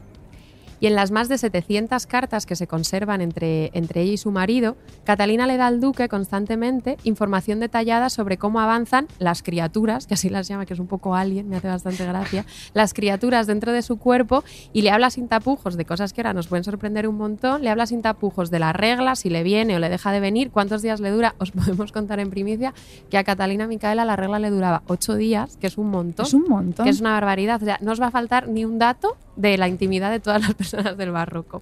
Y 0.79 0.87
en 0.87 0.95
las 0.95 1.11
más 1.11 1.29
de 1.29 1.37
700 1.37 2.07
cartas 2.07 2.45
que 2.45 2.55
se 2.55 2.67
conservan 2.67 3.21
entre, 3.21 3.71
entre 3.73 4.01
ella 4.01 4.13
y 4.13 4.17
su 4.17 4.31
marido, 4.31 4.77
Catalina 5.03 5.45
le 5.47 5.57
da 5.57 5.67
al 5.67 5.81
duque 5.81 6.07
constantemente 6.07 6.97
información 7.03 7.59
detallada 7.59 8.09
sobre 8.09 8.37
cómo 8.37 8.59
avanzan 8.59 9.07
las 9.19 9.43
criaturas, 9.43 10.07
que 10.07 10.13
así 10.13 10.29
las 10.29 10.47
llama, 10.47 10.65
que 10.65 10.73
es 10.73 10.79
un 10.79 10.87
poco 10.87 11.15
alien, 11.15 11.49
me 11.49 11.57
hace 11.57 11.67
bastante 11.67 12.05
gracia, 12.05 12.45
las 12.73 12.93
criaturas 12.93 13.47
dentro 13.47 13.73
de 13.73 13.81
su 13.81 13.97
cuerpo 13.97 14.43
y 14.71 14.83
le 14.83 14.91
habla 14.91 15.09
sin 15.09 15.27
tapujos 15.27 15.75
de 15.75 15.85
cosas 15.85 16.13
que 16.13 16.21
ahora 16.21 16.33
nos 16.33 16.47
pueden 16.47 16.63
sorprender 16.63 17.07
un 17.07 17.17
montón, 17.17 17.61
le 17.63 17.69
habla 17.69 17.85
sin 17.85 18.01
tapujos 18.01 18.49
de 18.49 18.59
la 18.59 18.71
regla, 18.71 19.15
si 19.15 19.29
le 19.29 19.43
viene 19.43 19.75
o 19.75 19.79
le 19.79 19.89
deja 19.89 20.11
de 20.11 20.19
venir, 20.19 20.51
cuántos 20.51 20.81
días 20.81 20.99
le 21.01 21.11
dura, 21.11 21.35
os 21.39 21.51
podemos 21.59 21.91
contar 21.91 22.19
en 22.19 22.29
primicia 22.29 22.73
que 23.09 23.17
a 23.17 23.23
Catalina 23.23 23.67
Micaela 23.67 24.05
la 24.05 24.15
regla 24.15 24.39
le 24.39 24.49
duraba 24.49 24.83
ocho 24.87 25.15
días, 25.15 25.57
que 25.57 25.67
es 25.67 25.77
un 25.77 25.89
montón. 25.89 26.25
Es 26.25 26.33
un 26.33 26.45
montón. 26.47 26.85
Que 26.85 26.89
es 26.89 27.01
una 27.01 27.11
barbaridad, 27.11 27.61
o 27.61 27.65
sea, 27.65 27.77
no 27.81 27.91
os 27.91 28.01
va 28.01 28.07
a 28.07 28.11
faltar 28.11 28.47
ni 28.47 28.63
un 28.63 28.79
dato 28.79 29.17
de 29.35 29.57
la 29.57 29.67
intimidad 29.67 30.11
de 30.11 30.19
todas 30.19 30.41
las 30.41 30.53
personas 30.53 30.68
del 30.97 31.11
barroco. 31.11 31.61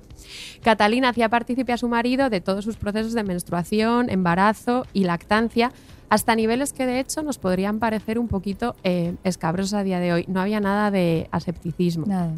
Catalina 0.63 1.09
hacía 1.09 1.29
partícipe 1.29 1.73
a 1.73 1.77
su 1.77 1.87
marido 1.87 2.29
de 2.29 2.41
todos 2.41 2.63
sus 2.65 2.77
procesos 2.77 3.13
de 3.13 3.23
menstruación, 3.23 4.09
embarazo 4.09 4.85
y 4.93 5.03
lactancia, 5.03 5.71
hasta 6.09 6.35
niveles 6.35 6.73
que 6.73 6.85
de 6.85 6.99
hecho 6.99 7.21
nos 7.21 7.37
podrían 7.37 7.79
parecer 7.79 8.17
un 8.17 8.27
poquito 8.27 8.75
eh, 8.83 9.15
escabrosos 9.23 9.73
a 9.73 9.83
día 9.83 9.99
de 9.99 10.13
hoy. 10.13 10.25
No 10.27 10.39
había 10.39 10.59
nada 10.59 10.89
de 10.91 11.27
asepticismo. 11.31 12.05
Nada. 12.05 12.33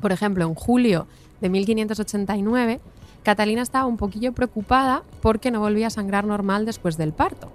Por 0.00 0.12
ejemplo, 0.12 0.44
en 0.46 0.54
julio 0.54 1.06
de 1.40 1.50
1589, 1.50 2.80
Catalina 3.22 3.62
estaba 3.62 3.86
un 3.86 3.96
poquillo 3.96 4.32
preocupada 4.32 5.02
porque 5.20 5.50
no 5.50 5.60
volvía 5.60 5.88
a 5.88 5.90
sangrar 5.90 6.24
normal 6.24 6.64
después 6.64 6.96
del 6.96 7.12
parto. 7.12 7.52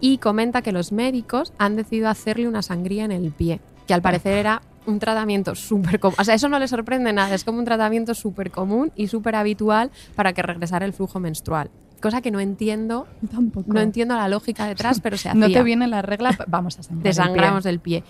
Y 0.00 0.18
comenta 0.18 0.62
que 0.62 0.72
los 0.72 0.92
médicos 0.92 1.52
han 1.58 1.76
decidido 1.76 2.08
hacerle 2.08 2.48
una 2.48 2.62
sangría 2.62 3.04
en 3.04 3.12
el 3.12 3.32
pie, 3.32 3.60
que 3.86 3.94
al 3.94 4.02
parecer 4.02 4.34
era 4.34 4.62
un 4.86 4.98
tratamiento 4.98 5.54
súper 5.54 6.00
común. 6.00 6.16
O 6.18 6.24
sea, 6.24 6.34
eso 6.34 6.48
no 6.48 6.58
le 6.58 6.68
sorprende 6.68 7.12
nada, 7.12 7.34
es 7.34 7.44
como 7.44 7.58
un 7.58 7.64
tratamiento 7.64 8.14
súper 8.14 8.50
común 8.50 8.92
y 8.96 9.08
súper 9.08 9.36
habitual 9.36 9.90
para 10.14 10.32
que 10.32 10.42
regresara 10.42 10.86
el 10.86 10.92
flujo 10.92 11.20
menstrual. 11.20 11.70
Cosa 12.00 12.22
que 12.22 12.30
no 12.30 12.40
entiendo, 12.40 13.06
Tampoco. 13.30 13.72
no 13.72 13.80
entiendo 13.80 14.16
la 14.16 14.28
lógica 14.28 14.64
detrás, 14.66 15.00
pero 15.00 15.18
se 15.18 15.28
hacía. 15.28 15.40
No 15.48 15.52
te 15.52 15.62
viene 15.62 15.86
la 15.86 16.00
regla, 16.02 16.36
vamos 16.46 16.78
a 16.78 16.82
sangrar. 16.82 16.98
el 16.98 17.02
pie. 17.02 17.10
Desangramos 17.10 17.64
del 17.64 17.80
pie. 17.80 18.04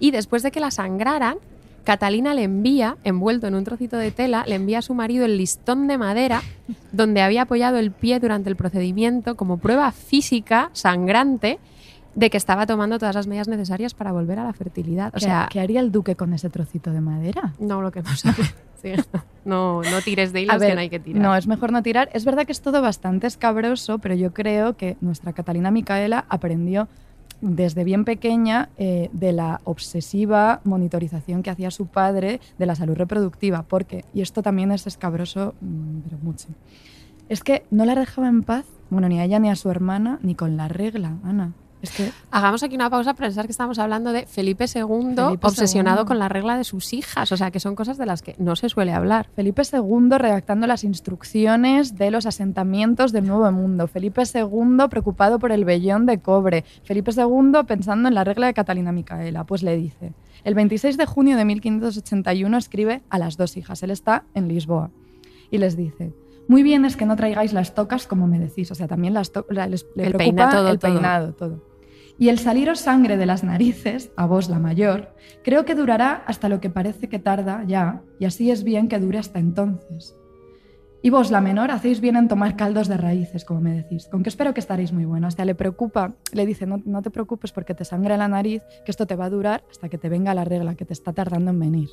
Y 0.00 0.10
después 0.10 0.42
de 0.42 0.50
que 0.50 0.58
la 0.60 0.70
sangraran, 0.72 1.36
Catalina 1.84 2.34
le 2.34 2.42
envía, 2.42 2.96
envuelto 3.04 3.46
en 3.46 3.54
un 3.54 3.62
trocito 3.62 3.96
de 3.96 4.10
tela, 4.10 4.42
le 4.48 4.56
envía 4.56 4.80
a 4.80 4.82
su 4.82 4.92
marido 4.94 5.24
el 5.24 5.38
listón 5.38 5.86
de 5.86 5.96
madera 5.96 6.42
donde 6.90 7.22
había 7.22 7.42
apoyado 7.42 7.78
el 7.78 7.92
pie 7.92 8.18
durante 8.18 8.50
el 8.50 8.56
procedimiento 8.56 9.36
como 9.36 9.58
prueba 9.58 9.92
física 9.92 10.70
sangrante 10.72 11.60
de 12.16 12.30
que 12.30 12.36
estaba 12.38 12.66
tomando 12.66 12.98
todas 12.98 13.14
las 13.14 13.26
medidas 13.28 13.46
necesarias 13.46 13.94
para 13.94 14.10
volver 14.10 14.38
a 14.40 14.44
la 14.44 14.52
fertilidad. 14.52 15.08
O 15.14 15.18
¿Qué- 15.18 15.26
sea, 15.26 15.48
¿qué 15.50 15.60
haría 15.60 15.78
el 15.80 15.92
duque 15.92 16.16
con 16.16 16.32
ese 16.32 16.50
trocito 16.50 16.90
de 16.90 17.00
madera? 17.00 17.52
no 17.60 17.80
lo 17.82 17.92
que 17.92 18.02
no 18.02 18.16
sabe. 18.16 18.42
Sí, 18.82 18.92
no, 19.44 19.82
no 19.82 20.00
tires 20.04 20.32
de 20.32 20.42
hilos 20.42 20.58
ver, 20.58 20.70
que 20.70 20.74
no 20.74 20.80
hay 20.80 20.90
que 20.90 20.98
tirar. 20.98 21.22
No, 21.22 21.36
es 21.36 21.46
mejor 21.46 21.70
no 21.72 21.82
tirar. 21.82 22.08
Es 22.12 22.24
verdad 22.24 22.44
que 22.46 22.52
es 22.52 22.60
todo 22.62 22.82
bastante 22.82 23.26
escabroso, 23.26 23.98
pero 23.98 24.14
yo 24.14 24.32
creo 24.34 24.76
que 24.76 24.96
nuestra 25.00 25.32
Catalina 25.34 25.70
Micaela 25.70 26.24
aprendió 26.28 26.88
desde 27.42 27.84
bien 27.84 28.06
pequeña 28.06 28.70
eh, 28.78 29.10
de 29.12 29.32
la 29.32 29.60
obsesiva 29.64 30.60
monitorización 30.64 31.42
que 31.42 31.50
hacía 31.50 31.70
su 31.70 31.86
padre 31.86 32.40
de 32.58 32.64
la 32.66 32.74
salud 32.74 32.96
reproductiva, 32.96 33.62
porque, 33.62 34.06
y 34.14 34.22
esto 34.22 34.42
también 34.42 34.72
es 34.72 34.86
escabroso, 34.86 35.54
mm, 35.60 35.98
pero 36.04 36.16
mucho, 36.22 36.48
es 37.28 37.42
que 37.42 37.66
no 37.70 37.84
la 37.84 37.94
dejaba 37.94 38.28
en 38.28 38.42
paz, 38.42 38.64
bueno, 38.88 39.08
ni 39.10 39.20
a 39.20 39.24
ella 39.24 39.38
ni 39.38 39.50
a 39.50 39.56
su 39.56 39.70
hermana, 39.70 40.18
ni 40.22 40.34
con 40.34 40.56
la 40.56 40.68
regla, 40.68 41.12
Ana. 41.24 41.52
Es 41.82 41.90
que 41.90 42.10
Hagamos 42.30 42.62
aquí 42.62 42.74
una 42.74 42.90
pausa 42.90 43.14
para 43.14 43.28
pensar 43.28 43.46
que 43.46 43.52
estamos 43.52 43.78
hablando 43.78 44.12
de 44.12 44.26
Felipe 44.26 44.64
II 44.64 45.14
Felipe 45.14 45.46
obsesionado 45.46 46.02
II. 46.02 46.06
con 46.06 46.18
la 46.18 46.28
regla 46.28 46.56
de 46.56 46.64
sus 46.64 46.92
hijas. 46.92 47.30
O 47.32 47.36
sea, 47.36 47.50
que 47.50 47.60
son 47.60 47.74
cosas 47.74 47.98
de 47.98 48.06
las 48.06 48.22
que 48.22 48.34
no 48.38 48.56
se 48.56 48.68
suele 48.68 48.92
hablar. 48.92 49.28
Felipe 49.34 49.62
II 49.70 50.08
redactando 50.18 50.66
las 50.66 50.84
instrucciones 50.84 51.96
de 51.96 52.10
los 52.10 52.26
asentamientos 52.26 53.12
del 53.12 53.26
Nuevo 53.26 53.50
Mundo. 53.52 53.86
Felipe 53.86 54.22
II 54.22 54.88
preocupado 54.90 55.38
por 55.38 55.52
el 55.52 55.64
vellón 55.64 56.06
de 56.06 56.18
cobre. 56.18 56.64
Felipe 56.84 57.12
II 57.16 57.64
pensando 57.66 58.08
en 58.08 58.14
la 58.14 58.24
regla 58.24 58.46
de 58.46 58.54
Catalina 58.54 58.92
Micaela. 58.92 59.44
Pues 59.44 59.62
le 59.62 59.76
dice, 59.76 60.12
el 60.44 60.54
26 60.54 60.96
de 60.96 61.06
junio 61.06 61.36
de 61.36 61.44
1581 61.44 62.56
escribe 62.56 63.02
a 63.08 63.18
las 63.18 63.36
dos 63.36 63.56
hijas. 63.56 63.82
Él 63.82 63.90
está 63.90 64.24
en 64.34 64.48
Lisboa. 64.48 64.90
Y 65.50 65.58
les 65.58 65.76
dice, 65.76 66.12
muy 66.48 66.62
bien 66.62 66.84
es 66.84 66.96
que 66.96 67.06
no 67.06 67.16
traigáis 67.16 67.52
las 67.52 67.74
tocas 67.74 68.06
como 68.06 68.26
me 68.26 68.38
decís. 68.38 68.70
O 68.70 68.74
sea, 68.74 68.86
también 68.88 69.14
las 69.14 69.32
to- 69.32 69.46
la- 69.48 69.66
les, 69.66 69.86
le 69.94 70.06
El 70.06 70.12
preocupa 70.14 70.24
peina- 70.44 70.50
todo, 70.50 70.68
el 70.70 70.78
todo. 70.78 70.92
peinado, 70.92 71.32
todo. 71.34 71.62
Y 72.18 72.28
el 72.30 72.38
saliros 72.38 72.80
sangre 72.80 73.16
de 73.18 73.26
las 73.26 73.44
narices, 73.44 74.10
a 74.16 74.24
vos 74.26 74.48
la 74.48 74.58
mayor, 74.58 75.14
creo 75.44 75.64
que 75.66 75.74
durará 75.74 76.22
hasta 76.26 76.48
lo 76.48 76.60
que 76.60 76.70
parece 76.70 77.08
que 77.10 77.18
tarda 77.18 77.62
ya, 77.66 78.00
y 78.18 78.24
así 78.24 78.50
es 78.50 78.64
bien 78.64 78.88
que 78.88 78.98
dure 78.98 79.18
hasta 79.18 79.38
entonces. 79.38 80.14
Y 81.02 81.10
vos, 81.10 81.30
la 81.30 81.42
menor, 81.42 81.70
hacéis 81.70 82.00
bien 82.00 82.16
en 82.16 82.26
tomar 82.26 82.56
caldos 82.56 82.88
de 82.88 82.96
raíces, 82.96 83.44
como 83.44 83.60
me 83.60 83.74
decís, 83.74 84.08
con 84.10 84.22
que 84.22 84.30
espero 84.30 84.54
que 84.54 84.60
estaréis 84.60 84.92
muy 84.92 85.04
buenos. 85.04 85.28
Hasta 85.34 85.44
le 85.44 85.54
preocupa, 85.54 86.14
le 86.32 86.46
dice, 86.46 86.66
no, 86.66 86.80
no 86.86 87.02
te 87.02 87.10
preocupes 87.10 87.52
porque 87.52 87.74
te 87.74 87.84
sangre 87.84 88.16
la 88.16 88.28
nariz, 88.28 88.62
que 88.84 88.90
esto 88.90 89.06
te 89.06 89.14
va 89.14 89.26
a 89.26 89.30
durar 89.30 89.62
hasta 89.70 89.88
que 89.90 89.98
te 89.98 90.08
venga 90.08 90.34
la 90.34 90.44
regla, 90.44 90.74
que 90.74 90.86
te 90.86 90.94
está 90.94 91.12
tardando 91.12 91.50
en 91.50 91.60
venir. 91.60 91.90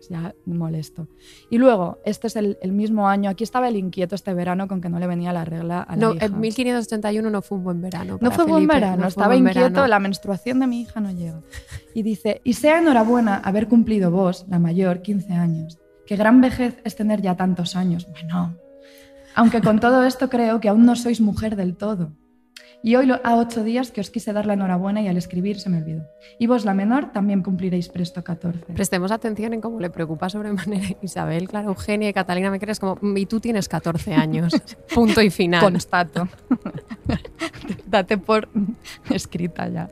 Es 0.00 0.08
ya 0.08 0.34
molesto. 0.46 1.08
Y 1.50 1.58
luego, 1.58 1.98
este 2.06 2.26
es 2.26 2.36
el, 2.36 2.56
el 2.62 2.72
mismo 2.72 3.06
año, 3.06 3.28
aquí 3.28 3.44
estaba 3.44 3.68
el 3.68 3.76
inquieto 3.76 4.14
este 4.14 4.32
verano 4.32 4.66
con 4.66 4.80
que 4.80 4.88
no 4.88 4.98
le 4.98 5.06
venía 5.06 5.30
la 5.32 5.44
regla 5.44 5.82
a 5.82 5.94
la 5.94 6.00
No, 6.00 6.14
hija. 6.14 6.24
en 6.24 6.40
1581 6.40 7.28
no 7.30 7.42
fue 7.42 7.58
un 7.58 7.64
buen 7.64 7.80
verano. 7.82 8.18
No 8.20 8.30
fue 8.30 8.44
buen 8.44 8.62
Felipe, 8.62 8.74
verano, 8.74 8.96
no 8.96 9.02
fue 9.02 9.08
estaba 9.08 9.26
buen 9.28 9.40
inquieto, 9.46 9.60
verano. 9.68 9.86
la 9.86 9.98
menstruación 10.00 10.60
de 10.60 10.66
mi 10.66 10.80
hija 10.80 11.00
no 11.00 11.12
llega. 11.12 11.40
Y 11.94 12.02
dice, 12.02 12.40
y 12.44 12.54
sea 12.54 12.78
enhorabuena 12.78 13.36
haber 13.36 13.68
cumplido 13.68 14.10
vos, 14.10 14.46
la 14.48 14.58
mayor, 14.58 15.02
15 15.02 15.32
años. 15.34 15.78
Qué 16.06 16.16
gran 16.16 16.40
vejez 16.40 16.80
es 16.84 16.96
tener 16.96 17.20
ya 17.20 17.36
tantos 17.36 17.76
años. 17.76 18.08
Bueno, 18.10 18.56
aunque 19.34 19.60
con 19.60 19.78
todo 19.80 20.04
esto 20.04 20.28
creo 20.30 20.60
que 20.60 20.68
aún 20.70 20.86
no 20.86 20.96
sois 20.96 21.20
mujer 21.20 21.56
del 21.56 21.76
todo. 21.76 22.12
Y 22.82 22.96
hoy 22.96 23.04
lo- 23.04 23.20
a 23.24 23.36
ocho 23.36 23.62
días 23.62 23.90
que 23.90 24.00
os 24.00 24.08
quise 24.10 24.32
dar 24.32 24.46
la 24.46 24.54
enhorabuena 24.54 25.02
y 25.02 25.08
al 25.08 25.16
escribir 25.18 25.60
se 25.60 25.68
me 25.68 25.78
olvidó. 25.78 26.02
Y 26.38 26.46
vos, 26.46 26.64
la 26.64 26.72
menor, 26.72 27.12
también 27.12 27.42
cumpliréis 27.42 27.88
presto 27.90 28.24
14. 28.24 28.72
Prestemos 28.72 29.12
atención 29.12 29.52
en 29.52 29.60
cómo 29.60 29.80
le 29.80 29.90
preocupa 29.90 30.30
sobremanera 30.30 30.86
Isabel, 31.02 31.46
Clara 31.48 31.66
Eugenia 31.68 32.08
y 32.08 32.12
Catalina 32.14 32.50
me 32.50 32.58
crees 32.58 32.80
como, 32.80 32.96
"Mm, 33.00 33.16
y 33.18 33.26
tú 33.26 33.38
tienes 33.38 33.68
14 33.68 34.14
años. 34.14 34.54
Punto 34.94 35.20
y 35.20 35.28
final. 35.28 35.60
Constato. 35.60 36.26
Date 37.86 38.16
por 38.18 38.48
escrita 39.10 39.68
ya. 39.68 39.88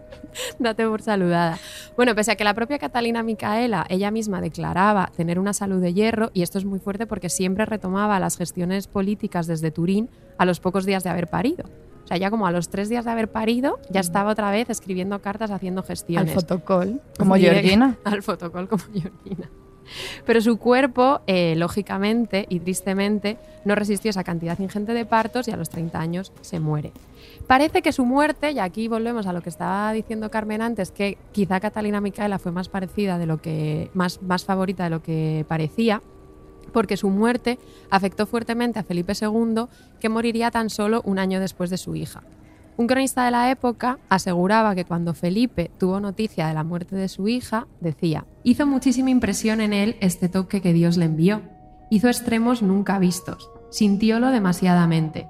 Date 0.59 0.87
por 0.87 1.03
saludada. 1.03 1.59
Bueno, 1.97 2.15
pese 2.15 2.33
a 2.33 2.37
que 2.37 2.45
la 2.45 2.55
propia 2.55 2.79
Catalina 2.79 3.23
Micaela, 3.23 3.87
ella 3.89 4.11
misma 4.11 4.41
declaraba 4.41 5.11
tener 5.17 5.39
una 5.39 5.53
salud 5.53 5.81
de 5.83 5.93
hierro, 5.93 6.31
y 6.33 6.43
esto 6.43 6.59
es 6.59 6.65
muy 6.65 6.79
fuerte 6.79 7.07
porque 7.07 7.29
siempre 7.29 7.65
retomaba 7.67 8.19
las 8.21 8.37
gestiones 8.39 8.87
políticas 8.87 9.47
desde 9.47 9.71
Turín 9.71 10.09
a 10.39 10.45
los 10.45 10.61
pocos 10.61 10.87
días 10.87 11.03
de 11.05 11.11
haber 11.11 11.27
parido. 11.29 11.65
O 12.09 12.11
sea, 12.11 12.17
ya 12.17 12.31
como 12.31 12.47
a 12.47 12.53
los 12.53 12.71
tres 12.71 12.89
días 12.89 13.05
de 13.05 13.11
haber 13.11 13.29
parido, 13.29 13.79
ya 13.91 14.01
estaba 14.01 14.31
otra 14.31 14.51
vez 14.51 14.71
escribiendo 14.71 15.21
cartas, 15.21 15.51
haciendo 15.51 15.83
Al 15.83 15.87
gestiones. 15.87 16.33
fotocol, 16.33 17.03
como 17.19 17.37
Direct- 17.37 17.41
Georgina. 17.61 17.97
Al 18.05 18.23
fotocol 18.23 18.67
como 18.67 18.83
Georgina. 18.85 19.51
Pero 20.25 20.41
su 20.41 20.57
cuerpo, 20.59 21.21
eh, 21.27 21.55
lógicamente 21.57 22.47
y 22.49 22.61
tristemente, 22.61 23.37
no 23.67 23.75
resistió 23.75 24.09
esa 24.11 24.25
cantidad 24.25 24.59
ingente 24.59 24.95
de 24.95 25.05
partos 25.05 25.49
y 25.49 25.51
a 25.51 25.57
los 25.57 25.69
30 25.69 25.99
años 26.01 26.33
se 26.41 26.61
muere. 26.61 26.93
Parece 27.47 27.83
que 27.83 27.93
su 27.93 28.05
muerte, 28.07 28.53
y 28.53 28.59
aquí 28.59 28.89
volvemos 28.89 29.27
a 29.27 29.33
lo 29.35 29.41
que 29.43 29.49
estaba 29.51 29.93
diciendo 29.93 30.31
Carmen 30.31 30.63
antes, 30.63 30.91
que 30.91 31.19
quizá 31.33 31.61
Catalina 31.61 32.01
Micaela 32.01 32.39
fue 32.39 32.53
más 32.53 32.69
parecida 32.71 33.19
de 33.19 33.27
lo 33.27 33.39
que, 33.43 33.91
más, 33.93 34.21
más 34.23 34.45
favorita 34.47 34.85
de 34.85 34.91
lo 34.91 35.03
que 35.03 35.45
parecía, 35.47 36.01
porque 36.73 36.97
su 36.97 37.11
muerte 37.11 37.59
afectó 37.91 38.27
fuertemente 38.27 38.79
a 38.79 38.85
Felipe 38.85 39.13
II, 39.21 39.65
que 40.01 40.09
moriría 40.09 40.51
tan 40.51 40.71
solo 40.71 41.03
un 41.05 41.19
año 41.19 41.41
después 41.41 41.71
de 41.71 41.79
su 41.79 41.95
hija. 41.95 42.23
Un 42.79 42.87
cronista 42.87 43.25
de 43.25 43.33
la 43.33 43.51
época 43.51 43.99
aseguraba 44.09 44.77
que 44.77 44.85
cuando 44.85 45.13
Felipe 45.13 45.69
tuvo 45.79 45.99
noticia 45.99 46.47
de 46.47 46.55
la 46.55 46.63
muerte 46.63 46.95
de 46.95 47.09
su 47.09 47.27
hija, 47.27 47.67
decía, 47.81 48.25
hizo 48.45 48.67
muchísima 48.67 49.11
impresión 49.11 49.61
en 49.61 49.73
él 49.73 49.97
este 50.01 50.29
toque 50.29 50.61
que 50.63 50.73
Dios 50.73 50.97
le 50.97 51.07
envió. 51.07 51.43
Hizo 51.91 52.07
extremos 52.07 52.63
nunca 52.63 53.01
vistos, 53.01 53.51
sintiólo 53.71 54.31
demasiadamente. 54.31 55.29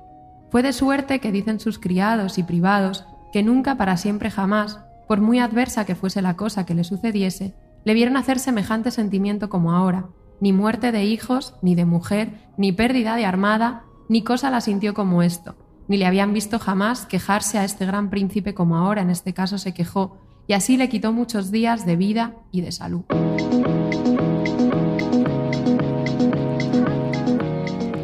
Fue 0.51 0.62
de 0.62 0.74
suerte 0.74 1.20
que 1.20 1.33
dicen 1.33 1.59
sus 1.59 1.79
criados 1.79 2.37
y 2.37 2.42
privados 2.42 3.07
que 3.33 3.42
nunca 3.42 3.77
para 3.77 3.96
siempre 3.96 4.31
jamás, 4.31 4.81
por 5.07 5.22
muy 5.22 5.38
adversa 5.38 5.87
que 5.87 5.94
fuese 5.94 6.20
la 6.20 6.37
cosa 6.37 6.66
que 6.66 6.74
le 6.74 6.85
sucediese, 6.85 7.55
le 7.85 7.94
vieron 7.94 8.18
hacer 8.18 8.38
semejante 8.38 8.90
sentimiento 8.90 9.48
como 9.48 9.72
ahora. 9.72 10.09
Ni 10.40 10.53
muerte 10.53 10.92
de 10.92 11.05
hijos, 11.05 11.55
ni 11.62 11.74
de 11.74 11.85
mujer, 11.85 12.31
ni 12.57 12.72
pérdida 12.72 13.16
de 13.16 13.24
armada, 13.24 13.85
ni 14.09 14.22
cosa 14.22 14.51
la 14.51 14.61
sintió 14.61 14.94
como 14.94 15.22
esto, 15.22 15.57
ni 15.88 15.96
le 15.96 16.07
habían 16.07 16.33
visto 16.33 16.59
jamás 16.59 17.07
quejarse 17.07 17.59
a 17.59 17.64
este 17.64 17.87
gran 17.87 18.09
príncipe 18.09 18.55
como 18.55 18.77
ahora 18.77 19.03
en 19.03 19.11
este 19.11 19.35
caso 19.35 19.59
se 19.59 19.74
quejó, 19.74 20.18
y 20.46 20.53
así 20.53 20.77
le 20.77 20.88
quitó 20.88 21.12
muchos 21.12 21.51
días 21.51 21.85
de 21.85 21.96
vida 21.96 22.35
y 22.53 22.61
de 22.61 22.72
salud. 22.72 23.03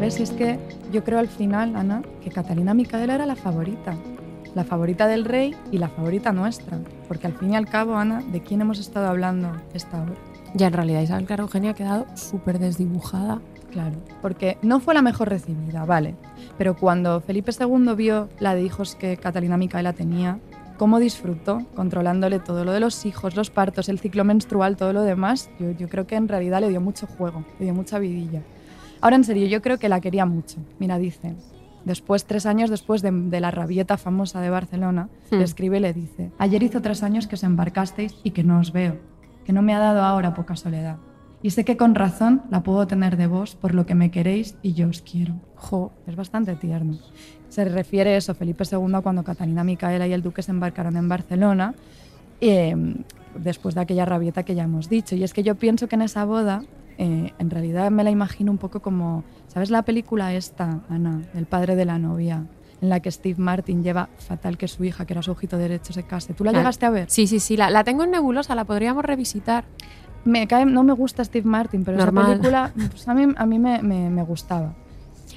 ¿Ves? 0.00 0.20
Es 0.20 0.30
que 0.32 0.58
yo 0.92 1.04
creo 1.04 1.18
al 1.18 1.28
final, 1.28 1.74
Ana, 1.76 2.02
que 2.22 2.30
Catalina 2.30 2.74
Micaela 2.74 3.14
era 3.14 3.26
la 3.26 3.36
favorita. 3.36 3.96
La 4.54 4.64
favorita 4.64 5.06
del 5.08 5.24
rey 5.24 5.56
y 5.72 5.78
la 5.78 5.88
favorita 5.88 6.32
nuestra. 6.32 6.78
Porque 7.08 7.26
al 7.26 7.32
fin 7.32 7.52
y 7.54 7.56
al 7.56 7.66
cabo, 7.66 7.96
Ana, 7.96 8.22
¿de 8.30 8.42
quién 8.42 8.60
hemos 8.60 8.78
estado 8.78 9.08
hablando 9.08 9.50
esta 9.72 10.02
hora? 10.02 10.14
Ya 10.54 10.68
en 10.68 10.72
realidad 10.72 11.02
Isabel 11.02 11.26
Clara 11.26 11.42
Eugenia 11.42 11.72
ha 11.72 11.74
quedado 11.74 12.06
súper 12.14 12.58
desdibujada. 12.58 13.40
Claro, 13.72 13.96
porque 14.22 14.56
no 14.62 14.78
fue 14.78 14.94
la 14.94 15.02
mejor 15.02 15.28
recibida, 15.28 15.84
vale. 15.84 16.14
Pero 16.56 16.76
cuando 16.76 17.20
Felipe 17.20 17.50
II 17.58 17.94
vio 17.96 18.28
la 18.38 18.54
de 18.54 18.62
hijos 18.62 18.94
que 18.94 19.16
Catalina 19.16 19.56
Micaela 19.56 19.92
tenía, 19.94 20.38
cómo 20.78 21.00
disfrutó 21.00 21.62
controlándole 21.74 22.38
todo 22.38 22.64
lo 22.64 22.70
de 22.72 22.78
los 22.78 23.04
hijos, 23.04 23.34
los 23.34 23.50
partos, 23.50 23.88
el 23.88 23.98
ciclo 23.98 24.22
menstrual, 24.24 24.76
todo 24.76 24.92
lo 24.92 25.02
demás, 25.02 25.50
yo, 25.58 25.72
yo 25.72 25.88
creo 25.88 26.06
que 26.06 26.14
en 26.14 26.28
realidad 26.28 26.60
le 26.60 26.68
dio 26.68 26.80
mucho 26.80 27.08
juego, 27.08 27.44
le 27.58 27.64
dio 27.64 27.74
mucha 27.74 27.98
vidilla. 27.98 28.42
Ahora, 29.00 29.16
en 29.16 29.24
serio, 29.24 29.48
yo 29.48 29.60
creo 29.60 29.78
que 29.78 29.88
la 29.88 30.00
quería 30.00 30.24
mucho. 30.24 30.58
Mira, 30.78 30.96
dice, 30.98 31.34
después, 31.84 32.26
tres 32.26 32.46
años 32.46 32.70
después 32.70 33.02
de, 33.02 33.10
de 33.10 33.40
la 33.40 33.50
rabieta 33.50 33.96
famosa 33.96 34.40
de 34.40 34.50
Barcelona, 34.50 35.08
Hmm. 35.32 35.36
le 35.38 35.44
escribe 35.44 35.78
y 35.78 35.80
le 35.80 35.92
dice, 35.92 36.30
ayer 36.38 36.62
hizo 36.62 36.80
tres 36.80 37.02
años 37.02 37.26
que 37.26 37.34
os 37.34 37.42
embarcasteis 37.42 38.14
y 38.22 38.30
que 38.30 38.44
no 38.44 38.60
os 38.60 38.72
veo, 38.72 38.96
que 39.44 39.52
no 39.52 39.62
me 39.62 39.74
ha 39.74 39.78
dado 39.78 40.02
ahora 40.02 40.34
poca 40.34 40.56
soledad. 40.56 40.98
y 41.42 41.50
sé 41.50 41.64
que 41.66 41.76
con 41.76 41.94
razón 41.94 42.42
la 42.50 42.62
puedo 42.62 42.86
tener 42.86 43.18
de 43.18 43.26
vos 43.26 43.54
por 43.54 43.74
lo 43.74 43.84
que 43.84 43.94
me 43.94 44.10
queréis 44.10 44.56
y 44.62 44.72
yo 44.72 44.88
os 44.88 45.02
quiero. 45.02 45.34
Jo, 45.56 45.92
es 46.06 46.16
bastante 46.16 46.54
tierno. 46.56 46.98
Se 47.50 47.66
refiere 47.66 48.16
eso 48.16 48.34
Felipe 48.34 48.64
II 48.64 49.00
cuando 49.02 49.22
Catalina 49.22 49.62
Micaela 49.62 50.06
y 50.06 50.12
el 50.14 50.22
duque 50.22 50.42
se 50.42 50.52
embarcaron 50.52 50.96
en 50.96 51.06
Barcelona, 51.06 51.74
eh, 52.40 52.74
después 53.38 53.74
de 53.74 53.82
aquella 53.82 54.04
rabieta 54.04 54.42
que 54.42 54.54
ya 54.54 54.64
hemos 54.64 54.88
dicho. 54.88 55.14
Y 55.16 55.22
es 55.22 55.32
que 55.32 55.42
yo 55.42 55.54
pienso 55.54 55.86
que 55.86 55.96
en 55.96 56.02
esa 56.02 56.24
boda, 56.24 56.64
eh, 56.98 57.32
en 57.38 57.50
realidad 57.50 57.90
me 57.90 58.04
la 58.04 58.10
imagino 58.10 58.50
un 58.50 58.58
poco 58.58 58.80
como, 58.80 59.24
¿sabes 59.48 59.70
la 59.70 59.82
película 59.82 60.34
esta, 60.34 60.80
Ana, 60.88 61.22
el 61.34 61.46
padre 61.46 61.76
de 61.76 61.84
la 61.84 61.98
novia? 61.98 62.46
En 62.84 62.90
la 62.90 63.00
que 63.00 63.10
Steve 63.10 63.36
Martin 63.38 63.82
lleva 63.82 64.08
fatal 64.18 64.56
que 64.56 64.68
su 64.68 64.84
hija, 64.84 65.04
que 65.06 65.14
era 65.14 65.22
su 65.22 65.32
ojito 65.32 65.58
derecho, 65.58 65.92
se 65.92 66.04
case. 66.04 66.34
¿Tú 66.34 66.44
la 66.44 66.50
ah, 66.50 66.54
llegaste 66.54 66.86
a 66.86 66.90
ver? 66.90 67.10
Sí, 67.10 67.26
sí, 67.26 67.40
sí, 67.40 67.56
la, 67.56 67.70
la 67.70 67.82
tengo 67.82 68.04
en 68.04 68.10
nebulosa, 68.10 68.54
la 68.54 68.64
podríamos 68.64 69.04
revisitar 69.04 69.64
me 70.24 70.46
cae, 70.46 70.64
no 70.64 70.82
me 70.84 70.92
gusta 70.92 71.22
Steve 71.24 71.46
Martin, 71.46 71.84
pero 71.84 71.98
esa 71.98 72.10
película 72.10 72.72
pues 72.74 73.06
a 73.08 73.14
mí, 73.14 73.32
a 73.36 73.46
mí 73.46 73.58
me, 73.58 73.82
me, 73.82 74.08
me 74.08 74.22
gustaba. 74.22 74.74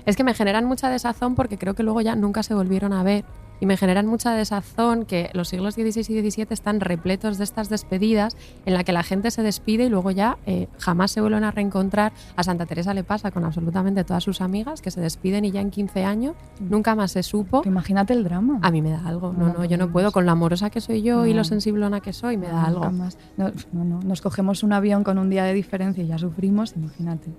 Es 0.06 0.16
que 0.16 0.24
me 0.24 0.34
generan 0.34 0.66
mucha 0.66 0.90
desazón 0.90 1.36
porque 1.36 1.58
creo 1.58 1.74
que 1.74 1.84
luego 1.84 2.00
ya 2.02 2.16
nunca 2.16 2.42
se 2.42 2.54
volvieron 2.54 2.94
a 2.94 3.04
ver 3.04 3.26
y 3.60 3.66
me 3.66 3.78
generan 3.78 4.08
mucha 4.08 4.34
desazón 4.34 5.06
que 5.06 5.30
los 5.34 5.50
siglos 5.50 5.76
XVI 5.76 6.02
y 6.02 6.32
XVII 6.32 6.48
están 6.50 6.80
repletos 6.80 7.38
de 7.38 7.44
estas 7.44 7.70
despedidas 7.70 8.38
en 8.66 8.74
la 8.74 8.84
que 8.84 8.92
la 8.92 9.04
gente 9.04 9.32
se 9.32 9.44
despide 9.44 9.86
y 9.86 9.90
luego 9.90 10.12
ya 10.12 10.38
eh, 10.46 10.68
jamás 10.78 11.12
se 11.12 11.22
vuelven 11.22 11.44
a 11.44 11.52
reencontrar. 11.52 12.14
A 12.36 12.44
Santa 12.44 12.66
Teresa 12.66 12.94
le 12.94 13.04
pasa 13.04 13.32
con 13.32 13.44
absolutamente 13.44 14.04
todas 14.04 14.24
sus 14.24 14.42
amigas 14.42 14.82
que 14.82 14.92
se 14.92 15.02
despiden 15.02 15.46
y 15.46 15.52
ya 15.52 15.62
en 15.62 15.72
15 15.72 16.04
años 16.04 16.36
nunca 16.60 16.96
más 16.96 17.12
se 17.12 17.24
supo. 17.24 17.62
imagínate 17.66 18.14
el 18.14 18.24
drama. 18.24 18.60
A 18.62 18.72
mí 18.72 18.82
me 18.82 18.92
da 18.92 19.06
algo. 19.06 19.34
No, 19.34 19.54
no, 19.54 19.66
yo 19.66 19.78
no 19.78 19.92
puedo. 19.92 20.12
Con 20.12 20.26
la 20.26 20.32
amorosa 20.34 20.70
que 20.70 20.82
soy 20.82 21.02
yo 21.02 21.26
y 21.26 21.34
lo 21.34 21.44
sensiblona 21.44 22.02
que 22.02 22.14
soy, 22.14 22.38
me 22.38 22.48
da 22.48 22.66
algo. 22.66 22.90
Más. 22.92 23.18
No, 23.36 23.52
no, 23.74 24.02
nos 24.02 24.22
cogemos 24.22 24.64
un 24.64 24.74
avión 24.74 25.04
con 25.04 25.18
un 25.18 25.30
día 25.30 25.44
de 25.44 25.54
diferencia 25.54 26.04
y 26.04 26.08
ya 26.08 26.18
sufrimos, 26.18 26.74
imagínate. 26.76 27.30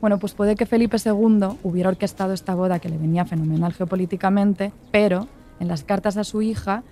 Bueno, 0.00 0.18
pues 0.18 0.34
puede 0.34 0.56
que 0.56 0.66
Felipe 0.66 0.96
II 1.04 1.58
hubiera 1.62 1.88
orquestado 1.88 2.32
esta 2.32 2.54
boda 2.54 2.78
que 2.78 2.88
le 2.88 2.98
venía 2.98 3.24
fenomenal 3.24 3.72
geopolíticamente, 3.72 4.72
pero 4.90 5.28
en 5.60 5.68
las 5.68 5.84
cartas 5.84 6.16
a 6.16 6.24
su 6.24 6.42
hija 6.42 6.82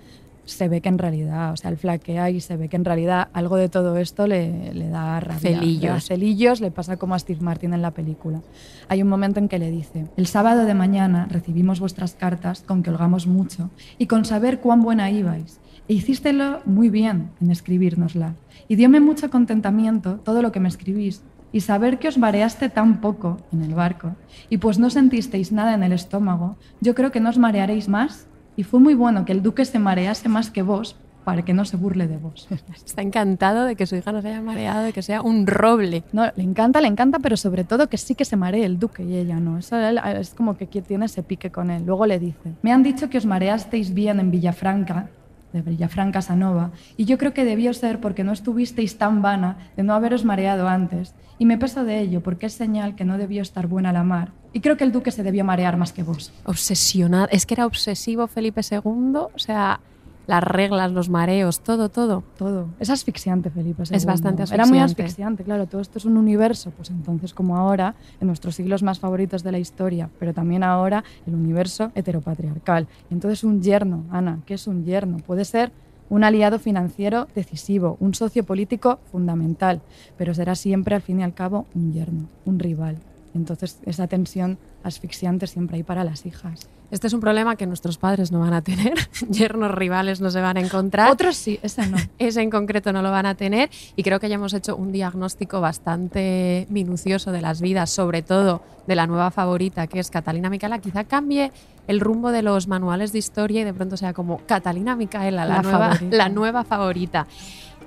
se 0.47 0.69
ve 0.69 0.81
que 0.81 0.89
en 0.89 0.97
realidad, 0.97 1.51
o 1.51 1.57
sea, 1.57 1.69
él 1.69 1.77
flaquea 1.77 2.29
y 2.29 2.39
se 2.39 2.55
ve 2.55 2.69
que 2.69 2.77
en 2.77 2.85
realidad 2.85 3.27
algo 3.33 3.57
de 3.57 3.69
todo 3.69 3.97
esto 3.97 4.27
le, 4.27 4.73
le 4.73 4.87
da 4.87 5.19
rabia. 5.19 5.59
Celillos. 5.59 6.05
celillos 6.05 6.61
le 6.61 6.71
pasa 6.71 6.97
como 6.97 7.15
a 7.15 7.19
Steve 7.19 7.41
Martin 7.41 7.73
en 7.73 7.81
la 7.81 7.91
película. 7.91 8.41
Hay 8.87 9.01
un 9.01 9.09
momento 9.09 9.39
en 9.39 9.49
que 9.49 9.59
le 9.59 9.69
dice, 9.69 10.05
el 10.15 10.27
sábado 10.27 10.65
de 10.65 10.73
mañana 10.73 11.27
recibimos 11.29 11.79
vuestras 11.79 12.15
cartas 12.15 12.63
con 12.65 12.81
que 12.81 12.89
holgamos 12.89 13.27
mucho 13.27 13.69
y 13.97 14.07
con 14.07 14.25
saber 14.25 14.59
cuán 14.59 14.81
buena 14.81 15.11
ibais. 15.11 15.59
E 15.89 15.93
hicístelo 15.93 16.61
muy 16.65 16.89
bien 16.89 17.31
en 17.41 17.51
escribírnosla. 17.51 18.35
Y 18.67 18.75
diome 18.75 18.99
mucho 18.99 19.29
contentamiento 19.29 20.19
todo 20.23 20.41
lo 20.41 20.51
que 20.51 20.59
me 20.59 20.67
escribís, 20.67 21.23
y 21.51 21.61
saber 21.61 21.97
que 21.97 22.09
os 22.09 22.17
mareaste 22.17 22.69
tan 22.69 22.99
poco 22.99 23.37
en 23.53 23.61
el 23.61 23.73
barco, 23.73 24.15
y 24.49 24.57
pues 24.57 24.79
no 24.79 24.89
sentisteis 24.89 25.51
nada 25.51 25.73
en 25.73 25.83
el 25.83 25.93
estómago, 25.93 26.57
yo 26.81 26.93
creo 26.93 27.11
que 27.11 27.21
no 27.21 27.29
os 27.29 27.37
marearéis 27.37 27.87
más 27.87 28.26
y 28.57 28.63
fue 28.63 28.81
muy 28.81 28.95
bueno 28.95 29.23
que 29.23 29.31
el 29.31 29.41
duque 29.41 29.63
se 29.63 29.79
marease 29.79 30.27
más 30.27 30.51
que 30.51 30.63
vos 30.63 30.97
para 31.23 31.43
que 31.43 31.53
no 31.53 31.65
se 31.65 31.77
burle 31.77 32.07
de 32.07 32.17
vos. 32.17 32.47
Está 32.85 33.01
encantado 33.01 33.65
de 33.65 33.75
que 33.75 33.85
su 33.85 33.95
hija 33.95 34.11
no 34.11 34.21
se 34.21 34.29
haya 34.29 34.41
mareado, 34.41 34.83
de 34.83 34.93
que 34.93 35.01
sea 35.01 35.21
un 35.21 35.45
roble. 35.45 36.03
No, 36.11 36.31
le 36.35 36.43
encanta, 36.43 36.81
le 36.81 36.87
encanta, 36.87 37.19
pero 37.19 37.37
sobre 37.37 37.63
todo 37.63 37.87
que 37.87 37.97
sí 37.97 38.15
que 38.15 38.25
se 38.25 38.35
maree 38.35 38.65
el 38.65 38.79
duque 38.79 39.03
y 39.03 39.15
ella 39.15 39.39
no. 39.39 39.57
Eso 39.57 39.77
es 39.77 40.33
como 40.33 40.57
que 40.57 40.65
tiene 40.67 41.05
ese 41.05 41.23
pique 41.23 41.51
con 41.51 41.69
él. 41.69 41.83
Luego 41.85 42.05
le 42.05 42.17
dice, 42.17 42.53
me 42.61 42.71
han 42.71 42.81
dicho 42.81 43.09
que 43.09 43.17
os 43.17 43.25
mareasteis 43.25 43.93
bien 43.93 44.19
en 44.19 44.31
Villafranca, 44.31 45.09
de 45.53 45.61
Villafranca 45.61 46.21
Sanova, 46.21 46.71
y 46.97 47.05
yo 47.05 47.17
creo 47.17 47.33
que 47.33 47.45
debió 47.45 47.73
ser 47.73 47.99
porque 47.99 48.23
no 48.23 48.31
estuvisteis 48.31 48.97
tan 48.97 49.21
vana 49.21 49.57
de 49.75 49.83
no 49.83 49.93
haberos 49.93 50.25
mareado 50.25 50.67
antes, 50.67 51.13
y 51.39 51.45
me 51.45 51.57
peso 51.57 51.83
de 51.83 51.99
ello 51.99 52.21
porque 52.21 52.47
es 52.47 52.53
señal 52.53 52.95
que 52.95 53.05
no 53.05 53.17
debió 53.17 53.41
estar 53.41 53.67
buena 53.67 53.93
la 53.93 54.03
mar, 54.03 54.31
y 54.53 54.59
creo 54.59 54.77
que 54.77 54.83
el 54.83 54.91
duque 54.91 55.11
se 55.11 55.23
debió 55.23 55.43
marear 55.45 55.77
más 55.77 55.93
que 55.93 56.03
vos. 56.03 56.33
Obsesionado, 56.45 57.27
es 57.31 57.45
que 57.45 57.53
era 57.53 57.65
obsesivo 57.65 58.27
Felipe 58.27 58.61
II, 58.69 58.81
o 59.15 59.31
sea, 59.39 59.79
las 60.27 60.43
reglas, 60.43 60.91
los 60.91 61.09
mareos, 61.09 61.61
todo, 61.61 61.89
todo. 61.89 62.23
Todo. 62.37 62.67
Es 62.79 62.89
asfixiante, 62.89 63.49
Felipe. 63.49 63.83
Es 63.83 64.05
bastante 64.05 64.43
asfixiante. 64.43 64.55
Era 64.55 64.65
muy 64.65 64.79
asfixiante, 64.79 65.43
claro. 65.43 65.65
Todo 65.65 65.81
esto 65.81 65.97
es 65.97 66.05
un 66.05 66.17
universo, 66.17 66.71
pues 66.71 66.89
entonces 66.91 67.33
como 67.33 67.57
ahora, 67.57 67.95
en 68.19 68.27
nuestros 68.27 68.55
siglos 68.55 68.83
más 68.83 68.99
favoritos 68.99 69.41
de 69.41 69.51
la 69.51 69.59
historia, 69.59 70.09
pero 70.19 70.33
también 70.33 70.63
ahora 70.63 71.03
el 71.25 71.33
universo 71.33 71.91
heteropatriarcal. 71.95 72.87
Y 73.09 73.13
entonces 73.13 73.43
un 73.43 73.61
yerno, 73.61 74.03
Ana, 74.11 74.39
¿qué 74.45 74.55
es 74.55 74.67
un 74.67 74.83
yerno? 74.83 75.17
Puede 75.17 75.45
ser 75.45 75.71
un 76.09 76.23
aliado 76.23 76.59
financiero 76.59 77.27
decisivo, 77.35 77.97
un 77.99 78.13
socio 78.13 78.45
político 78.45 78.99
fundamental, 79.11 79.81
pero 80.17 80.33
será 80.33 80.55
siempre 80.55 80.95
al 80.95 81.01
fin 81.01 81.19
y 81.19 81.23
al 81.23 81.33
cabo 81.33 81.65
un 81.73 81.93
yerno, 81.93 82.27
un 82.45 82.59
rival. 82.59 82.97
Entonces 83.37 83.79
esa 83.85 84.07
tensión 84.07 84.57
asfixiante 84.83 85.47
siempre 85.47 85.77
hay 85.77 85.83
para 85.83 86.03
las 86.03 86.25
hijas. 86.25 86.67
Este 86.89 87.07
es 87.07 87.13
un 87.13 87.19
problema 87.19 87.57
que 87.57 87.67
nuestros 87.67 87.97
padres 87.97 88.31
no 88.31 88.39
van 88.39 88.53
a 88.53 88.61
tener, 88.61 88.93
yernos 89.29 89.71
rivales 89.71 90.21
no 90.21 90.31
se 90.31 90.41
van 90.41 90.57
a 90.57 90.61
encontrar. 90.61 91.11
Otros 91.11 91.35
sí, 91.35 91.59
ese 91.61 91.85
no. 91.87 91.97
ese 92.17 92.41
en 92.41 92.49
concreto 92.49 92.93
no 92.93 93.01
lo 93.01 93.11
van 93.11 93.25
a 93.25 93.35
tener 93.35 93.69
y 93.95 94.03
creo 94.03 94.19
que 94.19 94.29
ya 94.29 94.35
hemos 94.35 94.53
hecho 94.53 94.75
un 94.75 94.91
diagnóstico 94.91 95.61
bastante 95.61 96.65
minucioso 96.69 97.31
de 97.31 97.41
las 97.41 97.61
vidas, 97.61 97.89
sobre 97.89 98.21
todo 98.21 98.61
de 98.87 98.95
la 98.95 99.05
nueva 99.05 99.31
favorita 99.31 99.87
que 99.87 99.99
es 99.99 100.09
Catalina 100.09 100.49
Micaela. 100.49 100.79
Quizá 100.79 101.03
cambie 101.03 101.51
el 101.87 101.99
rumbo 101.99 102.31
de 102.31 102.41
los 102.41 102.67
manuales 102.67 103.11
de 103.11 103.19
historia 103.19 103.61
y 103.61 103.63
de 103.65 103.73
pronto 103.73 103.97
sea 103.97 104.13
como 104.13 104.41
Catalina 104.45 104.95
Micaela, 104.95 105.45
la, 105.45 105.61
nueva, 105.61 105.99
la 106.09 106.29
nueva 106.29 106.63
favorita. 106.63 107.27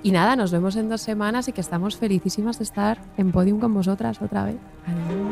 Y 0.03 0.11
nada, 0.11 0.35
nos 0.35 0.51
vemos 0.51 0.75
en 0.75 0.89
dos 0.89 1.01
semanas 1.01 1.47
y 1.47 1.53
que 1.53 1.61
estamos 1.61 1.95
felicísimas 1.95 2.57
de 2.57 2.63
estar 2.63 2.99
en 3.17 3.31
podium 3.31 3.59
con 3.59 3.73
vosotras 3.73 4.21
otra 4.21 4.45
vez. 4.45 4.57
Adiós. 4.87 5.30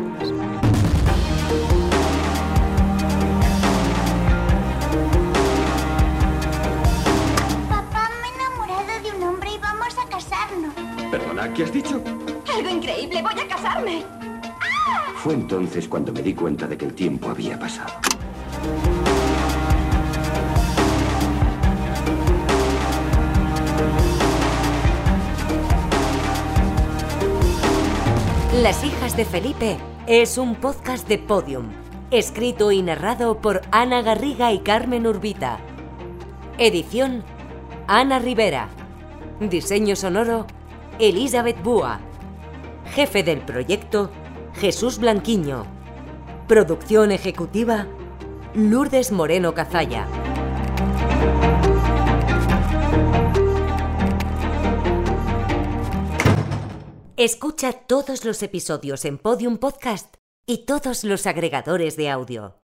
¿Qué 11.60 11.66
has 11.66 11.74
dicho? 11.74 12.01
Algo 12.55 12.70
increíble, 12.70 13.22
voy 13.22 13.38
a 13.38 13.45
casarme. 13.45 14.05
Fue 15.18 15.34
entonces 15.34 15.89
cuando 15.89 16.14
me 16.14 16.22
di 16.22 16.34
cuenta 16.34 16.66
de 16.66 16.78
que 16.78 16.86
el 16.86 16.93
tiempo 16.93 17.30
había 17.30 17.60
pasado. 17.60 17.91
Las 28.62 28.82
hijas 28.86 29.18
de 29.18 29.26
Felipe 29.26 29.78
es 30.07 30.38
un 30.38 30.55
podcast 30.55 31.10
de 31.10 31.18
podium, 31.18 31.68
escrito 32.10 32.72
y 32.72 32.82
narrado 32.82 33.41
por 33.41 33.64
Ana 33.72 34.01
Garriga 34.01 34.53
y 34.53 34.60
Carmen 34.60 35.05
Urbita. 35.05 35.60
Edición 36.57 37.22
Ana 37.88 38.20
Rivera. 38.20 38.70
Diseño 39.41 39.97
sonoro 39.97 40.47
Elizabeth 40.99 41.63
Búa. 41.63 42.01
Jefe 42.93 43.23
del 43.23 43.39
proyecto, 43.39 44.11
Jesús 44.55 44.99
Blanquiño. 44.99 45.65
Producción 46.45 47.13
ejecutiva, 47.13 47.87
Lourdes 48.53 49.13
Moreno 49.13 49.53
Cazalla. 49.53 50.05
Escucha 57.15 57.71
todos 57.71 58.25
los 58.25 58.43
episodios 58.43 59.05
en 59.05 59.17
Podium 59.19 59.57
Podcast 59.57 60.15
y 60.45 60.65
todos 60.65 61.05
los 61.05 61.27
agregadores 61.27 61.95
de 61.95 62.09
audio. 62.09 62.57